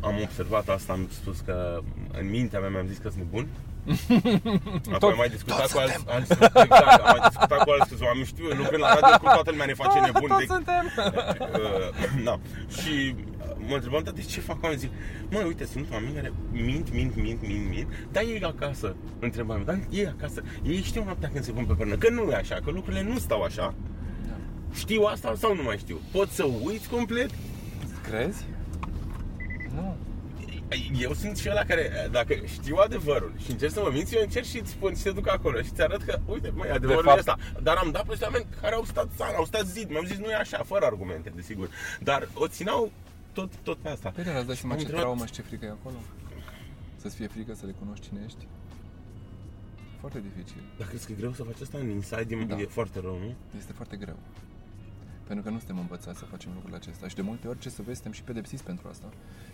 am 0.00 0.20
observat 0.22 0.68
asta, 0.68 0.92
am 0.92 1.08
spus 1.10 1.40
că 1.40 1.80
în 2.20 2.28
mintea 2.30 2.60
mea 2.60 2.68
mi-am 2.68 2.86
zis 2.86 2.98
că 2.98 3.08
sunt 3.08 3.22
nebun 3.22 3.46
Apoi 3.86 4.98
Tot- 4.98 5.10
am 5.12 5.16
mai 5.16 5.28
discutat 5.28 5.60
toți 5.60 5.72
cu 5.74 5.78
alți, 5.78 6.04
alți 6.08 6.32
exact, 6.32 6.56
am 7.00 7.16
mai 7.18 7.28
discutat 7.28 7.62
cu 7.64 7.70
alți 7.70 7.88
câțiva 7.88 8.06
oameni, 8.06 8.26
știu, 8.26 8.44
lucrând 8.46 8.82
la 8.82 8.88
radio, 8.98 9.18
cum 9.18 9.30
toată 9.32 9.50
lumea 9.50 9.66
ne 9.66 9.74
face 9.74 9.98
nebuni 10.00 10.26
Toți 10.32 10.46
de 10.46 10.52
suntem. 10.54 10.84
Uh, 10.96 12.24
da. 12.24 12.38
Și 12.80 13.14
uh, 13.18 13.35
mă 13.68 13.74
întrebam, 13.74 14.02
dar 14.02 14.12
de 14.12 14.20
ce 14.20 14.40
fac 14.40 14.62
oameni? 14.62 14.80
Zic, 14.80 14.90
mă, 15.30 15.42
uite, 15.46 15.64
sunt 15.64 15.86
oameni 15.92 16.14
care 16.14 16.32
mint, 16.50 16.92
mint, 16.92 17.16
mint, 17.16 17.40
mint, 17.46 17.68
mint, 17.68 17.88
dar 18.12 18.22
ei 18.22 18.40
acasă, 18.42 18.96
întrebam, 19.18 19.62
dar 19.64 19.78
ei 19.90 20.06
acasă, 20.06 20.42
ei 20.62 20.82
știu 20.82 21.04
noaptea 21.04 21.28
când 21.28 21.44
se 21.44 21.52
pun 21.52 21.64
pe 21.64 21.72
pernă, 21.72 21.96
că 21.96 22.10
nu 22.10 22.30
e 22.30 22.34
așa, 22.34 22.54
că 22.64 22.70
lucrurile 22.70 23.02
nu 23.02 23.18
stau 23.18 23.42
așa. 23.42 23.74
Știu 24.72 25.02
asta 25.02 25.34
sau 25.38 25.54
nu 25.54 25.62
mai 25.62 25.78
știu? 25.78 26.00
Pot 26.12 26.28
să 26.28 26.44
uiți 26.64 26.88
complet? 26.88 27.30
Crezi? 28.02 28.44
Nu. 29.74 29.96
Eu 30.98 31.12
sunt 31.12 31.36
și 31.36 31.48
ăla 31.50 31.62
care, 31.64 32.08
dacă 32.10 32.34
știu 32.44 32.76
adevărul 32.76 33.32
și 33.44 33.50
încerc 33.50 33.72
să 33.72 33.80
mă 33.80 33.90
minți, 33.92 34.14
eu 34.14 34.22
încerc 34.22 34.44
și 34.44 34.58
îți 34.58 34.70
spun 34.70 34.94
și 34.94 35.02
te 35.02 35.10
duc 35.10 35.28
acolo 35.28 35.62
și 35.62 35.70
ți 35.70 35.82
arăt 35.82 36.02
că, 36.02 36.18
uite, 36.26 36.52
măi, 36.54 36.70
adevărul 36.70 37.02
fapt- 37.02 37.16
e 37.16 37.18
ăsta. 37.18 37.36
Dar 37.62 37.76
am 37.76 37.90
dat 37.90 38.06
peste 38.06 38.24
oameni 38.24 38.46
care 38.60 38.74
au 38.74 38.84
stat 38.84 39.08
țară, 39.16 39.36
au 39.36 39.44
stat 39.44 39.66
zid, 39.66 39.90
mi-au 39.90 40.02
zis 40.02 40.16
nu 40.16 40.30
e 40.30 40.34
așa, 40.34 40.62
fără 40.66 40.84
argumente, 40.84 41.32
desigur. 41.34 41.68
Dar 42.00 42.28
o 42.34 42.46
țineau 42.46 42.90
tot, 43.38 43.50
tot 43.62 43.78
pe 43.84 43.88
asta. 43.88 44.08
Păi 44.10 44.24
dar 44.24 44.36
îți 44.36 44.46
dai 44.46 44.56
seama 44.56 44.72
am 44.74 44.78
ce 44.80 44.84
întrebat- 44.86 45.04
traumă 45.06 45.26
și 45.26 45.32
ce 45.32 45.42
frică 45.42 45.64
e 45.64 45.68
acolo? 45.80 45.96
Să-ți 46.96 47.16
fie 47.16 47.26
frică 47.26 47.54
să 47.54 47.66
le 47.66 47.74
cunoști 47.82 48.06
cine 48.08 48.20
ești? 48.26 48.46
Foarte 50.00 50.20
dificil. 50.28 50.62
Dar 50.78 50.86
crezi 50.88 51.06
că 51.06 51.12
e 51.12 51.14
greu 51.14 51.32
să 51.32 51.42
faci 51.42 51.60
asta 51.60 51.78
în 51.78 51.88
inside? 51.88 52.34
E, 52.36 52.44
Da. 52.44 52.58
e 52.60 52.64
foarte 52.64 53.00
rău, 53.00 53.18
nu? 53.18 53.34
Este 53.58 53.72
foarte 53.72 53.96
greu. 53.96 54.16
Pentru 55.26 55.44
că 55.44 55.50
nu 55.50 55.58
suntem 55.58 55.78
învățați 55.78 56.18
să 56.18 56.24
facem 56.24 56.50
lucrurile 56.52 56.76
acestea 56.76 57.08
și 57.08 57.14
de 57.14 57.22
multe 57.22 57.48
ori 57.48 57.58
ce 57.58 57.68
să 57.68 57.82
vezi, 57.82 57.94
suntem 58.00 58.12
și 58.12 58.22
pedepsiți 58.22 58.64
pentru 58.64 58.88
asta. 58.88 59.06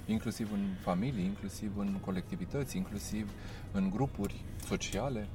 Inclusiv 0.07 0.53
în 0.53 0.64
familii, 0.80 1.24
inclusiv 1.24 1.76
în 1.78 1.93
colectivități, 2.01 2.76
inclusiv 2.76 3.30
în 3.72 3.91
grupuri 3.91 4.41
sociale. 4.66 5.28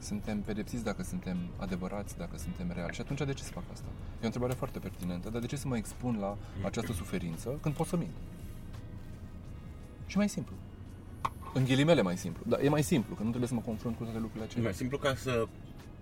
Suntem 0.00 0.40
pedepsiți 0.40 0.84
dacă 0.84 1.02
suntem 1.02 1.36
adevărați, 1.56 2.16
dacă 2.16 2.36
suntem 2.38 2.70
reali. 2.74 2.94
Și 2.94 3.00
atunci 3.00 3.18
de 3.22 3.32
ce 3.32 3.42
să 3.42 3.50
fac 3.52 3.62
asta? 3.72 3.86
E 4.16 4.22
o 4.22 4.24
întrebare 4.24 4.52
foarte 4.52 4.78
pertinentă, 4.78 5.30
dar 5.30 5.40
de 5.40 5.46
ce 5.46 5.56
să 5.56 5.68
mă 5.68 5.76
expun 5.76 6.16
la 6.20 6.36
această 6.64 6.92
suferință 6.92 7.58
când 7.62 7.74
pot 7.74 7.86
să 7.86 7.96
mint? 7.96 8.10
Și 10.06 10.16
mai 10.16 10.28
simplu. 10.28 10.54
În 11.54 11.64
ghilimele 11.64 12.02
mai 12.02 12.16
simplu. 12.16 12.42
Dar 12.46 12.60
e 12.60 12.68
mai 12.68 12.82
simplu, 12.82 13.14
că 13.14 13.22
nu 13.22 13.28
trebuie 13.28 13.48
să 13.48 13.54
mă 13.54 13.60
confrunt 13.60 13.96
cu 13.96 14.02
toate 14.02 14.18
lucrurile 14.18 14.44
E 14.44 14.46
acelea. 14.46 14.64
mai 14.64 14.74
simplu 14.74 14.98
ca 14.98 15.14
să 15.14 15.46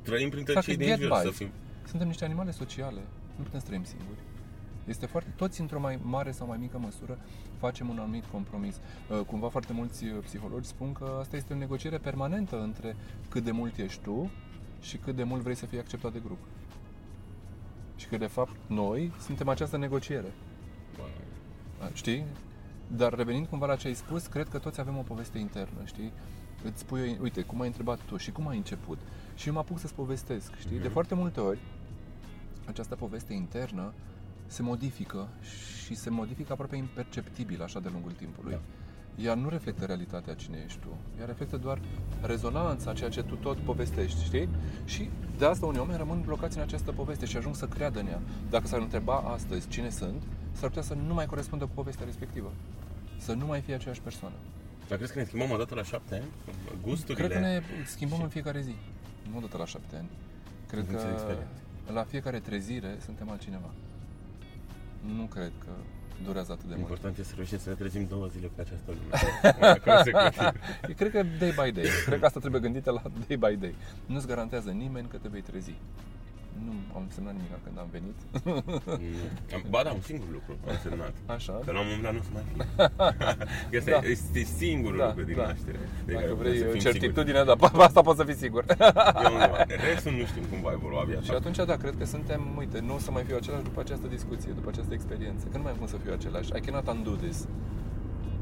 trăim 0.03 0.31
printre 0.31 0.53
Fac 0.53 0.63
cei 0.63 0.77
din 0.77 0.87
get 0.87 0.99
jur, 0.99 1.09
by. 1.09 1.21
să 1.23 1.31
fim... 1.31 1.49
Suntem 1.89 2.07
niște 2.07 2.25
animale 2.25 2.51
sociale. 2.51 3.01
Nu 3.37 3.43
putem 3.43 3.61
să 3.61 3.67
trăim 3.67 3.85
singuri. 3.85 4.19
Este 4.87 5.07
foarte, 5.07 5.31
toți 5.37 5.61
într-o 5.61 5.81
mai 5.81 5.99
mare 6.03 6.31
sau 6.31 6.47
mai 6.47 6.57
mică 6.57 6.79
măsură 6.79 7.19
facem 7.59 7.89
un 7.89 7.99
anumit 7.99 8.25
compromis. 8.25 8.75
Uh, 9.11 9.21
Cumva 9.27 9.49
foarte 9.49 9.73
mulți 9.73 10.05
uh, 10.05 10.19
psihologi 10.23 10.67
spun 10.67 10.93
că 10.93 11.17
asta 11.21 11.37
este 11.37 11.53
o 11.53 11.57
negociere 11.57 11.99
permanentă 11.99 12.63
între 12.63 12.97
cât 13.29 13.45
de 13.45 13.51
mult 13.51 13.79
ești 13.79 14.03
tu 14.03 14.31
și 14.81 14.97
cât 14.97 15.17
de 15.17 15.23
mult 15.23 15.43
vrei 15.43 15.55
să 15.55 15.67
fii 15.67 15.79
acceptat 15.79 16.13
de 16.13 16.21
grup. 16.25 16.39
Și 17.97 18.07
că 18.07 18.17
de 18.17 18.27
fapt 18.27 18.57
noi 18.67 19.13
suntem 19.21 19.49
această 19.49 19.77
negociere. 19.77 20.33
Uh, 20.99 21.89
Știi? 21.93 22.25
Dar 22.87 23.15
revenind 23.15 23.47
cumva 23.47 23.67
la 23.67 23.77
ce 23.77 23.87
ai 23.87 23.95
spus, 23.95 24.27
cred 24.27 24.49
că 24.49 24.59
toți 24.59 24.81
avem 24.81 24.97
o 24.97 25.03
poveste 25.03 25.39
internă, 25.39 25.85
știi? 25.85 26.13
Îți 26.65 26.81
spui, 26.81 27.19
uite, 27.23 27.43
cum 27.43 27.61
ai 27.61 27.67
întrebat 27.67 27.99
tu 28.01 28.17
și 28.17 28.33
cum 28.33 28.49
ai 28.49 28.57
început. 28.57 28.99
Și 29.35 29.47
eu 29.49 29.55
mă 29.55 29.59
apuc 29.59 29.79
să-ți 29.79 29.95
povestesc, 29.95 30.57
știi? 30.59 30.79
De 30.79 30.89
foarte 30.89 31.15
multe 31.15 31.41
ori, 31.41 31.59
această 32.67 32.95
poveste 32.95 33.33
internă 33.33 33.93
se 34.47 34.63
modifică 34.63 35.29
și 35.85 35.95
se 35.95 36.11
modifică 36.11 36.53
aproape 36.53 36.77
imperceptibil 36.77 37.63
așa 37.63 37.81
de 37.81 37.89
lungul 37.93 38.13
timpului. 38.13 38.53
Da. 38.53 38.61
Ea 39.23 39.35
nu 39.35 39.49
reflectă 39.49 39.85
realitatea 39.85 40.35
cine 40.35 40.63
ești 40.65 40.79
tu. 40.79 40.89
Ea 41.21 41.27
reflectă 41.27 41.57
doar 41.57 41.81
rezonanța, 42.23 42.93
ceea 42.93 43.11
ce 43.11 43.23
tu 43.23 43.35
tot 43.35 43.57
povestești, 43.57 44.25
știi? 44.25 44.49
Și 44.85 45.11
de 45.39 45.45
asta 45.45 45.67
unii 45.67 45.81
oameni 45.81 45.99
rămân 45.99 46.21
blocați 46.25 46.57
în 46.57 46.63
această 46.63 46.93
poveste 46.93 47.27
și 47.27 47.37
ajung 47.37 47.55
să 47.55 47.67
creadă 47.67 48.01
în 48.01 48.07
ea. 48.07 48.21
Dacă 48.51 48.67
s-ar 48.67 48.81
întreba 48.81 49.17
astăzi 49.17 49.69
cine 49.69 49.91
sunt, 49.91 50.23
s-ar 50.53 50.69
putea 50.69 50.83
să 50.83 50.95
nu 50.95 51.15
mai 51.15 51.27
corespundă 51.27 51.65
cu 51.65 51.71
povestea 51.75 52.05
respectivă. 52.05 52.53
Să 53.19 53.33
nu 53.33 53.47
mai 53.47 53.61
fie 53.61 53.75
aceeași 53.75 54.01
persoană. 54.01 54.35
Dar 54.89 54.97
crezi 54.97 55.13
că 55.13 55.19
ne 55.19 55.25
schimbăm 55.25 55.51
o 55.51 55.57
dată 55.57 55.75
la 55.75 55.83
șapte 55.83 56.15
ani? 56.15 56.25
Gusturile? 56.83 57.27
Cred 57.27 57.41
că 57.41 57.47
ne 57.47 57.63
schimbăm 57.87 58.23
în 58.23 58.29
fiecare 58.29 58.61
zi. 58.61 58.75
Nu 59.31 59.37
odată 59.37 59.57
la 59.57 59.65
șapte 59.67 59.97
ani. 59.97 60.09
Cred 60.67 60.81
În 60.81 60.87
funcție 60.87 61.09
de 61.09 61.15
că 61.15 61.21
experiență. 61.21 61.93
la 61.93 62.03
fiecare 62.03 62.39
trezire 62.39 62.97
suntem 63.05 63.31
altcineva. 63.31 63.71
Nu 65.17 65.25
cred 65.25 65.53
că 65.65 65.71
durează 66.25 66.53
atât 66.53 66.65
de 66.69 66.75
mult. 66.75 66.81
Important 66.89 67.19
este 67.19 67.29
să 67.29 67.35
reușim 67.37 67.59
să 67.59 67.69
ne 67.69 67.75
trezim 67.75 68.07
două 68.09 68.27
zile 68.27 68.51
pe 68.55 68.61
această 68.61 68.93
lume. 68.97 69.79
Consecutiv. 69.85 70.61
Eu 70.89 70.95
cred 70.97 71.11
că 71.11 71.23
day 71.39 71.51
by 71.51 71.73
day. 71.73 71.91
Cred 72.05 72.19
că 72.19 72.27
asta 72.27 72.41
trebuie 72.41 72.61
gândită 72.61 72.91
la 72.91 73.03
day 73.27 73.37
by 73.37 73.57
day. 73.57 73.75
Nu-ți 74.07 74.27
garantează 74.27 74.71
nimeni 74.71 75.09
că 75.09 75.17
te 75.17 75.29
vei 75.29 75.41
trezi. 75.41 75.75
Nu 76.65 76.73
am 76.99 77.05
semnat 77.15 77.33
nimic 77.39 77.53
când 77.65 77.77
am 77.85 77.89
venit. 77.97 78.17
Am- 79.55 79.65
Ba 79.71 79.81
da, 79.87 79.91
un 79.93 80.01
singur 80.11 80.29
lucru 80.37 80.53
am 80.71 80.77
semnat. 80.83 81.15
Așa. 81.37 81.53
Că 81.65 81.71
la 81.73 81.81
un 81.81 81.87
moment 81.89 82.03
dat 82.07 82.13
nu 82.17 82.21
o 82.23 82.27
să 82.29 82.33
mai 82.37 82.45
fie. 82.51 82.57
Că 83.71 83.77
Asta 83.79 83.91
Da. 83.91 84.09
este 84.17 84.41
singurul 84.63 84.99
Da, 84.99 85.07
lucru 85.07 85.23
din 85.31 85.37
da. 85.37 85.47
naștere. 85.51 85.79
de 86.07 86.13
care 86.13 86.25
Dacă 86.27 86.35
putem 86.37 86.51
vrei 86.53 86.59
să 86.63 86.67
fim 86.73 86.81
certitudine, 86.89 87.41
dar 87.49 87.57
pe 87.57 87.67
asta 87.89 88.01
poți 88.09 88.19
să 88.21 88.25
fii 88.29 88.39
sigur. 88.45 88.63
siguri. 88.69 88.95
Eu 89.25 89.33
nu. 89.43 89.45
Restul 89.91 90.13
nu 90.21 90.25
știm 90.33 90.45
cum 90.51 90.59
va 90.67 90.73
evolua 90.79 91.01
Și 91.05 91.07
viața. 91.11 91.33
atunci, 91.41 91.59
da, 91.71 91.77
cred 91.83 91.95
că 92.01 92.05
suntem, 92.15 92.41
uite, 92.61 92.79
nu 92.89 92.95
o 92.95 93.01
să 93.07 93.11
mai 93.11 93.25
fiu 93.29 93.37
același 93.41 93.63
după 93.71 93.81
această 93.85 94.07
discuție, 94.17 94.51
după 94.59 94.69
această 94.73 94.93
experiență, 94.99 95.45
că 95.51 95.57
nu 95.57 95.63
mai 95.63 95.73
am 95.73 95.79
cum 95.79 95.87
să 95.95 95.97
fiu 96.03 96.13
același. 96.19 96.49
I 96.59 96.61
cannot 96.65 96.87
undo 96.97 97.11
this. 97.25 97.39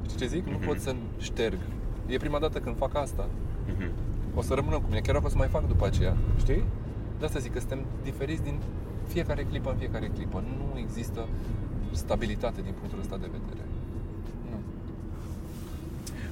Știi 0.08 0.18
ce 0.20 0.26
zic? 0.34 0.44
Nu 0.46 0.56
Mhm. 0.58 0.66
pot 0.66 0.78
să 0.86 0.90
șterg. 1.28 1.58
E 2.06 2.16
prima 2.16 2.38
dată 2.44 2.58
când 2.64 2.76
fac 2.76 2.92
asta. 2.94 3.24
Mhm. 3.72 3.90
O 4.34 4.42
să 4.42 4.54
rămână 4.54 4.76
cu 4.76 4.86
mine, 4.88 5.00
chiar 5.00 5.14
dacă 5.14 5.26
o 5.26 5.28
să 5.28 5.36
mai 5.36 5.48
fac 5.48 5.66
după 5.66 5.86
aceea. 5.86 6.16
Știi? 6.38 6.64
De 7.18 7.24
asta 7.24 7.38
zic 7.38 7.52
că 7.52 7.58
suntem 7.58 7.84
diferiți 8.02 8.42
din 8.42 8.60
fiecare 9.08 9.42
clipă 9.42 9.70
în 9.70 9.76
fiecare 9.76 10.06
clipă. 10.14 10.44
Nu 10.58 10.78
există 10.78 11.28
stabilitate 11.92 12.60
din 12.62 12.74
punctul 12.78 13.00
ăsta 13.00 13.16
de 13.16 13.26
vedere. 13.32 13.66
Nu. 14.50 14.56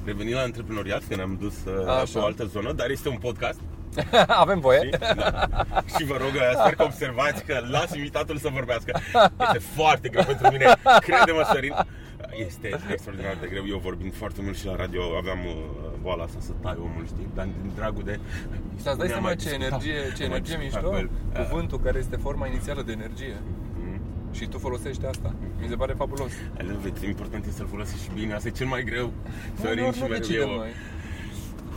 Revenind 0.04 0.34
la 0.34 0.40
antreprenoriat, 0.40 1.02
că 1.08 1.14
ne-am 1.16 1.36
dus 1.40 1.54
uh, 1.64 1.88
Așa. 1.88 2.12
pe 2.12 2.18
o 2.18 2.24
altă 2.24 2.44
zonă, 2.44 2.72
dar 2.72 2.90
este 2.90 3.08
un 3.08 3.16
podcast. 3.16 3.60
Avem 4.44 4.60
voie? 4.60 4.78
știi? 4.78 5.14
Da. 5.16 5.48
Și 5.96 6.04
vă 6.04 6.16
rog, 6.16 6.32
uh, 6.34 6.50
sper 6.60 6.74
că 6.74 6.82
observați 6.82 7.44
că 7.44 7.66
las 7.70 7.94
invitatul 7.94 8.36
să 8.36 8.48
vorbească. 8.52 9.00
Este 9.40 9.58
foarte 9.58 10.08
greu 10.08 10.24
pentru 10.24 10.50
mine, 10.50 10.64
crede-mă, 11.06 11.48
Sorin. 11.52 11.74
Este 12.36 12.68
extraordinar 12.90 13.36
de 13.40 13.46
greu. 13.46 13.64
Eu 13.66 13.78
vorbind 13.78 14.14
foarte 14.14 14.40
mult 14.42 14.56
și 14.56 14.66
la 14.66 14.76
radio 14.76 15.02
aveam 15.16 15.38
uh, 15.46 15.54
boala 16.00 16.22
asta 16.24 16.40
să 16.40 16.52
tai 16.60 16.76
omul, 16.78 17.06
știi? 17.06 17.26
Dar 17.34 17.44
din 17.62 17.70
dragul 17.74 18.02
de... 18.04 18.18
Dar 18.50 18.58
îți 18.76 18.84
dai 18.84 18.94
Ne-am 18.96 19.08
seama 19.08 19.26
mai 19.26 19.36
ce 19.36 19.48
discutat. 19.48 19.70
energie, 19.70 19.98
ce 20.16 20.22
Am 20.22 20.28
mai 20.30 20.38
energie 20.38 20.56
discutat 20.56 20.82
mișto? 20.82 20.88
cu 20.88 20.96
el. 20.96 21.08
Uh, 21.42 21.48
Cuvântul 21.48 21.78
care 21.80 21.98
este 21.98 22.16
forma 22.16 22.46
inițială 22.46 22.82
de 22.82 22.92
energie. 22.92 23.36
mhm. 23.78 24.00
Și 24.32 24.46
tu 24.46 24.58
folosești 24.58 25.04
asta. 25.06 25.34
Mi 25.60 25.66
se 25.68 25.74
pare 25.74 25.92
fabulos. 25.92 26.32
I 26.60 26.64
love 26.72 26.88
it. 26.88 26.98
Important 26.98 27.44
este 27.44 27.56
să-l 27.56 27.66
folosești 27.68 28.02
și 28.04 28.10
bine. 28.14 28.32
Asta 28.34 28.48
e 28.48 28.50
cel 28.50 28.66
mai 28.66 28.82
greu. 28.84 29.12
Sorin 29.60 29.78
Uneori 29.78 29.96
și 29.96 30.02
nu 30.02 30.06
mereu 30.08 30.20
decidem 30.22 30.48
eu. 30.48 30.56
noi. 30.56 30.70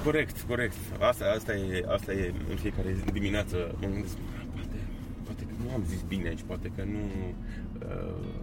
Corect, 0.04 0.36
corect. 0.48 0.76
Asta, 1.00 1.26
asta, 1.38 1.54
e, 1.56 1.86
asta 1.96 2.12
e 2.14 2.34
în 2.50 2.56
fiecare 2.56 2.96
dimineață. 3.14 3.56
Mă 3.82 3.88
gândesc, 3.94 4.16
poate, 4.54 4.78
poate 5.24 5.44
că 5.44 5.54
nu 5.64 5.70
am 5.74 5.84
zis 5.92 6.02
bine 6.08 6.28
aici, 6.28 6.44
poate 6.46 6.72
că 6.76 6.84
nu 6.84 7.00
uh, 7.00 7.34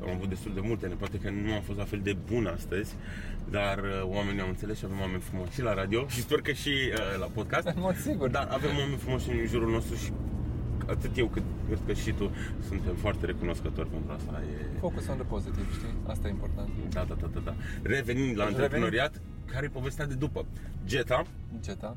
am 0.03 0.11
avut 0.15 0.29
destul 0.29 0.55
de 0.55 0.61
multe, 0.63 0.87
poate 0.87 1.19
că 1.19 1.31
nu 1.31 1.53
am 1.53 1.63
fost 1.63 1.79
la 1.79 1.85
fel 1.85 2.01
de 2.03 2.17
bun 2.31 2.47
astăzi, 2.47 2.95
dar 3.51 3.79
uh, 3.79 4.03
oamenii 4.05 4.41
au 4.41 4.49
înțeles 4.49 4.79
și 4.79 4.85
avem 4.85 5.01
oameni 5.01 5.21
frumoși 5.21 5.53
și 5.53 5.63
la 5.63 5.75
radio 5.75 6.09
și 6.09 6.21
sper 6.21 6.41
că 6.41 6.53
și 6.53 6.69
uh, 6.69 7.19
la 7.19 7.27
podcast. 7.27 7.67
În 7.67 7.75
mod 7.77 7.97
sigur. 7.97 8.29
Dar 8.29 8.49
avem 8.51 8.71
oameni 8.79 8.99
frumoși 8.99 9.31
în 9.31 9.47
jurul 9.47 9.71
nostru 9.71 9.95
și 9.95 10.13
atât 10.87 11.17
eu 11.17 11.27
cât 11.27 11.43
cred 11.67 11.79
că 11.87 11.93
și 11.93 12.13
tu 12.13 12.31
suntem 12.69 12.95
foarte 12.95 13.27
recunoscători 13.27 13.89
pentru 13.89 14.13
asta. 14.13 14.43
E... 14.43 14.79
Focus 14.79 15.09
on 15.09 15.17
the 15.17 15.25
positive, 15.25 15.67
știi? 15.73 15.95
Asta 16.07 16.29
e 16.29 16.31
important. 16.31 16.69
Da, 16.91 17.05
da, 17.09 17.15
da, 17.21 17.27
da, 17.35 17.41
da. 17.45 17.55
Revenind 17.83 18.37
la 18.37 18.45
Deci 18.45 18.53
antreprenoriat, 18.53 19.21
care 19.53 19.67
e 19.67 19.69
povestea 19.69 20.07
de 20.07 20.15
după? 20.15 20.47
Geta, 20.87 21.27
Geta. 21.61 21.97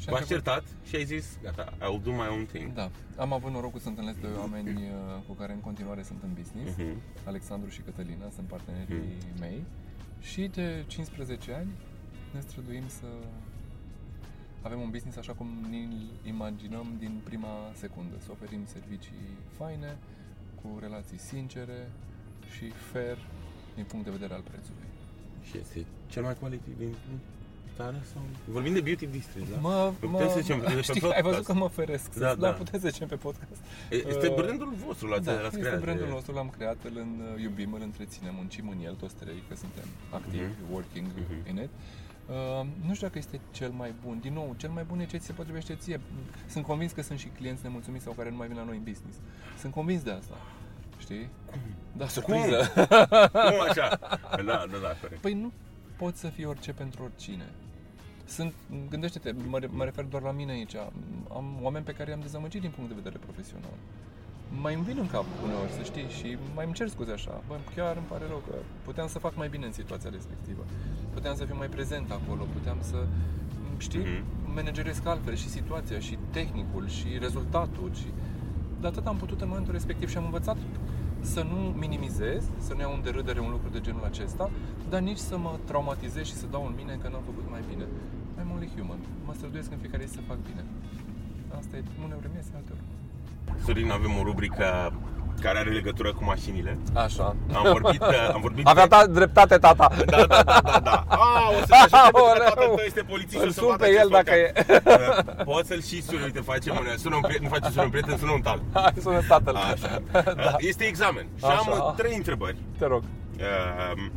Și 0.00 0.08
a 0.08 0.10
V-ați 0.10 0.32
început- 0.32 0.44
certat 0.44 0.64
și 0.88 0.96
ai 0.96 1.04
zis, 1.04 1.38
gata, 1.42 1.72
I'll 1.76 2.02
do 2.02 2.10
my 2.10 2.28
own 2.30 2.44
thing. 2.46 2.72
Da. 2.72 2.90
Am 3.16 3.32
avut 3.32 3.50
norocul 3.52 3.80
să 3.80 3.88
întâlnesc 3.88 4.20
doi 4.20 4.30
oameni 4.38 4.70
uh, 4.70 5.22
cu 5.26 5.32
care 5.32 5.52
în 5.52 5.60
continuare 5.60 6.02
sunt 6.02 6.22
în 6.22 6.32
business. 6.40 6.76
Mhm. 6.76 7.00
Alexandru 7.24 7.70
și 7.70 7.80
Cătălina 7.80 8.28
sunt 8.34 8.46
partenerii 8.46 9.16
mei. 9.40 9.64
Și 10.20 10.42
de 10.54 10.84
15 10.86 11.52
ani 11.52 11.70
ne 12.34 12.40
străduim 12.40 12.88
să 12.88 13.06
avem 14.62 14.80
un 14.80 14.90
business 14.90 15.16
așa 15.18 15.32
cum 15.32 15.46
ni-l 15.70 16.10
imaginăm 16.26 16.86
din 16.98 17.20
prima 17.24 17.54
secundă. 17.74 18.14
Să 18.24 18.28
oferim 18.30 18.60
servicii 18.66 19.26
faine, 19.56 19.96
cu 20.62 20.78
relații 20.80 21.18
sincere 21.18 21.90
și 22.54 22.68
fair 22.70 23.18
din 23.74 23.84
punct 23.84 24.04
de 24.04 24.10
vedere 24.10 24.34
al 24.34 24.40
prețului. 24.50 24.88
Și 25.42 25.58
este 25.58 25.84
cel 26.06 26.22
mai 26.22 26.34
quality 26.34 26.70
din 26.78 26.94
țară 27.78 27.98
sau... 28.12 28.22
Vorbim 28.56 28.72
de 28.72 28.80
beauty 28.80 29.06
district, 29.06 29.48
da? 29.52 29.58
Mă, 29.68 29.92
Putem 30.00 30.10
mă, 30.10 30.30
să 30.34 30.40
zicem 30.40 30.58
pe 30.60 30.80
știi, 30.80 31.00
podcast. 31.00 31.14
ai 31.16 31.22
văzut 31.30 31.44
că 31.44 31.54
mă 31.54 31.68
feresc, 31.68 32.14
Da, 32.14 32.26
da, 32.26 32.34
da. 32.34 32.46
da. 32.46 32.52
putem 32.52 32.80
să 32.80 32.88
zicem 32.88 33.08
pe 33.08 33.14
podcast. 33.26 33.60
Este 33.90 34.26
Uh, 34.28 34.34
brandul 34.34 34.72
vostru, 34.86 35.06
l-ați, 35.08 35.24
Da, 35.24 35.32
l-ați 35.32 35.44
este 35.44 35.58
creat. 35.58 35.80
brandul 35.80 36.06
e- 36.06 36.10
nostru, 36.16 36.32
l-am 36.34 36.50
creat, 36.56 36.76
îl 36.88 36.96
în, 37.04 37.10
iubim, 37.42 37.72
îl 37.72 37.80
întreținem, 37.82 38.34
muncim 38.34 38.68
în 38.68 38.78
el 38.84 38.94
toți 38.94 39.14
trei, 39.14 39.42
că 39.48 39.54
suntem 39.56 39.84
activi, 40.10 40.42
Mhm. 40.62 40.72
working 40.72 41.06
Mhm. 41.14 41.48
in 41.50 41.62
it. 41.62 41.70
Uh, 42.28 42.66
nu 42.86 42.94
știu 42.94 43.06
dacă 43.06 43.18
este 43.18 43.40
cel 43.50 43.70
mai 43.70 43.94
bun. 44.04 44.18
Din 44.20 44.32
nou, 44.32 44.54
cel 44.56 44.70
mai 44.70 44.84
bun 44.84 44.98
e 45.00 45.04
ce 45.06 45.16
ți 45.16 45.26
se 45.26 45.32
potrivește 45.32 45.74
ție. 45.74 46.00
Sunt 46.48 46.64
convins 46.64 46.92
că 46.92 47.02
sunt 47.02 47.18
și 47.18 47.26
clienți 47.26 47.60
nemulțumiți 47.62 48.04
sau 48.04 48.12
care 48.12 48.30
nu 48.30 48.36
mai 48.36 48.46
vin 48.46 48.56
la 48.56 48.64
noi 48.64 48.76
în 48.76 48.82
business. 48.82 49.16
Sunt 49.60 49.72
convins 49.72 50.02
de 50.02 50.10
asta. 50.10 50.34
Știi? 50.98 51.28
Da, 51.92 52.08
surpriză. 52.08 52.72
Nu 53.32 53.60
așa. 53.68 53.98
Da, 54.36 54.42
da, 54.44 54.78
da, 54.82 54.92
corect. 55.00 55.20
Păi 55.20 55.34
nu 55.34 55.52
poți 55.96 56.20
să 56.20 56.26
fii 56.28 56.44
orice 56.44 56.72
pentru 56.72 57.02
oricine. 57.02 57.44
Sunt, 58.36 58.52
gândește-te, 58.90 59.34
mă, 59.48 59.58
re- 59.58 59.68
mă 59.70 59.84
refer 59.84 60.04
doar 60.04 60.22
la 60.22 60.30
mine 60.30 60.52
aici. 60.52 60.74
Am 61.38 61.46
oameni 61.62 61.84
pe 61.84 61.92
care 61.92 62.10
i-am 62.10 62.20
dezamăgit 62.20 62.60
din 62.60 62.70
punct 62.74 62.88
de 62.90 63.00
vedere 63.02 63.18
profesional. 63.26 63.76
Mai 64.60 64.74
îmi 64.74 64.84
vin 64.84 64.96
în 65.00 65.06
cap 65.06 65.24
uneori, 65.44 65.70
să 65.78 65.82
știi, 65.82 66.08
și 66.18 66.38
mai 66.54 66.64
îmi 66.64 66.74
cer 66.74 66.88
scuze 66.88 67.12
așa. 67.12 67.42
Bă, 67.48 67.54
chiar 67.74 67.96
îmi 67.96 68.06
pare 68.08 68.24
rău 68.28 68.42
că 68.48 68.54
puteam 68.84 69.08
să 69.08 69.18
fac 69.18 69.36
mai 69.36 69.48
bine 69.48 69.66
în 69.66 69.72
situația 69.72 70.10
respectivă. 70.10 70.62
Puteam 71.14 71.34
să 71.36 71.44
fiu 71.44 71.56
mai 71.56 71.66
prezent 71.68 72.10
acolo, 72.10 72.42
puteam 72.52 72.78
să, 72.80 73.06
știi, 73.76 73.98
Mhm. 74.00 74.22
manageresc 74.54 75.06
altfel 75.06 75.34
și 75.34 75.48
situația, 75.48 75.98
și 75.98 76.18
tehnicul, 76.30 76.88
și 76.88 77.06
rezultatul, 77.20 77.90
și... 77.94 78.06
De 78.80 78.86
atât 78.86 79.06
am 79.06 79.16
putut 79.16 79.40
în 79.40 79.48
momentul 79.48 79.72
respectiv 79.72 80.08
și 80.08 80.16
am 80.16 80.24
învățat 80.24 80.56
să 81.20 81.42
nu 81.42 81.56
minimizez, 81.78 82.44
să 82.58 82.74
nu 82.74 82.80
iau 82.80 82.92
în 82.94 83.02
derâdere 83.02 83.40
un 83.40 83.50
lucru 83.50 83.68
de 83.68 83.80
genul 83.80 84.04
acesta, 84.04 84.50
dar 84.88 85.00
nici 85.00 85.16
să 85.18 85.38
mă 85.38 85.58
traumatizez 85.64 86.24
și 86.26 86.34
să 86.34 86.46
dau 86.50 86.66
în 86.66 86.72
mine 86.76 86.98
că 87.02 87.08
n-am 87.08 87.22
făcut 87.24 87.50
mai 87.50 87.60
bine. 87.68 87.84
I'm 88.58 88.64
only 88.64 88.70
human. 88.76 88.98
Mă 89.26 89.32
străduiesc 89.36 89.70
în 89.72 89.78
fiecare 89.80 90.04
zi 90.04 90.12
să 90.12 90.20
fac 90.28 90.36
bine. 90.36 90.64
Asta 91.58 91.76
e, 91.76 91.82
uneori 92.04 92.28
mi 92.32 92.38
este 92.38 92.52
alteori. 92.56 92.80
Sorin, 93.64 93.90
avem 93.90 94.12
o 94.20 94.22
rubrică 94.22 94.92
care 95.40 95.58
are 95.58 95.70
legătură 95.70 96.12
cu 96.12 96.24
mașinile. 96.24 96.78
Așa. 96.94 97.36
Am 97.54 97.62
vorbit, 97.72 98.02
uh, 98.02 98.30
am 98.34 98.40
vorbit 98.40 98.66
Avea 98.66 98.82
de... 98.82 98.88
ta, 98.88 99.06
dreptate 99.06 99.56
tata. 99.56 99.90
Da, 100.06 100.16
da, 100.26 100.42
da, 100.42 100.60
da, 100.64 100.80
da. 100.82 101.04
A, 101.08 101.48
o 101.56 101.60
să 101.60 101.66
te 101.66 101.74
ajute 101.74 101.96
pentru 101.96 102.10
că 102.12 102.18
Aoleu! 102.18 102.48
tatăl 102.48 102.66
tău 102.66 102.84
este 102.86 103.02
polițist 103.02 103.38
și 103.38 103.42
Îl 103.42 103.48
o 103.48 103.52
să 103.52 103.58
sun 103.60 103.68
vadă 103.68 103.84
pe 103.84 103.90
ce 103.90 103.98
el 103.98 104.08
dacă 104.08 104.32
podcast. 104.32 105.28
Uh, 105.38 105.44
Poți 105.44 105.68
să-l 105.68 105.82
și 105.82 106.02
suni, 106.02 106.22
uite, 106.22 106.40
facem 106.40 106.74
un, 106.80 106.86
sună 106.96 107.14
un 107.14 107.20
prieten, 107.20 107.42
nu 107.46 107.48
face 107.56 107.70
sună 107.70 107.82
un 107.82 107.90
prieten, 107.90 108.16
sună 108.18 108.32
un 108.32 108.40
tal. 108.40 108.60
Hai, 108.72 108.92
sună 109.00 109.20
tatăl. 109.28 109.56
Așa. 109.56 110.02
da. 110.44 110.54
Este 110.58 110.84
examen 110.84 111.26
și 111.38 111.44
Așa. 111.44 111.56
am 111.56 111.66
uh, 111.86 111.94
trei 111.96 112.14
întrebări 112.16 112.56
Te 112.78 112.86
rog. 112.86 113.02
uh, 113.02 114.10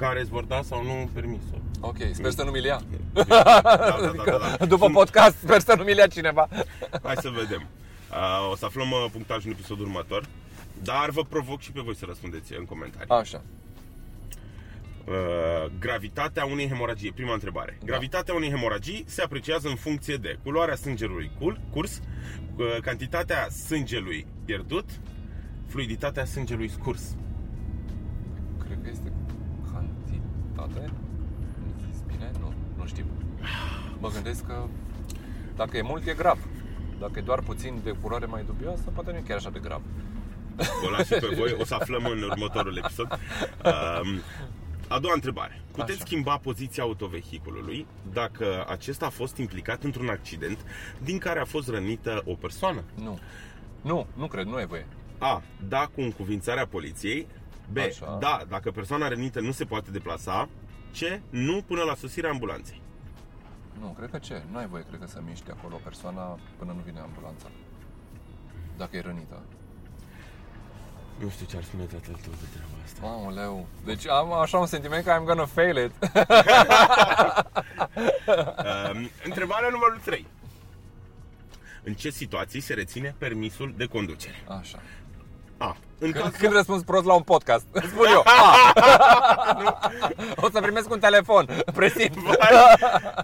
care 0.00 0.20
îți 0.20 0.30
vor 0.30 0.44
da 0.44 0.62
sau 0.62 0.82
nu 0.84 1.10
permisul. 1.12 1.60
Ok, 1.80 1.96
sper 2.12 2.30
să 2.30 2.42
nu 2.42 2.50
mi-l 2.50 2.64
ia. 2.64 2.80
Da, 3.12 3.24
da, 3.24 3.60
da, 4.00 4.12
da, 4.24 4.56
da. 4.58 4.66
După 4.66 4.88
podcast, 4.90 5.36
sper 5.38 5.60
să 5.60 5.74
nu 5.76 5.82
mi-l 5.82 5.96
ia 5.96 6.06
cineva. 6.06 6.48
Hai 7.02 7.14
să 7.20 7.28
vedem. 7.28 7.66
Uh, 8.10 8.50
o 8.52 8.56
să 8.56 8.64
aflăm 8.64 8.90
uh, 8.90 9.06
punctajul 9.12 9.50
în 9.50 9.56
episodul 9.58 9.84
următor, 9.84 10.24
dar 10.82 11.10
vă 11.10 11.22
provoc 11.24 11.60
și 11.60 11.72
pe 11.72 11.80
voi 11.84 11.96
să 11.96 12.04
răspundeți 12.08 12.54
în 12.58 12.64
comentarii. 12.64 13.10
Așa. 13.10 13.42
Uh, 15.04 15.70
gravitatea 15.78 16.44
unei 16.44 16.68
hemoragii. 16.68 17.12
Prima 17.12 17.32
întrebare. 17.32 17.76
Da. 17.80 17.86
Gravitatea 17.86 18.34
unei 18.34 18.48
hemoragii 18.50 19.04
se 19.06 19.22
apreciază 19.22 19.68
în 19.68 19.74
funcție 19.76 20.16
de 20.16 20.38
culoarea 20.42 20.74
sângelui 20.74 21.30
cul- 21.38 21.60
curs, 21.70 22.00
uh, 22.56 22.76
cantitatea 22.82 23.48
sângelui 23.66 24.26
pierdut, 24.44 24.84
fluiditatea 25.66 26.24
sângelui 26.24 26.68
scurs. 26.70 27.02
Cantitate. 30.60 30.92
Nu 31.62 31.90
zis 31.90 32.00
bine? 32.06 32.30
Nu, 32.40 32.52
nu 32.76 32.86
știu. 32.86 33.04
Mă 33.98 34.08
gândesc 34.08 34.46
că 34.46 34.64
dacă 35.56 35.76
e 35.76 35.82
mult, 35.82 36.06
e 36.06 36.14
grav. 36.14 36.38
Dacă 36.98 37.18
e 37.18 37.22
doar 37.22 37.40
puțin 37.40 37.80
de 37.84 37.90
culoare 37.90 38.26
mai 38.26 38.44
dubioasă, 38.44 38.82
poate 38.94 39.10
nu 39.10 39.16
e 39.16 39.22
chiar 39.26 39.36
așa 39.36 39.50
de 39.50 39.58
grav. 39.58 39.80
O 40.86 40.90
las 40.90 41.06
și 41.06 41.14
pe 41.14 41.34
voi, 41.36 41.56
o 41.60 41.64
să 41.64 41.74
aflăm 41.74 42.04
în 42.04 42.22
următorul 42.22 42.76
episod. 42.76 43.18
Um, 43.64 44.20
a 44.88 44.98
doua 44.98 45.14
întrebare. 45.14 45.62
Puteți 45.72 45.92
Așa. 45.98 46.04
schimba 46.04 46.36
poziția 46.36 46.82
autovehiculului 46.82 47.86
dacă 48.12 48.64
acesta 48.68 49.06
a 49.06 49.08
fost 49.08 49.36
implicat 49.36 49.82
într-un 49.82 50.08
accident 50.08 50.58
din 51.02 51.18
care 51.18 51.40
a 51.40 51.44
fost 51.44 51.68
rănită 51.68 52.22
o 52.24 52.34
persoană? 52.34 52.82
Nu. 52.94 53.18
Nu, 53.80 54.06
nu 54.14 54.26
cred, 54.26 54.46
nu 54.46 54.60
e 54.60 54.64
voie. 54.64 54.86
A. 55.18 55.42
Da 55.68 55.90
cu 55.94 56.00
încuvințarea 56.00 56.66
poliției. 56.66 57.26
B. 57.72 57.78
Așa. 57.78 58.16
Da 58.20 58.42
dacă 58.48 58.70
persoana 58.70 59.08
rănită 59.08 59.40
nu 59.40 59.52
se 59.52 59.64
poate 59.64 59.90
deplasa. 59.90 60.48
C. 60.92 61.20
Nu 61.30 61.62
până 61.66 61.82
la 61.82 61.94
sosirea 61.94 62.30
ambulanței. 62.30 62.82
Nu, 63.80 63.86
cred 63.98 64.10
că 64.10 64.18
ce? 64.18 64.42
Nu 64.50 64.58
ai 64.58 64.66
voie, 64.66 64.84
cred 64.88 65.00
că, 65.00 65.06
să 65.06 65.20
miști 65.28 65.50
acolo 65.50 65.80
persoana 65.84 66.38
până 66.58 66.72
nu 66.72 66.80
vine 66.84 67.00
ambulanța. 67.00 67.46
Dacă 68.76 68.96
e 68.96 69.00
rănită. 69.00 69.42
Nu 71.18 71.28
știu 71.28 71.46
ce 71.46 71.56
ar 71.56 71.62
spune 71.62 71.82
tatăl 71.82 72.14
tău 72.22 72.32
de 72.40 72.46
treaba 72.52 72.72
asta. 72.84 73.06
Aoleu. 73.06 73.66
Deci 73.84 74.08
am 74.08 74.32
așa 74.32 74.58
un 74.58 74.66
sentiment 74.66 75.04
că 75.04 75.16
I'm 75.20 75.24
gonna 75.24 75.44
fail 75.46 75.76
it. 75.76 75.92
Um, 78.26 79.10
întrebarea 79.28 79.68
numărul 79.70 80.00
3. 80.04 80.26
În 81.82 81.94
ce 81.94 82.10
situații 82.10 82.60
se 82.60 82.74
reține 82.74 83.14
permisul 83.18 83.74
de 83.76 83.86
conducere? 83.86 84.34
Așa. 84.60 84.78
A. 85.62 85.76
În 85.98 86.10
Când, 86.10 86.24
caz 86.24 86.34
când 86.34 86.52
răspunzi 86.52 86.84
prost 86.84 87.04
la 87.04 87.14
un 87.14 87.22
podcast, 87.22 87.66
îți 87.72 87.86
spun 87.86 88.06
eu. 88.06 88.22
A. 88.36 88.72
o 90.36 90.50
să 90.50 90.60
primesc 90.60 90.90
un 90.90 90.98
telefon. 90.98 91.48
Presimt. 91.74 92.16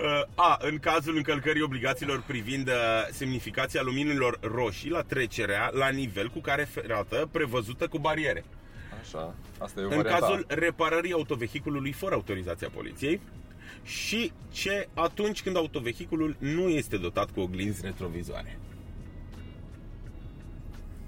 Uh, 0.00 0.22
A. 0.34 0.56
În 0.60 0.78
cazul 0.78 1.16
încălcării 1.16 1.62
obligațiilor 1.62 2.22
privind 2.26 2.68
uh, 2.68 2.74
semnificația 3.10 3.82
luminilor 3.82 4.38
roșii 4.40 4.90
la 4.90 5.00
trecerea 5.00 5.70
la 5.72 5.88
nivel 5.88 6.28
cu 6.28 6.38
care 6.38 6.68
ferată 6.70 7.28
prevăzută 7.32 7.86
cu 7.88 7.98
bariere. 7.98 8.44
Așa. 9.00 9.34
Asta 9.58 9.80
e 9.80 9.84
o 9.84 9.88
În 9.88 9.96
variantă. 9.96 10.20
cazul 10.20 10.44
reparării 10.48 11.12
autovehiculului 11.12 11.92
fără 11.92 12.14
autorizația 12.14 12.68
poliției 12.74 13.20
și 13.84 14.32
ce 14.52 14.88
atunci 14.94 15.42
când 15.42 15.56
autovehiculul 15.56 16.36
nu 16.38 16.68
este 16.68 16.96
dotat 16.96 17.30
cu 17.30 17.40
oglinzi 17.40 17.80
retrovizoare. 17.84 18.58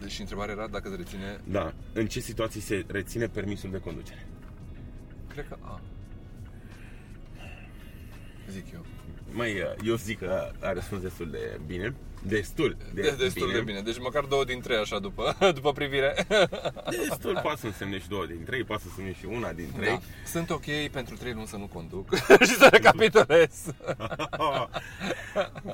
Deci 0.00 0.18
întrebarea 0.18 0.54
era 0.54 0.66
dacă 0.66 0.88
se 0.88 0.96
reține... 0.96 1.40
Da. 1.44 1.72
În 1.92 2.06
ce 2.06 2.20
situații 2.20 2.60
se 2.60 2.84
reține 2.86 3.26
permisul 3.26 3.70
de 3.70 3.78
conducere? 3.78 4.26
Cred 5.28 5.48
că 5.48 5.56
A. 5.60 5.80
Zic 8.50 8.72
eu. 8.72 8.84
Mai, 9.30 9.62
eu 9.84 9.94
zic 9.94 10.18
că 10.18 10.50
a 10.60 10.72
răspuns 10.72 11.02
destul 11.02 11.30
de 11.30 11.60
bine. 11.66 11.94
Destul 12.22 12.76
de, 12.94 13.00
De, 13.00 13.14
destul 13.18 13.50
de 13.52 13.60
bine. 13.60 13.80
Deci 13.80 13.98
măcar 13.98 14.24
două 14.24 14.44
din 14.44 14.60
trei 14.60 14.76
așa 14.76 14.98
după, 14.98 15.36
după 15.54 15.72
privire. 15.72 16.26
Destul 16.90 17.38
poate 17.42 17.60
să 17.60 17.66
însemne 17.66 17.98
și 17.98 18.08
două 18.08 18.26
din 18.26 18.44
trei, 18.44 18.64
poate 18.64 18.82
să 18.82 18.88
însemne 18.88 19.14
și 19.14 19.24
una 19.24 19.52
din 19.52 19.70
trei. 19.76 19.88
Da. 19.88 20.00
Sunt 20.26 20.50
ok 20.50 20.88
pentru 20.90 21.16
trei 21.16 21.32
luni 21.32 21.46
să 21.46 21.56
nu 21.56 21.66
conduc 21.66 22.14
și 22.48 22.54
să 22.54 22.68
recapitulez. 22.70 23.74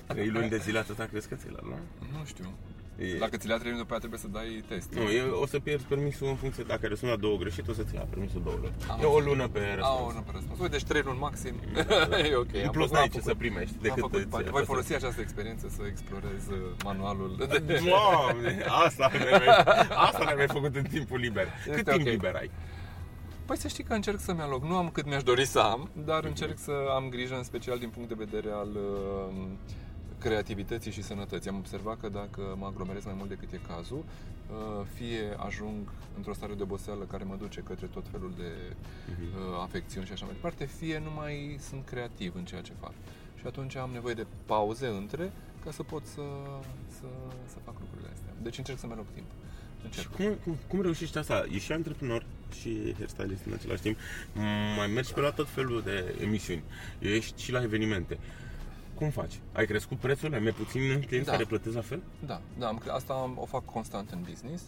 Trei 0.07 0.29
luni 0.29 0.49
de 0.49 0.57
zile 0.59 0.79
atâta 0.79 1.05
crezi 1.05 1.29
că 1.29 1.35
ți 1.35 1.49
l 1.49 1.59
nu? 1.63 1.79
Nu 2.19 2.25
știu. 2.25 2.53
E- 2.99 3.19
Dacă 3.19 3.37
ți 3.37 3.47
le-a 3.47 3.57
trei 3.57 3.71
luni 3.71 3.81
după 3.83 3.91
aia 3.93 3.99
trebuie 4.05 4.21
să 4.21 4.29
dai 4.29 4.65
test. 4.69 4.93
Nu, 4.95 5.03
e, 5.03 5.23
o 5.23 5.47
să 5.47 5.59
pierzi 5.59 5.85
permisul 5.85 6.27
în 6.29 6.35
funcție, 6.37 6.65
dacă 6.67 6.87
răspunzi 6.87 7.15
la 7.15 7.21
două 7.21 7.37
greșit, 7.37 7.69
o 7.69 7.73
să-ți 7.73 7.95
ia 7.95 8.07
permisul 8.11 8.43
două 8.43 8.57
luni. 8.61 8.75
Am 8.91 9.01
E 9.03 9.05
o 9.05 9.19
lună 9.19 9.49
pe 9.49 9.59
Au, 9.81 9.97
răspuns. 9.97 10.15
nu 10.15 10.21
pe 10.21 10.31
răspuns. 10.35 10.59
Uite, 10.61 10.73
deci 10.77 10.85
trei 10.85 11.03
luni 11.05 11.19
maxim. 11.19 11.55
e 12.31 12.35
ok. 12.37 12.53
În 12.53 12.65
Am 12.65 12.71
plus 12.71 12.89
făcut- 12.89 12.93
n-ai 12.93 13.03
am 13.03 13.09
ce 13.09 13.19
făcut- 13.19 13.23
să 13.31 13.35
primești 13.35 13.75
Am 13.77 13.83
decât 13.83 13.99
făcut 14.01 14.19
îți- 14.19 14.29
parte. 14.29 14.51
Voi 14.51 14.65
folosi 14.65 14.95
această 14.95 15.21
experiență 15.21 15.67
să 15.77 15.83
explorez 15.89 16.43
uh, 16.51 16.57
manualul. 16.85 17.31
De... 17.39 17.47
Doamne, 17.91 18.65
asta 18.85 19.11
ne-ai, 19.13 19.47
asta 20.09 20.33
ne-ai 20.35 20.49
făcut 20.49 20.77
în 20.77 20.83
timpul 20.85 21.19
liber. 21.19 21.47
Cât 21.65 21.77
Este 21.77 21.91
timp 21.93 22.07
ok. 22.07 22.13
liber 22.13 22.35
ai? 22.35 22.51
Păi 23.47 23.57
să 23.57 23.69
știi 23.69 23.85
că 23.85 23.93
încerc 23.95 24.21
să-mi 24.21 24.41
aloc. 24.41 24.63
Nu 24.65 24.77
am 24.77 24.89
cât 24.89 25.07
mi-aș 25.07 25.23
dori 25.23 25.45
să 25.45 25.59
am, 25.59 25.91
dar 26.05 26.25
încerc 26.25 26.59
să 26.59 26.73
am 26.95 27.09
grijă 27.09 27.35
în 27.37 27.43
special 27.43 27.79
din 27.79 27.89
punct 27.89 28.09
de 28.09 28.15
vedere 28.19 28.51
al 28.55 28.69
uh, 28.69 29.47
creativității 30.27 30.91
și 30.97 31.03
sănătății. 31.03 31.51
Am 31.51 31.57
observat 31.57 32.01
că 32.01 32.09
dacă 32.09 32.43
mă 32.59 32.67
aglomerez 32.67 33.05
mai 33.05 33.15
mult 33.17 33.29
decât 33.29 33.53
e 33.53 33.61
cazul, 33.75 34.03
uh, 34.05 34.87
fie 34.95 35.25
ajung 35.49 35.83
într-o 36.17 36.33
stare 36.33 36.55
de 36.55 36.63
oboseală 36.63 37.05
care 37.05 37.25
mă 37.25 37.37
duce 37.39 37.61
către 37.61 37.87
tot 37.87 38.05
felul 38.11 38.33
de 38.37 38.51
uh, 38.73 39.63
afecțiuni 39.63 40.07
și 40.07 40.13
așa 40.13 40.25
mai 40.25 40.35
departe, 40.35 40.65
fie 40.65 40.99
nu 40.99 41.11
mai 41.11 41.59
sunt 41.69 41.85
creativ 41.85 42.35
în 42.37 42.45
ceea 42.45 42.61
ce 42.61 42.73
fac. 42.81 42.93
Și 43.39 43.47
atunci 43.47 43.77
am 43.77 43.91
nevoie 43.93 44.15
de 44.15 44.27
pauze 44.47 44.87
între 44.87 45.33
ca 45.65 45.71
să 45.71 45.83
pot 45.83 46.05
să, 46.07 46.27
să, 46.99 47.07
să 47.53 47.57
fac 47.65 47.75
lucrurile 47.81 48.11
astea. 48.13 48.33
Deci 48.43 48.59
încerc 48.59 48.79
să-mi 48.79 48.93
aloc 48.93 49.07
timp. 49.15 49.27
Și 49.81 49.85
Încerc. 49.85 50.15
cum, 50.17 50.35
cum, 50.45 50.57
cum 50.69 50.81
reușești 50.83 51.19
asta? 51.19 51.45
Ești 51.49 51.65
și 51.65 51.73
antreprenor 51.73 52.27
și 52.61 52.95
hairstylist 52.97 53.45
în 53.47 53.53
același 53.53 53.83
timp. 53.83 53.99
Mai 54.77 54.87
mergi 54.87 55.13
pe 55.13 55.21
la 55.21 55.31
tot 55.31 55.49
felul 55.49 55.83
de 55.83 56.15
emisiuni. 56.21 56.63
Ești 56.99 57.43
și 57.43 57.53
la 57.53 57.63
evenimente. 57.63 58.19
Cum 58.95 59.11
faci? 59.11 59.41
Ai 59.53 59.67
crescut 59.67 59.99
prețurile? 59.99 60.37
Ai 60.37 60.43
mai 60.43 60.53
puțin 60.53 61.01
clienți 61.07 61.27
Da. 61.29 61.33
care 61.33 61.45
plătesc 61.45 61.75
la 61.75 61.81
fel? 61.81 62.03
Da, 62.27 62.41
da, 62.59 62.67
am, 62.69 62.83
asta 62.91 63.13
am, 63.13 63.37
o 63.41 63.45
fac 63.45 63.65
constant 63.65 64.11
în 64.11 64.23
business. 64.29 64.63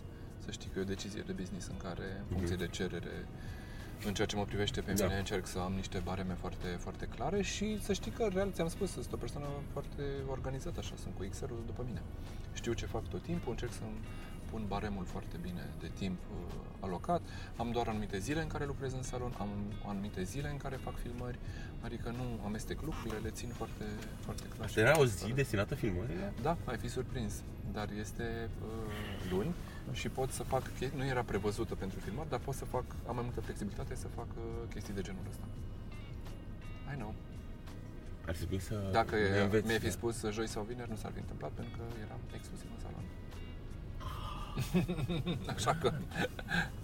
Să 0.45 0.51
știi 0.51 0.71
că 0.73 0.79
e 0.79 0.83
o 0.83 0.85
decizie 0.85 1.23
de 1.27 1.33
business 1.33 1.67
în 1.69 1.77
care, 1.77 2.07
în 2.31 2.37
funcție 2.37 2.57
de 2.57 2.67
cerere, 2.67 3.27
în 4.07 4.15
ceea 4.15 4.27
ce 4.27 4.37
mă 4.37 4.45
privește 4.45 4.81
pe 4.81 4.93
Da. 4.93 5.05
mine, 5.05 5.19
încerc 5.19 5.47
să 5.47 5.59
am 5.59 5.73
niște 5.73 6.01
bareme 6.05 6.35
foarte, 6.35 6.67
foarte 6.67 7.07
clare 7.17 7.43
și 7.43 7.83
să 7.83 7.93
știi 7.93 8.11
că, 8.11 8.29
real, 8.33 8.51
ți-am 8.53 8.69
spus, 8.69 8.91
sunt 8.93 9.13
o 9.13 9.17
persoană 9.17 9.47
foarte 9.73 10.03
organizată, 10.31 10.79
așa, 10.79 10.95
sunt 11.03 11.15
cu 11.17 11.25
Excel-ul 11.25 11.63
după 11.67 11.83
mine. 11.87 12.03
Știu 12.53 12.73
ce 12.73 12.87
fac 12.87 13.09
tot 13.09 13.23
timpul, 13.23 13.51
încerc 13.51 13.73
să 13.73 13.81
pun 14.57 14.65
baremul 14.69 15.05
foarte 15.05 15.37
bine 15.43 15.65
de 15.81 15.91
timp 16.01 16.19
uh, 16.31 16.55
alocat. 16.81 17.23
Am 17.57 17.71
doar 17.71 17.87
anumite 17.89 18.19
zile 18.19 18.41
în 18.43 18.47
care 18.55 18.65
lucrez 18.67 18.93
în 18.93 19.03
salon, 19.03 19.33
am 19.39 19.49
anumite 19.87 20.23
zile 20.23 20.49
în 20.51 20.57
care 20.57 20.77
fac 20.77 20.97
filmări, 21.05 21.39
adică 21.87 22.09
nu 22.19 22.27
amestec 22.45 22.79
lucrurile, 22.89 23.19
le 23.19 23.31
țin 23.31 23.49
foarte, 23.49 23.85
foarte 24.25 24.43
clar. 24.53 24.67
Asta 24.67 24.81
era 24.81 24.99
o 24.99 25.07
zi 25.07 25.33
destinată 25.33 25.75
filmării? 25.75 26.17
Da, 26.43 26.57
ai 26.65 26.77
fi 26.77 26.89
surprins, 26.89 27.33
dar 27.73 27.89
este 28.01 28.49
uh, 28.65 29.31
luni 29.31 29.55
și 29.93 30.09
pot 30.09 30.31
să 30.31 30.43
fac 30.43 30.63
chestii, 30.79 30.99
nu 30.99 31.05
era 31.07 31.23
prevăzută 31.23 31.75
pentru 31.75 31.99
filmări, 32.01 32.29
dar 32.29 32.39
pot 32.39 32.55
să 32.55 32.65
fac, 32.65 32.85
am 33.09 33.15
mai 33.15 33.25
multă 33.25 33.41
flexibilitate 33.41 33.95
să 33.95 34.07
fac 34.09 34.29
uh, 34.37 34.45
chestii 34.73 34.95
de 34.95 35.03
genul 35.03 35.25
ăsta. 35.31 35.45
I 36.93 36.97
know. 36.97 37.15
Ar 38.27 38.35
trebui 38.35 38.61
să 38.61 38.75
Dacă 38.93 39.15
ne 39.17 39.41
înveți. 39.41 39.67
mi-ai 39.67 39.79
fi 39.79 39.91
spus 39.91 40.25
joi 40.31 40.49
sau 40.49 40.63
vineri, 40.63 40.91
nu 40.91 40.97
s-ar 40.97 41.13
fi 41.13 41.19
întâmplat 41.19 41.51
pentru 41.51 41.73
că 41.77 41.83
eram 42.07 42.21
exclusiv 42.35 42.69
în 42.75 42.81
salon. 42.81 43.05
Așa 45.57 45.75
că, 45.81 45.93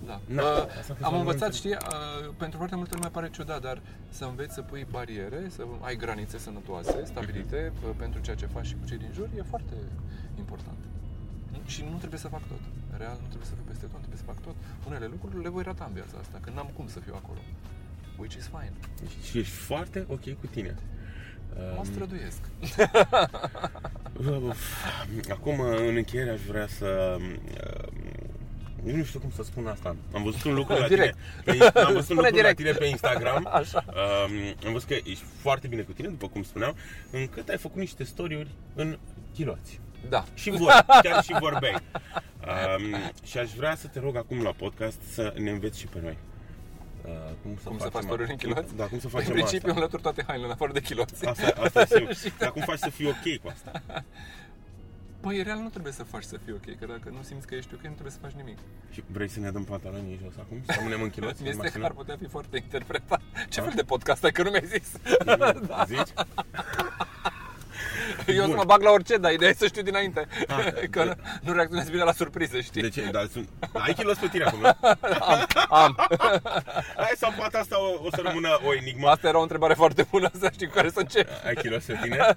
da. 0.06 0.20
Na, 0.26 0.42
Uh, 0.42 0.66
asta 0.78 0.78
a 0.78 0.82
fost 0.82 1.02
am 1.02 1.12
un 1.12 1.18
învățat, 1.18 1.40
moment- 1.40 1.54
știi, 1.54 1.70
uh, 1.70 2.34
pentru 2.38 2.56
foarte 2.58 2.76
multă 2.76 2.94
lume 2.94 3.08
pare 3.08 3.30
ciudat, 3.30 3.60
dar 3.60 3.80
să 4.10 4.24
înveți 4.24 4.54
să 4.54 4.62
pui 4.62 4.86
bariere, 4.90 5.40
să 5.48 5.62
ai 5.80 5.96
granițe 5.96 6.38
sănătoase, 6.38 7.04
stabilite 7.04 7.72
uh, 7.84 7.90
pentru 7.96 8.20
ceea 8.20 8.36
ce 8.36 8.46
faci 8.46 8.66
și 8.66 8.74
cu 8.80 8.86
cei 8.86 8.98
din 8.98 9.10
jur, 9.14 9.28
e 9.36 9.42
foarte 9.42 9.74
important. 10.38 10.78
Și 11.66 11.82
nu 11.90 11.96
trebuie 11.96 12.18
să 12.20 12.28
fac 12.28 12.42
tot. 12.48 12.60
Real, 12.98 13.16
nu 13.20 13.26
trebuie 13.26 13.48
să 13.48 13.54
fiu 13.54 13.64
peste 13.66 13.86
tot, 13.86 13.98
trebuie 13.98 14.18
să 14.24 14.28
fac 14.32 14.40
tot. 14.40 14.54
Unele 14.86 15.06
lucruri 15.06 15.42
le 15.42 15.48
voi 15.48 15.62
rata 15.62 15.84
în 15.84 15.92
viața 15.92 16.16
asta, 16.20 16.38
că 16.44 16.50
n-am 16.54 16.70
cum 16.76 16.88
să 16.88 16.98
fiu 17.00 17.14
acolo. 17.16 17.38
Which 18.18 18.34
is 18.36 18.46
fine. 18.54 18.72
Și 19.22 19.38
ești 19.38 19.54
foarte 19.54 20.04
ok 20.08 20.24
cu 20.40 20.46
tine. 20.50 20.76
Mă 21.56 21.74
Um, 21.78 21.84
străduiesc. 21.84 22.38
Acum, 25.30 25.60
în 25.60 25.96
încheiere, 25.96 26.30
aș 26.30 26.40
vrea 26.40 26.66
să... 26.66 27.16
um, 27.18 28.94
Nu 28.96 29.04
știu 29.04 29.20
cum 29.20 29.30
să 29.34 29.42
spun 29.42 29.66
asta. 29.66 29.96
Am 30.14 30.22
văzut 30.22 30.44
un 30.44 30.54
lucru 30.54 30.74
la 30.78 30.88
Direct. 30.94 31.16
tine. 31.44 31.56
Pe, 31.70 31.78
am 31.78 31.92
văzut 31.92 31.96
un 31.96 32.02
Spune 32.02 32.20
lucru 32.28 32.34
direct. 32.34 32.58
la 32.58 32.64
tine 32.64 32.72
pe 32.78 32.86
Instagram. 32.86 33.48
Așa. 33.52 33.84
Um, 33.88 34.54
am 34.66 34.72
văzut 34.72 34.88
că 34.88 34.94
ești 34.94 35.24
foarte 35.40 35.66
bine 35.66 35.82
cu 35.82 35.92
tine, 35.92 36.08
după 36.08 36.28
cum 36.28 36.42
spuneam, 36.42 36.74
încât 37.10 37.48
ai 37.48 37.58
făcut 37.58 37.78
niște 37.78 38.04
story-uri 38.04 38.50
în 38.74 38.98
chiloți. 39.34 39.80
Da. 40.08 40.24
Și 40.34 40.50
vor, 40.50 40.84
chiar 41.02 41.22
și 41.22 41.36
vorbeai. 41.40 41.74
Um, 41.74 43.12
și 43.24 43.38
aș 43.38 43.50
vrea 43.52 43.74
să 43.76 43.86
te 43.86 44.00
rog 44.00 44.16
acum 44.16 44.42
la 44.42 44.50
podcast 44.50 44.98
să 45.12 45.34
ne 45.38 45.50
înveți 45.50 45.78
și 45.78 45.86
pe 45.86 45.98
noi. 46.02 46.16
Uh, 47.04 47.10
cum 47.42 47.56
să, 47.62 47.68
Cum 47.68 47.78
să 47.78 47.84
facem 47.84 47.90
faci 47.90 48.02
story 48.02 48.30
în 48.30 48.36
chiloți? 48.36 48.76
Da, 48.76 48.84
cum 48.84 48.98
să 48.98 49.04
În 49.06 49.10
facem 49.12 49.32
principiu 49.32 49.68
asta. 49.68 49.72
înlături 49.78 50.02
toate 50.02 50.22
hainele 50.26 50.46
în 50.46 50.52
afară 50.52 50.72
de 50.72 50.80
chiloți. 50.80 51.26
Asta, 51.26 51.52
asta 51.62 51.80
e 51.80 51.86
sigur. 52.14 52.38
Dar 52.38 52.50
cum 52.52 52.62
faci 52.62 52.78
să 52.78 52.90
fii 52.90 53.06
ok 53.06 53.40
cu 53.42 53.48
asta? 53.48 53.82
Păi, 55.20 55.42
real 55.42 55.58
nu 55.58 55.68
trebuie 55.68 55.92
să 55.92 56.02
faci 56.02 56.22
să 56.22 56.36
fii 56.44 56.52
ok, 56.52 56.78
că 56.78 56.86
dacă 56.86 57.08
nu 57.10 57.22
simți 57.22 57.46
că 57.46 57.54
ești 57.54 57.74
ok, 57.74 57.80
nu 57.82 57.90
trebuie 57.90 58.10
să 58.12 58.18
faci 58.20 58.32
nimic. 58.32 58.58
Și 58.90 59.02
vrei 59.06 59.28
să 59.28 59.40
ne 59.40 59.50
dăm 59.50 59.64
pantalonii 59.64 60.18
jos 60.24 60.32
acum? 60.38 60.62
Să 60.66 60.72
rămânem 60.76 61.02
în 61.02 61.10
chiloți? 61.10 61.42
Mi 61.42 61.48
în 61.48 61.52
este 61.52 61.62
mașină? 61.62 61.80
că 61.80 61.86
ar 61.86 61.92
putea 61.92 62.16
fi 62.20 62.26
foarte 62.26 62.56
interpretat. 62.56 63.20
Ce 63.48 63.60
Da? 63.60 63.66
fel 63.66 63.72
de 63.76 63.82
podcast 63.82 64.24
ai, 64.24 64.32
că 64.32 64.42
nu 64.42 64.50
mi-ai 64.50 64.66
zis? 64.66 64.88
Zici? 65.86 66.12
Eu 68.36 68.38
o 68.38 68.40
să 68.40 68.46
Bun. 68.46 68.56
mă 68.56 68.64
bag 68.64 68.82
la 68.82 68.90
orice, 68.90 69.16
dar 69.16 69.32
ideea 69.32 69.50
e 69.50 69.54
să 69.54 69.66
știu 69.66 69.82
dinainte. 69.82 70.26
Ah, 70.48 70.72
Că 70.90 71.04
nu, 71.04 71.12
nu 71.42 71.52
reacționez 71.52 71.90
bine 71.90 72.02
la 72.02 72.12
surprize, 72.12 72.60
știi? 72.60 72.82
De 72.82 72.88
ce? 72.88 73.08
Dar 73.10 73.26
sunt... 73.32 73.48
Ai 73.72 73.94
kilos 73.94 74.18
pe 74.18 74.28
tine 74.28 74.44
acum, 74.44 74.60
nu? 74.60 74.70
Am. 75.68 75.96
Hai 76.96 77.12
sau 77.16 77.32
poate 77.36 77.56
asta 77.56 77.80
o, 77.80 78.04
o 78.04 78.08
să 78.10 78.20
rămână 78.24 78.58
o 78.66 78.74
enigmă. 78.74 79.08
Asta 79.08 79.28
era 79.28 79.38
o 79.38 79.42
întrebare 79.42 79.74
foarte 79.74 80.06
bună, 80.10 80.30
să 80.40 80.50
știi 80.52 80.66
cu 80.66 80.74
care 80.74 80.90
să 80.90 80.98
încep. 80.98 81.28
Ai 81.46 81.54
kilos 81.54 81.84
pe 81.84 81.98
tine? 82.02 82.34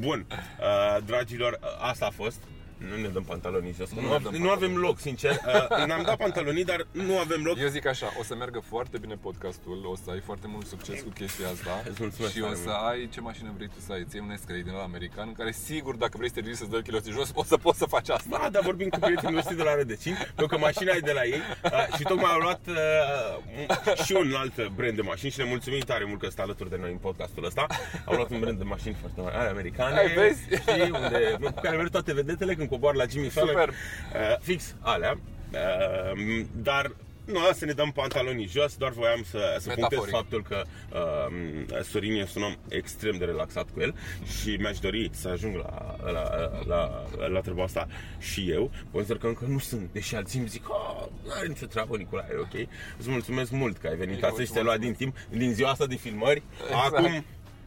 Bun. 0.00 0.26
Uh, 0.30 1.02
dragilor, 1.06 1.58
uh, 1.62 1.68
asta 1.90 2.06
a 2.06 2.10
fost. 2.10 2.38
Nu 2.76 2.96
ne 3.02 3.08
dăm 3.08 3.22
pantalonii 3.24 3.72
jos. 3.78 3.88
că 3.88 3.94
Nu 3.94 4.00
Nu, 4.00 4.08
ne 4.08 4.14
av- 4.14 4.22
dăm 4.22 4.34
nu 4.42 4.50
avem 4.50 4.76
loc, 4.76 4.98
sincer. 5.00 5.32
Uh, 5.70 5.84
ne-am 5.86 6.02
dat 6.02 6.16
pantalonii, 6.16 6.64
dar 6.64 6.86
nu 6.90 7.18
avem 7.18 7.42
loc. 7.44 7.58
Eu 7.58 7.68
zic 7.68 7.86
așa, 7.86 8.06
o 8.20 8.22
să 8.22 8.34
meargă 8.34 8.62
foarte 8.68 8.98
bine 8.98 9.14
podcastul, 9.14 9.86
o 9.92 9.96
să 10.04 10.10
ai 10.10 10.20
foarte 10.20 10.46
mult 10.48 10.66
succes 10.66 11.00
cu 11.00 11.08
chestia 11.08 11.46
asta 11.48 11.82
Îți 11.90 12.00
mulțumesc 12.02 12.32
și 12.34 12.40
o 12.40 12.44
tare 12.44 12.54
să 12.56 12.62
mult. 12.66 12.76
ai 12.90 13.08
ce 13.12 13.20
mașină 13.20 13.52
vrei 13.56 13.66
tu 13.68 13.80
să 13.86 13.92
ai, 13.92 14.04
ți 14.08 14.18
un 14.18 14.30
Escalade 14.30 14.62
din 14.64 14.72
ăla 14.72 14.82
american, 14.82 15.26
în 15.28 15.32
care 15.34 15.52
sigur 15.52 15.94
dacă 15.96 16.14
vrei 16.16 16.28
să 16.28 16.34
te 16.34 16.40
ridici 16.40 16.56
să-ți 16.56 16.70
dă 16.70 16.80
kiloții 16.80 17.12
jos, 17.12 17.30
o 17.34 17.44
să 17.44 17.56
poți 17.56 17.78
să 17.78 17.84
faci 17.84 18.08
asta. 18.08 18.38
Da, 18.42 18.48
dar 18.50 18.62
vorbim 18.62 18.88
cu 18.88 18.98
prietenii 18.98 19.34
noștri 19.34 19.56
de 19.56 19.62
la 19.62 19.74
Rădăcini, 19.74 20.16
pentru 20.16 20.46
că 20.46 20.58
mașina 20.58 20.92
e 20.94 20.98
de 20.98 21.12
la 21.12 21.24
ei 21.24 21.40
uh, 21.64 21.96
și 21.96 22.02
tocmai 22.02 22.30
au 22.32 22.38
luat 22.40 22.60
uh, 22.68 24.04
și 24.04 24.12
un 24.12 24.34
alt 24.36 24.66
brand 24.68 24.96
de 24.96 25.02
mașini 25.02 25.30
și 25.30 25.38
ne 25.38 25.44
mulțumim 25.44 25.80
tare 25.80 26.04
mult 26.04 26.20
că 26.20 26.28
stă 26.28 26.42
alături 26.42 26.70
de 26.70 26.76
noi 26.80 26.90
în 26.90 26.96
podcastul 26.98 27.44
ăsta. 27.44 27.66
Au 28.04 28.14
luat 28.14 28.30
un 28.30 28.40
brand 28.40 28.58
de 28.58 28.64
mașini 28.64 28.96
foarte 29.00 29.20
mare, 29.20 29.36
ale 29.36 29.48
americane. 29.48 29.98
Ai, 29.98 30.08
vezi? 30.14 30.42
Știi, 30.60 30.90
unde, 30.90 31.36
cu 31.40 31.54
care 31.62 31.76
merg 31.76 31.90
toate 31.90 32.12
vedetele 32.14 32.54
când 32.66 32.80
cobor 32.80 32.94
la 32.94 33.04
Jimmy 33.10 33.28
Fallon. 33.28 33.50
Superb. 33.50 33.72
Uh, 33.72 34.38
fix 34.40 34.74
alea. 34.80 35.18
Uh, 35.52 36.44
dar 36.52 36.92
nu, 37.24 37.38
să 37.52 37.64
ne 37.64 37.72
dăm 37.72 37.90
pantalonii 37.90 38.46
jos, 38.46 38.76
doar 38.76 38.92
voiam 38.92 39.22
să, 39.30 39.56
să 39.58 39.70
punctez 39.74 39.98
Metaforic. 39.98 40.14
faptul 40.14 40.42
că 40.42 40.62
uh, 40.92 41.82
Sorin 41.82 42.14
este 42.14 42.38
un 42.38 42.44
om 42.44 42.54
extrem 42.68 43.16
de 43.16 43.24
relaxat 43.24 43.66
cu 43.74 43.80
el 43.80 43.94
și 44.40 44.56
mi-aș 44.56 44.78
dori 44.78 45.10
să 45.12 45.28
ajung 45.28 45.56
la, 45.56 45.96
la, 46.12 46.50
la, 46.66 47.04
la 47.28 47.40
treaba 47.40 47.62
asta 47.62 47.86
și 48.18 48.50
eu. 48.50 48.70
Consider 48.92 49.16
că 49.16 49.26
încă 49.26 49.44
nu 49.48 49.58
sunt, 49.58 49.92
deși 49.92 50.14
alții 50.14 50.38
îmi 50.38 50.48
zic, 50.48 50.68
oh, 50.68 51.06
nu 51.24 51.30
are 51.38 51.46
nicio 51.46 51.66
treabă, 51.66 51.96
Nicolae, 51.96 52.28
e 52.32 52.36
ok. 52.38 52.68
Îți 52.98 53.10
mulțumesc 53.10 53.50
mult 53.50 53.76
că 53.76 53.86
ai 53.86 53.96
venit 53.96 54.22
Eu 54.22 54.28
astăzi 54.28 54.34
și 54.34 54.42
îți 54.42 54.52
te-ai 54.52 54.64
luat 54.64 54.78
din 54.78 54.94
timp, 54.94 55.16
din 55.30 55.52
ziua 55.52 55.70
asta 55.70 55.86
de 55.86 55.96
filmări. 55.96 56.42
Exact. 56.62 56.94
Acum 56.94 57.24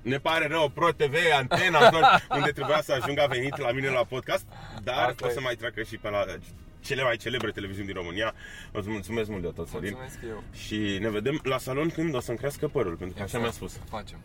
ne 0.08 0.18
pare 0.18 0.48
rău, 0.48 0.70
Pro 0.70 0.92
TV, 0.92 1.16
antena, 1.38 1.90
tot 1.90 2.04
unde 2.30 2.52
trebuia 2.52 2.82
să 2.82 2.94
ajung 2.94 3.20
a 3.20 3.26
venit 3.26 3.58
la 3.58 3.72
mine 3.72 3.90
la 3.90 4.04
podcast, 4.04 4.46
dar 4.84 5.10
Asta 5.10 5.26
o 5.26 5.30
e. 5.30 5.32
să 5.32 5.42
mai 5.42 5.56
treacă 5.56 5.84
și 5.84 5.98
pe 5.98 6.10
la 6.10 6.24
cele 6.80 7.04
mai 7.04 7.18
celebre 7.18 7.52
televiziuni 7.52 7.88
din 7.88 7.96
România. 7.96 8.34
Îți 8.72 8.90
mulțumesc 8.90 9.30
mult 9.30 9.42
de 9.42 9.48
tot, 9.48 9.68
Sorin. 9.68 9.96
Mulțumesc 9.96 10.20
eu. 10.30 10.44
Și 10.54 10.98
ne 11.00 11.10
vedem 11.10 11.40
la 11.44 11.58
salon 11.58 11.90
când 11.90 12.16
o 12.16 12.20
să-mi 12.20 12.38
crească 12.38 12.68
părul, 12.68 12.96
pentru 12.96 13.18
că 13.18 13.24
așa 13.24 13.40
mi-a 13.40 13.52
spus. 13.52 13.80
Facem. 13.90 14.20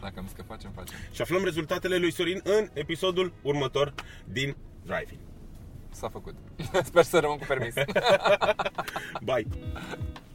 Dacă 0.00 0.14
am 0.16 0.26
zis 0.26 0.36
că 0.36 0.42
facem, 0.42 0.70
facem. 0.74 0.96
Și 1.12 1.22
aflăm 1.22 1.44
rezultatele 1.44 1.96
lui 1.96 2.12
Sorin 2.12 2.40
în 2.44 2.68
episodul 2.72 3.32
următor 3.42 3.94
din 4.24 4.56
Driving. 4.82 5.20
S-a 5.90 6.08
făcut. 6.08 6.34
Sper 6.88 7.02
să 7.02 7.18
rămân 7.18 7.38
cu 7.38 7.44
permis. 7.46 7.74
Bye! 9.22 9.46